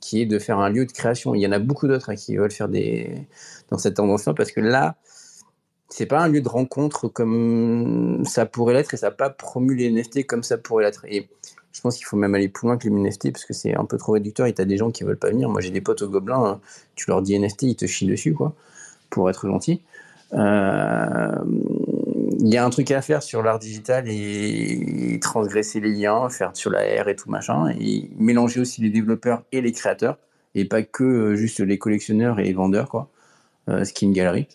[0.00, 1.34] qui est de faire un lieu de création.
[1.34, 3.28] Il y en a beaucoup d'autres hein, qui veulent faire des
[3.70, 4.96] dans cette tendance-là, parce que là,
[5.88, 9.76] c'est pas un lieu de rencontre comme ça pourrait l'être, et ça n'a pas promu
[9.76, 11.04] les NFT comme ça pourrait l'être.
[11.08, 11.28] Et
[11.72, 13.84] je pense qu'il faut même aller plus loin que les NFT, parce que c'est un
[13.84, 15.48] peu trop réducteur, et tu as des gens qui veulent pas venir.
[15.48, 16.60] Moi j'ai des potes au Gobelin, hein,
[16.94, 18.54] tu leur dis NFT, ils te chient dessus, quoi,
[19.10, 19.82] pour être gentil.
[20.34, 21.34] Euh,
[22.38, 26.56] il y a un truc à faire sur l'art digital et, transgresser les liens, faire
[26.56, 30.18] sur la R et tout machin, et mélanger aussi les développeurs et les créateurs,
[30.54, 33.08] et pas que euh, juste les collectionneurs et les vendeurs, quoi.
[33.68, 34.48] Euh, ce qui est une galerie.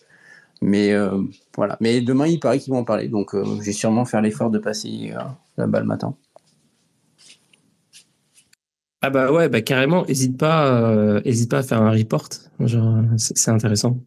[0.62, 1.22] Mais euh,
[1.56, 1.76] voilà.
[1.80, 4.58] Mais demain, il paraît qu'ils vont en parler, donc euh, vais sûrement faire l'effort de
[4.58, 5.20] passer euh,
[5.56, 6.14] là-bas le matin.
[9.06, 12.28] Ah bah ouais, bah carrément, hésite pas, hésite pas à faire un report,
[12.60, 13.98] genre c'est intéressant.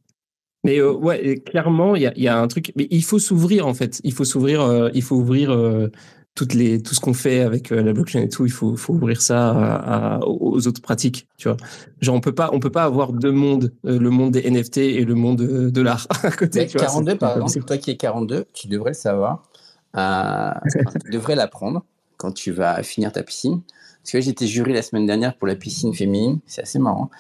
[0.63, 2.73] Mais euh, ouais, clairement, il y a, y a, un truc.
[2.76, 4.01] Mais il faut s'ouvrir en fait.
[4.03, 4.61] Il faut s'ouvrir.
[4.61, 5.89] Euh, il faut ouvrir euh,
[6.35, 8.45] toutes les tout ce qu'on fait avec la blockchain et tout.
[8.45, 11.27] Il faut, faut ouvrir ça à, à, aux autres pratiques.
[11.38, 11.57] Tu vois.
[12.01, 15.05] Genre on peut pas on peut pas avoir deux mondes, le monde des NFT et
[15.05, 15.38] le monde
[15.71, 16.67] de l'art à côté.
[16.67, 19.43] Tu 42 vois, par exemple, toi qui es 42, tu devrais le savoir.
[19.95, 21.84] tu devrais l'apprendre
[22.17, 23.61] quand tu vas finir ta piscine.
[24.11, 26.40] Parce que j'étais jury la semaine dernière pour la piscine féminine.
[26.48, 27.11] C'est assez marrant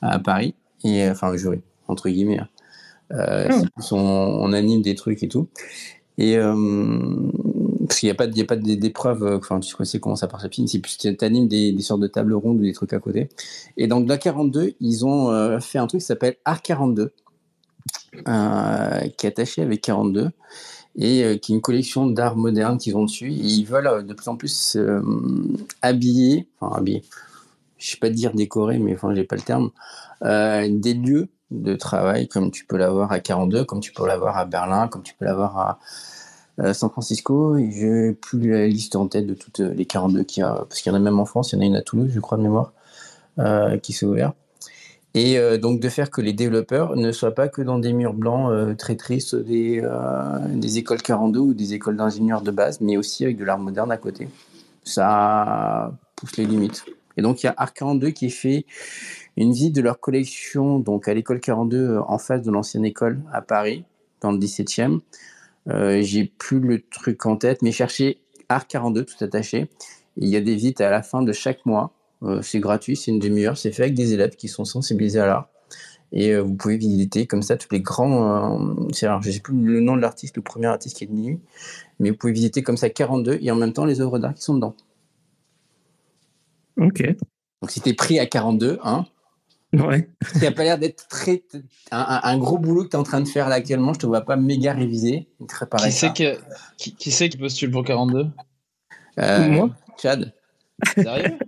[0.00, 0.54] à Paris.
[0.82, 2.40] Et enfin jury entre guillemets.
[3.12, 3.92] Euh, mmh.
[3.92, 5.48] on, on, anime des trucs et tout.
[6.16, 7.30] Et euh,
[7.86, 10.16] parce qu'il n'y a pas, il y a pas d'épreuves, euh, enfin, tu sais comment
[10.16, 12.62] ça part sa piscine, c'est plus tu animes des, des, sortes de tables rondes ou
[12.62, 13.28] des trucs à côté.
[13.76, 17.12] Et donc, dans 42, ils ont euh, fait un truc qui s'appelle Art 42,
[18.26, 20.30] euh, qui est attaché avec 42
[20.98, 23.30] et euh, qui est une collection d'art moderne qu'ils ont dessus.
[23.30, 24.76] Ils veulent de plus en plus
[25.80, 27.02] habiller, enfin, habiller,
[27.78, 29.70] je ne sais pas dire décorer, mais enfin, j'ai pas le terme,
[30.22, 34.44] des lieux de travail, comme tu peux l'avoir à 42, comme tu peux l'avoir à
[34.44, 35.78] Berlin, comme tu peux l'avoir à
[36.60, 37.56] euh, San Francisco.
[37.56, 40.80] Je n'ai plus la liste en tête de toutes les 42 qu'il y a, parce
[40.80, 42.20] qu'il y en a même en France, il y en a une à Toulouse, je
[42.20, 42.72] crois, de mémoire,
[43.38, 44.32] euh, qui s'est ouvert.
[45.18, 48.14] Et euh, donc de faire que les développeurs ne soient pas que dans des murs
[48.14, 52.80] blancs euh, très tristes des, euh, des écoles 42 ou des écoles d'ingénieurs de base,
[52.80, 54.28] mais aussi avec de l'art moderne à côté.
[54.84, 56.84] Ça pousse les limites.
[57.16, 58.64] Et donc il y a Art 42 qui fait
[59.36, 63.20] une visite de leur collection donc à l'école 42 euh, en face de l'ancienne école
[63.32, 63.84] à Paris,
[64.20, 65.00] dans le 17e.
[65.68, 69.68] Euh, J'ai plus le truc en tête, mais cherchez Art 42 tout attaché.
[70.16, 71.92] Il y a des visites à la fin de chaque mois.
[72.22, 73.56] Euh, c'est gratuit, c'est une demi-heure.
[73.56, 75.48] C'est fait avec des élèves qui sont sensibilisés à l'art.
[76.10, 78.58] Et euh, vous pouvez visiter comme ça tous les grands.
[78.58, 81.08] Euh, alors, je ne sais plus le nom de l'artiste, le premier artiste qui est
[81.08, 81.40] venu,
[82.00, 84.42] mais vous pouvez visiter comme ça 42 et en même temps les œuvres d'art qui
[84.42, 84.74] sont dedans.
[86.80, 87.02] Ok.
[87.60, 89.04] Donc si tu es pris à 42, hein,
[89.74, 90.08] Ouais.
[90.34, 91.42] Il n'a pas l'air d'être très.
[91.90, 94.06] Un, un, gros boulot que tu es en train de faire là actuellement, je te
[94.06, 95.28] vois pas méga révisé.
[95.46, 96.26] Très qui c'est qui,
[96.76, 98.28] qui, qui, qui postule pour 42
[99.18, 99.70] euh, Moi?
[100.00, 100.32] Chad.
[100.94, 101.38] Sérieux?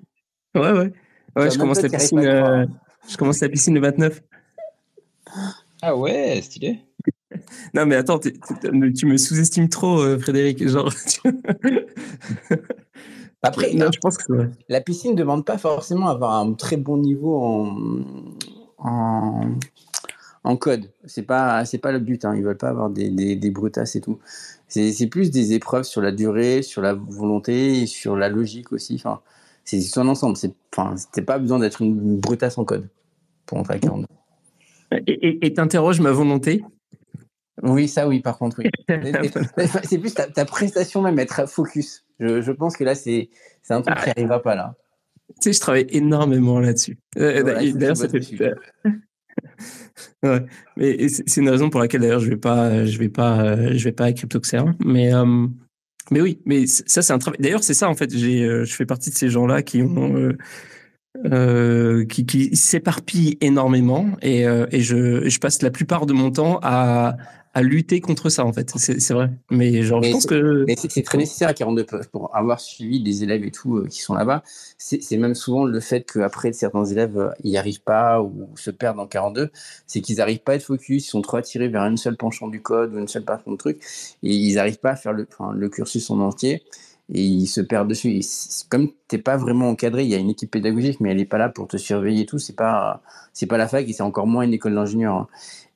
[0.55, 0.93] Ouais, ouais.
[1.36, 2.66] Ouais, je commence, la piscine, euh,
[3.09, 4.22] je commence la piscine le 29.
[5.82, 6.81] Ah ouais, stylé.
[7.74, 10.66] non, mais attends, t es, t es, tu me sous-estimes trop, euh, Frédéric.
[10.66, 10.93] Genre.
[13.43, 16.98] Après, non, je pense que la piscine ne demande pas forcément avoir un très bon
[16.98, 17.77] niveau en,
[18.78, 19.52] en,
[20.44, 20.90] en code.
[21.06, 22.24] C'est pas c'est pas le but.
[22.24, 22.35] Hein.
[22.36, 24.18] Ils veulent pas avoir des, des, des brutasses et tout.
[24.68, 28.97] C'est plus des épreuves sur la durée, sur la volonté, et sur la logique aussi.
[28.97, 29.20] Enfin,
[29.65, 30.37] c'est son ensemble.
[30.37, 32.89] C'est enfin, c'était pas besoin d'être une brutasse en code
[33.47, 34.07] pour entrer à 42.
[35.07, 36.65] Et t'interroges ma volonté?
[37.62, 38.70] Oui, ça oui, par contre, oui.
[39.85, 42.05] c'est plus ta, ta, prestation même, être focus.
[42.19, 43.28] Je, je pense que là, c'est
[43.69, 44.77] un truc ah, qui n'arrivera pas là.
[45.28, 46.99] Tu sais, je travaille énormément là-dessus.
[47.19, 48.55] Euh, d'ailleurs, ça fait super.
[50.23, 50.45] ouais.
[50.77, 53.93] Mais c'est une raison pour laquelle d'ailleurs je vais pas, je vais pas, je vais
[53.93, 54.62] pas à CryptoXer.
[54.85, 55.47] Mais euh,
[56.11, 57.39] mais oui, mais ça c'est un travail.
[57.41, 58.16] D'ailleurs, c'est ça en fait.
[58.16, 60.37] J'ai, euh, je fais partie de ces gens-là qui ont euh,
[61.27, 66.31] euh, qui, qui s'éparpillent énormément et, euh, et je, je passe la plupart de mon
[66.31, 67.16] temps à,
[67.52, 68.72] à lutter contre ça en fait.
[68.77, 69.31] C'est vrai.
[69.51, 73.02] Mais genre mais je pense que mais c'est très nécessaire à 42 pour avoir suivi
[73.02, 74.43] des élèves et tout euh, qui sont là-bas.
[74.78, 79.01] C'est même souvent le fait qu'après certains élèves euh, y arrivent pas ou se perdent
[79.01, 79.51] en 42
[79.86, 82.48] c'est qu'ils arrivent pas à être focus ils sont trop attirés vers une seule penchant
[82.48, 83.81] du code ou une seule partie de truc
[84.22, 86.62] et ils arrivent pas à faire le, enfin, le cursus en entier
[87.12, 88.11] et ils se perdent dessus.
[88.11, 88.20] Et
[88.69, 91.39] comme t'es pas vraiment encadré, il y a une équipe pédagogique, mais elle est pas
[91.39, 92.39] là pour te surveiller et tout.
[92.39, 95.15] C'est pas, c'est pas la fac et c'est encore moins une école d'ingénieur.
[95.15, 95.28] Hein.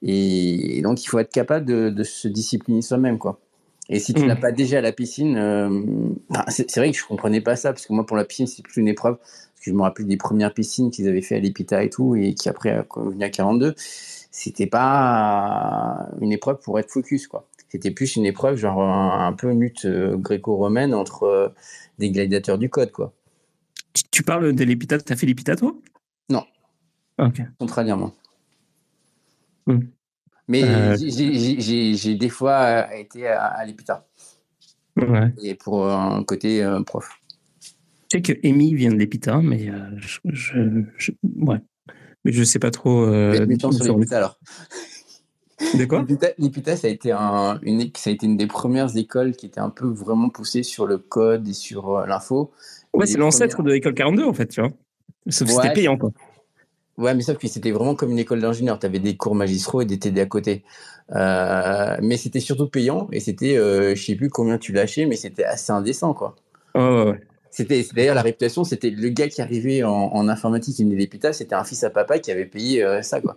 [0.03, 3.41] Et, donc il faut être capable de, se discipliner soi-même, quoi.
[3.91, 4.27] Et si tu mmh.
[4.27, 5.83] n'as pas déjà la piscine, euh,
[6.49, 8.81] c'est vrai que je comprenais pas ça parce que moi pour la piscine c'est plus
[8.81, 11.85] une épreuve parce que je me rappelle des premières piscines qu'ils avaient fait à l'EPITA
[11.85, 17.27] et tout et qui après venu à 42, c'était pas une épreuve pour être focus,
[17.27, 21.49] quoi c'était plus une épreuve, genre un, peu une lutte euh, gréco-romaine entre euh,
[21.99, 23.13] des gladiateurs du code, quoi.
[24.13, 25.75] Tu, parles de l'épita, as fait l'épita, toi?
[26.29, 26.45] Non.
[27.19, 27.43] Ok.
[27.59, 28.15] Contrairement.
[29.67, 29.81] Hmm.
[30.47, 34.07] Mais euh, j'ai des fois été à, l'épita.
[34.97, 35.35] Ouais.
[35.43, 37.11] Et pour un côté prof.
[37.61, 40.21] Je sais que Amy vient de l'épita, mais je,
[40.97, 41.59] je, ouais.
[42.25, 43.05] Mais je sais pas trop.
[43.05, 43.35] Euh,
[43.73, 44.39] sur l'épita alors.
[45.75, 46.05] De quoi?
[46.77, 49.87] Ça a été une, ça a été une des premières écoles qui était un peu
[49.87, 52.51] vraiment poussée sur le code et sur euh, l'info.
[52.93, 54.71] Ouais, c'est l'ancêtre de l'école 42 en fait, tu vois.
[55.29, 56.11] Sauf que c'était payant quoi.
[56.97, 58.79] Ouais, mais sauf que c'était vraiment comme une école d'ingénieur.
[58.79, 60.63] Tu avais des cours magistraux et des TD à côté.
[61.15, 65.17] Euh, mais c'était surtout payant et c'était, euh, je sais plus combien tu lâchais, mais
[65.17, 66.37] c'était assez indécent quoi.
[66.75, 67.21] Oh, ouais.
[67.51, 71.55] C'était d'ailleurs la réputation, c'était le gars qui arrivait en, informatique, il venait l'EPITA, c'était
[71.55, 73.37] un fils à papa qui avait payé euh, ça quoi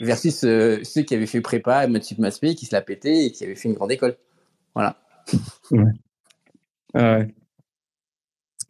[0.00, 3.44] versus euh, ceux qui avaient fait prépa, Matsup Maspé, qui se l'a pété et qui
[3.44, 4.16] avaient fait une grande école.
[4.74, 4.96] Voilà.
[5.70, 7.28] Ouais.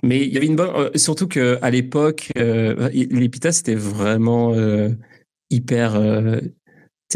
[0.02, 0.70] Mais il y avait une bonne.
[0.74, 4.54] Euh, surtout qu'à l'époque, euh, l'EPITA, c'était vraiment
[5.50, 6.00] hyper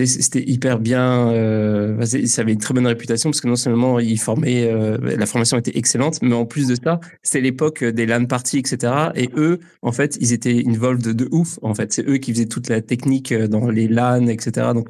[0.07, 1.31] c'était hyper bien.
[1.31, 5.27] Euh, ça avait une très bonne réputation parce que non seulement il formait, euh, la
[5.27, 8.93] formation était excellente, mais en plus de ça, c'était l'époque des LAN parties, etc.
[9.15, 11.59] Et eux, en fait, ils étaient involved de, de ouf.
[11.63, 14.69] En fait, c'est eux qui faisaient toute la technique euh, dans les LAN, etc.
[14.75, 14.89] Donc,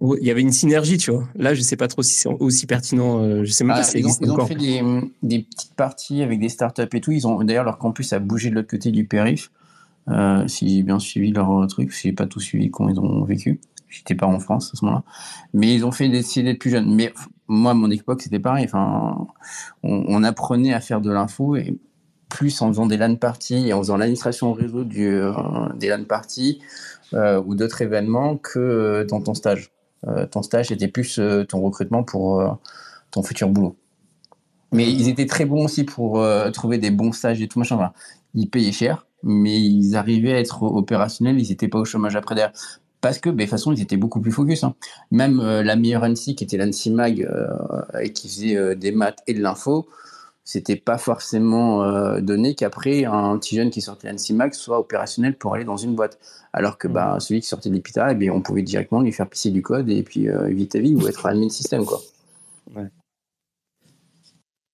[0.00, 1.26] il y avait une synergie, tu vois.
[1.36, 3.44] Là, je sais pas trop si c'est aussi pertinent.
[3.44, 4.82] je sais même pas ah, si ils ont, Ils ont fait des,
[5.22, 7.12] des, petites parties avec des startups et tout.
[7.12, 9.50] Ils ont d'ailleurs leur campus a bougé de l'autre côté du périph.
[10.46, 13.60] si j'ai bien suivi leur truc, si j'ai pas tout suivi quand ils ont vécu.
[13.94, 15.04] J'étais pas en France à ce moment-là.
[15.52, 16.92] Mais ils ont fait décider d'être plus jeunes.
[16.92, 17.12] Mais
[17.46, 18.64] moi, mon époque, c'était pareil.
[18.64, 19.28] Enfin,
[19.84, 21.78] on, apprenait à faire de l'info et
[22.28, 25.32] plus en faisant des LAN parties et en faisant l'administration réseau du, euh,
[25.76, 26.60] des LAN parties
[27.12, 29.70] euh, ou d'autres événements que euh, dans ton stage.
[30.32, 32.58] ton stage était plus ton recrutement pour
[33.12, 33.76] ton futur boulot.
[34.72, 36.22] Mais ils étaient très bons aussi pour
[36.52, 37.92] trouver des bons stages et tout machin.
[38.34, 42.34] ils payaient cher, mais ils arrivaient à être opérationnels, ils n'étaient pas au chômage après
[42.34, 42.52] derrière
[43.04, 44.64] parce que, bah, de toute façon, ils étaient beaucoup plus focus.
[44.64, 44.74] Hein.
[45.10, 48.92] Même euh, la meilleure NC, qui était l'ANSI Mag, euh, et qui faisait euh, des
[48.92, 49.86] maths et de l'info,
[50.42, 55.54] c'était pas forcément donné qu'après, un petit jeune qui sortait l'ANSI Mag soit opérationnel pour
[55.54, 56.18] aller dans une boîte.
[56.52, 57.20] Alors que bah, mmh.
[57.20, 60.02] celui qui sortait de l'hôpital, eh on pouvait directement lui faire pisser du code et
[60.02, 61.86] puis vite ta vie ou être admin système.
[61.86, 61.98] Quoi.
[62.76, 62.88] Ouais.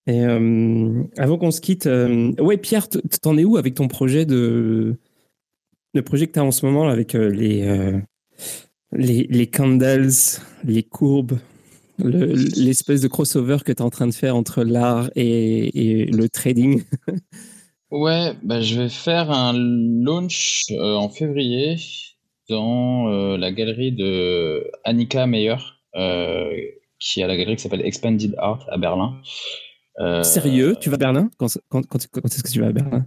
[0.09, 0.25] Et
[1.19, 2.89] avant qu'on se quitte, ouais, Pierre,
[3.23, 4.97] t'en es où avec ton projet de.
[5.95, 8.03] Le projet que tu as en ce moment avec les,
[8.93, 10.11] les, les candles,
[10.65, 11.39] les courbes,
[12.05, 16.83] l'espèce de crossover que tu es en train de faire entre l'art et, le trading
[17.91, 21.77] Ouais, bah, je vais faire un launch euh, en février
[22.49, 25.57] dans euh, la galerie de Annika Meyer,
[25.97, 26.53] euh,
[27.01, 29.21] qui a la galerie qui s'appelle Expanded Art à Berlin.
[30.23, 30.77] Sérieux?
[30.81, 31.31] Tu vas à Berlin?
[31.37, 33.07] Quand, quand, quand, est-ce que tu vas à Berlin?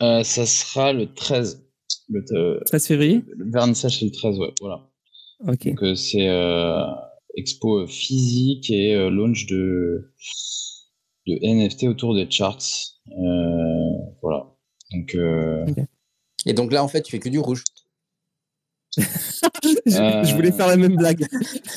[0.00, 1.64] Ça sera le 13.
[2.08, 3.22] Le 13 février?
[3.36, 4.88] Le vernissage, c'est le 13, ouais, voilà.
[5.46, 5.66] Ok.
[5.66, 6.84] Donc, euh, c'est euh,
[7.36, 10.12] expo physique et euh, launch de,
[11.26, 12.58] de NFT autour des charts.
[14.22, 14.54] voilà.
[14.92, 15.16] Donc,
[16.46, 17.64] Et donc là, en fait, tu fais que du rouge.
[19.86, 21.26] je, voulais faire la même blague.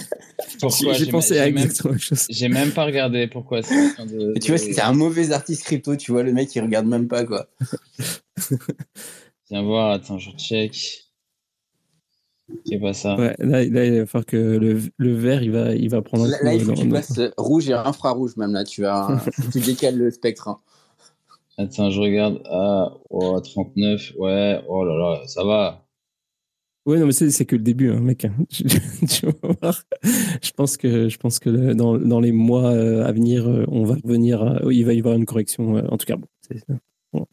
[0.59, 2.27] Pourquoi J'ai pensé à exactement chose.
[2.29, 3.61] J'ai même pas regardé pourquoi.
[3.61, 7.07] De, tu vois, c'est un mauvais artiste crypto, tu vois, le mec il regarde même
[7.07, 7.47] pas quoi.
[9.49, 11.07] Viens voir, attends, je check.
[12.65, 13.15] C'est pas ça.
[13.15, 16.53] Ouais, là, il va falloir que le, le vert, il va, il va prendre Là,
[16.53, 18.63] il faut que tu passes rouge et infrarouge, même là.
[18.63, 20.47] Tu, as, tu décales le spectre.
[20.47, 20.59] Hein.
[21.57, 22.41] Attends, je regarde.
[22.45, 24.13] Ah, oh, 39.
[24.17, 25.87] Ouais, oh là là, ça va.
[26.85, 28.25] Ouais, non, mais c'est que le début, hein, mec.
[28.49, 29.83] tu vas voir.
[30.41, 33.83] Je pense que, je pense que dans, dans les mois euh, à venir, euh, on
[33.83, 34.61] va revenir.
[34.71, 35.77] il va y avoir une correction.
[35.77, 36.27] Euh, en tout cas, bon.
[37.13, 37.25] On,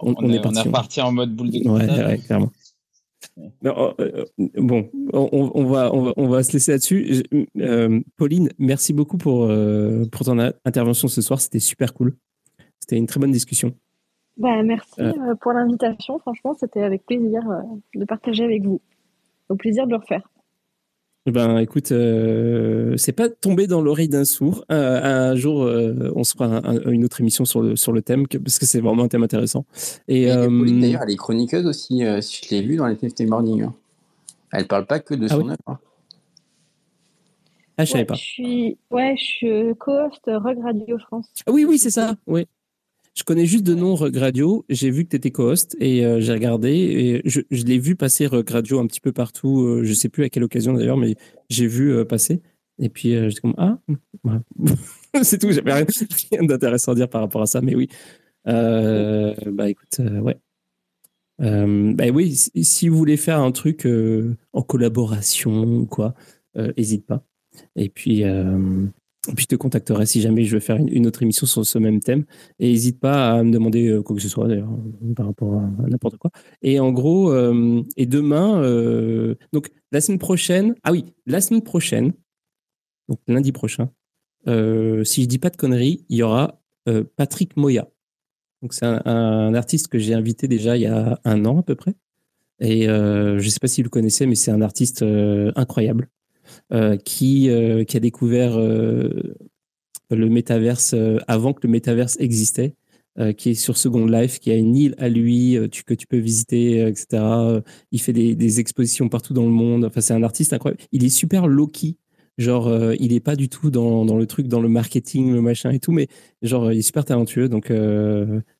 [0.00, 2.50] on, est, parti, reparti en mode boule de Ouais, ouais, clairement.
[3.64, 7.22] Euh, bon, on, va, on, va, se laisser là-dessus.
[7.58, 11.40] Euh, Pauline, merci beaucoup pour, euh, pour ton intervention ce soir.
[11.40, 12.16] C'était super cool.
[12.78, 13.74] C'était une très bonne discussion.
[14.36, 15.02] Bah, merci
[15.40, 16.18] pour l'invitation.
[16.18, 17.42] Franchement, c'était avec plaisir
[17.94, 18.80] de partager avec vous.
[19.48, 20.28] Au plaisir de le refaire.
[21.26, 24.64] Ben écoute, euh, c'est pas tombé dans l'oreille d'un sourd.
[24.68, 25.68] un jour,
[26.14, 29.04] on se fera une autre émission sur le, sur le thème, parce que c'est vraiment
[29.04, 29.64] un thème intéressant.
[30.06, 33.62] Et, d'ailleurs, elle est chroniqueuse aussi, si je l'ai vu dans les NFT Morning.
[33.62, 33.74] Hein.
[34.52, 35.56] Elle parle pas que de ah son œuvre.
[35.66, 35.78] Hein.
[37.78, 38.14] Ah, je savais pas.
[38.14, 41.26] Je suis, ouais, je suis co-host Rug Radio France.
[41.46, 42.14] Ah oui, oui, c'est ça.
[42.26, 42.46] Oui.
[43.16, 44.64] Je connais juste de nom Rug Radio.
[44.68, 46.70] J'ai vu que tu étais co-host et euh, j'ai regardé.
[46.70, 49.62] Et je, je l'ai vu passer Rug Radio un petit peu partout.
[49.62, 51.14] Euh, je sais plus à quelle occasion d'ailleurs, mais
[51.48, 52.42] j'ai vu euh, passer.
[52.78, 53.78] Et puis j'étais comme Ah,
[55.22, 55.50] c'est tout.
[55.50, 55.86] J'avais rien,
[56.30, 57.88] rien d'intéressant à dire par rapport à ça, mais oui.
[58.44, 60.36] bah écoute, ouais.
[61.38, 63.88] bah oui, si, si, vous voulez faire un truc
[64.52, 66.14] en collaboration ou quoi,
[66.76, 67.24] n'hésite pas.
[67.76, 68.86] Et puis, euh,
[69.34, 72.00] puis je te contacterai si jamais je veux faire une, autre émission sur ce même
[72.00, 72.24] thème.
[72.58, 74.70] Et n'hésite pas à me demander euh, quoi que ce soit, d'ailleurs,
[75.16, 76.30] par rapport à, n'importe quoi.
[76.62, 78.60] Et en gros, euh, et demain,
[79.52, 82.12] donc la semaine prochaine, ah oui, la semaine prochaine,
[83.08, 83.90] donc lundi prochain,
[84.46, 86.60] si je dis pas de conneries, il y aura
[87.16, 87.88] Patrick Moya.
[88.62, 91.74] Donc c'est un, artiste que j'ai invité déjà il y a un an à peu
[91.74, 91.94] près.
[92.60, 95.04] Et je ne sais pas si vous le connaissez, mais c'est un artiste
[95.56, 96.08] incroyable.
[96.72, 99.36] Euh, qui, euh, qui a découvert euh,
[100.10, 100.96] le métaverse
[101.28, 102.74] avant que le métaverse existait.
[103.38, 105.56] qui est sur Second Life, qui a une île à lui
[105.86, 107.22] que tu peux visiter, etc.
[107.90, 109.86] il fait des, expositions partout dans le monde.
[109.86, 110.82] Enfin, c'est un artiste incroyable.
[110.92, 111.96] Il est super low-key.
[112.36, 115.80] Genre, il est pas du tout dans, le truc, dans le marketing, le machin et
[115.80, 116.08] tout, mais
[116.42, 117.48] genre, il est super talentueux.
[117.48, 117.72] Donc,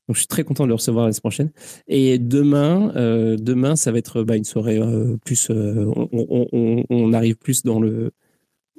[0.08, 1.50] donc, je suis très content de le recevoir la semaine prochaine.
[1.88, 5.48] Et demain, euh, demain, ça va être bah, une soirée euh, plus.
[5.50, 5.92] Euh,
[6.90, 8.12] on, arrive plus dans le.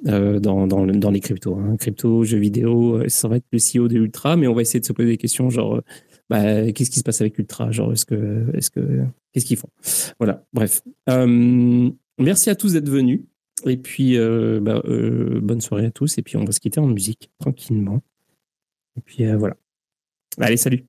[0.04, 1.76] dans, dans, dans, les cryptos, hein.
[1.76, 4.86] crypto, jeux vidéo, ça va être le CEO de Ultra, mais on va essayer de
[4.86, 5.82] se poser des questions genre
[6.30, 9.70] bah, qu'est-ce qui se passe avec Ultra, genre est-ce que est-ce que qu'est-ce qu'ils font,
[10.20, 10.82] voilà, bref.
[12.18, 13.22] merci à tous d'être venus
[13.66, 14.16] et puis
[14.60, 18.00] bah, bonne soirée à tous et puis on va se quitter en musique tranquillement
[18.96, 19.56] et puis voilà.
[20.38, 20.86] Allez, salut.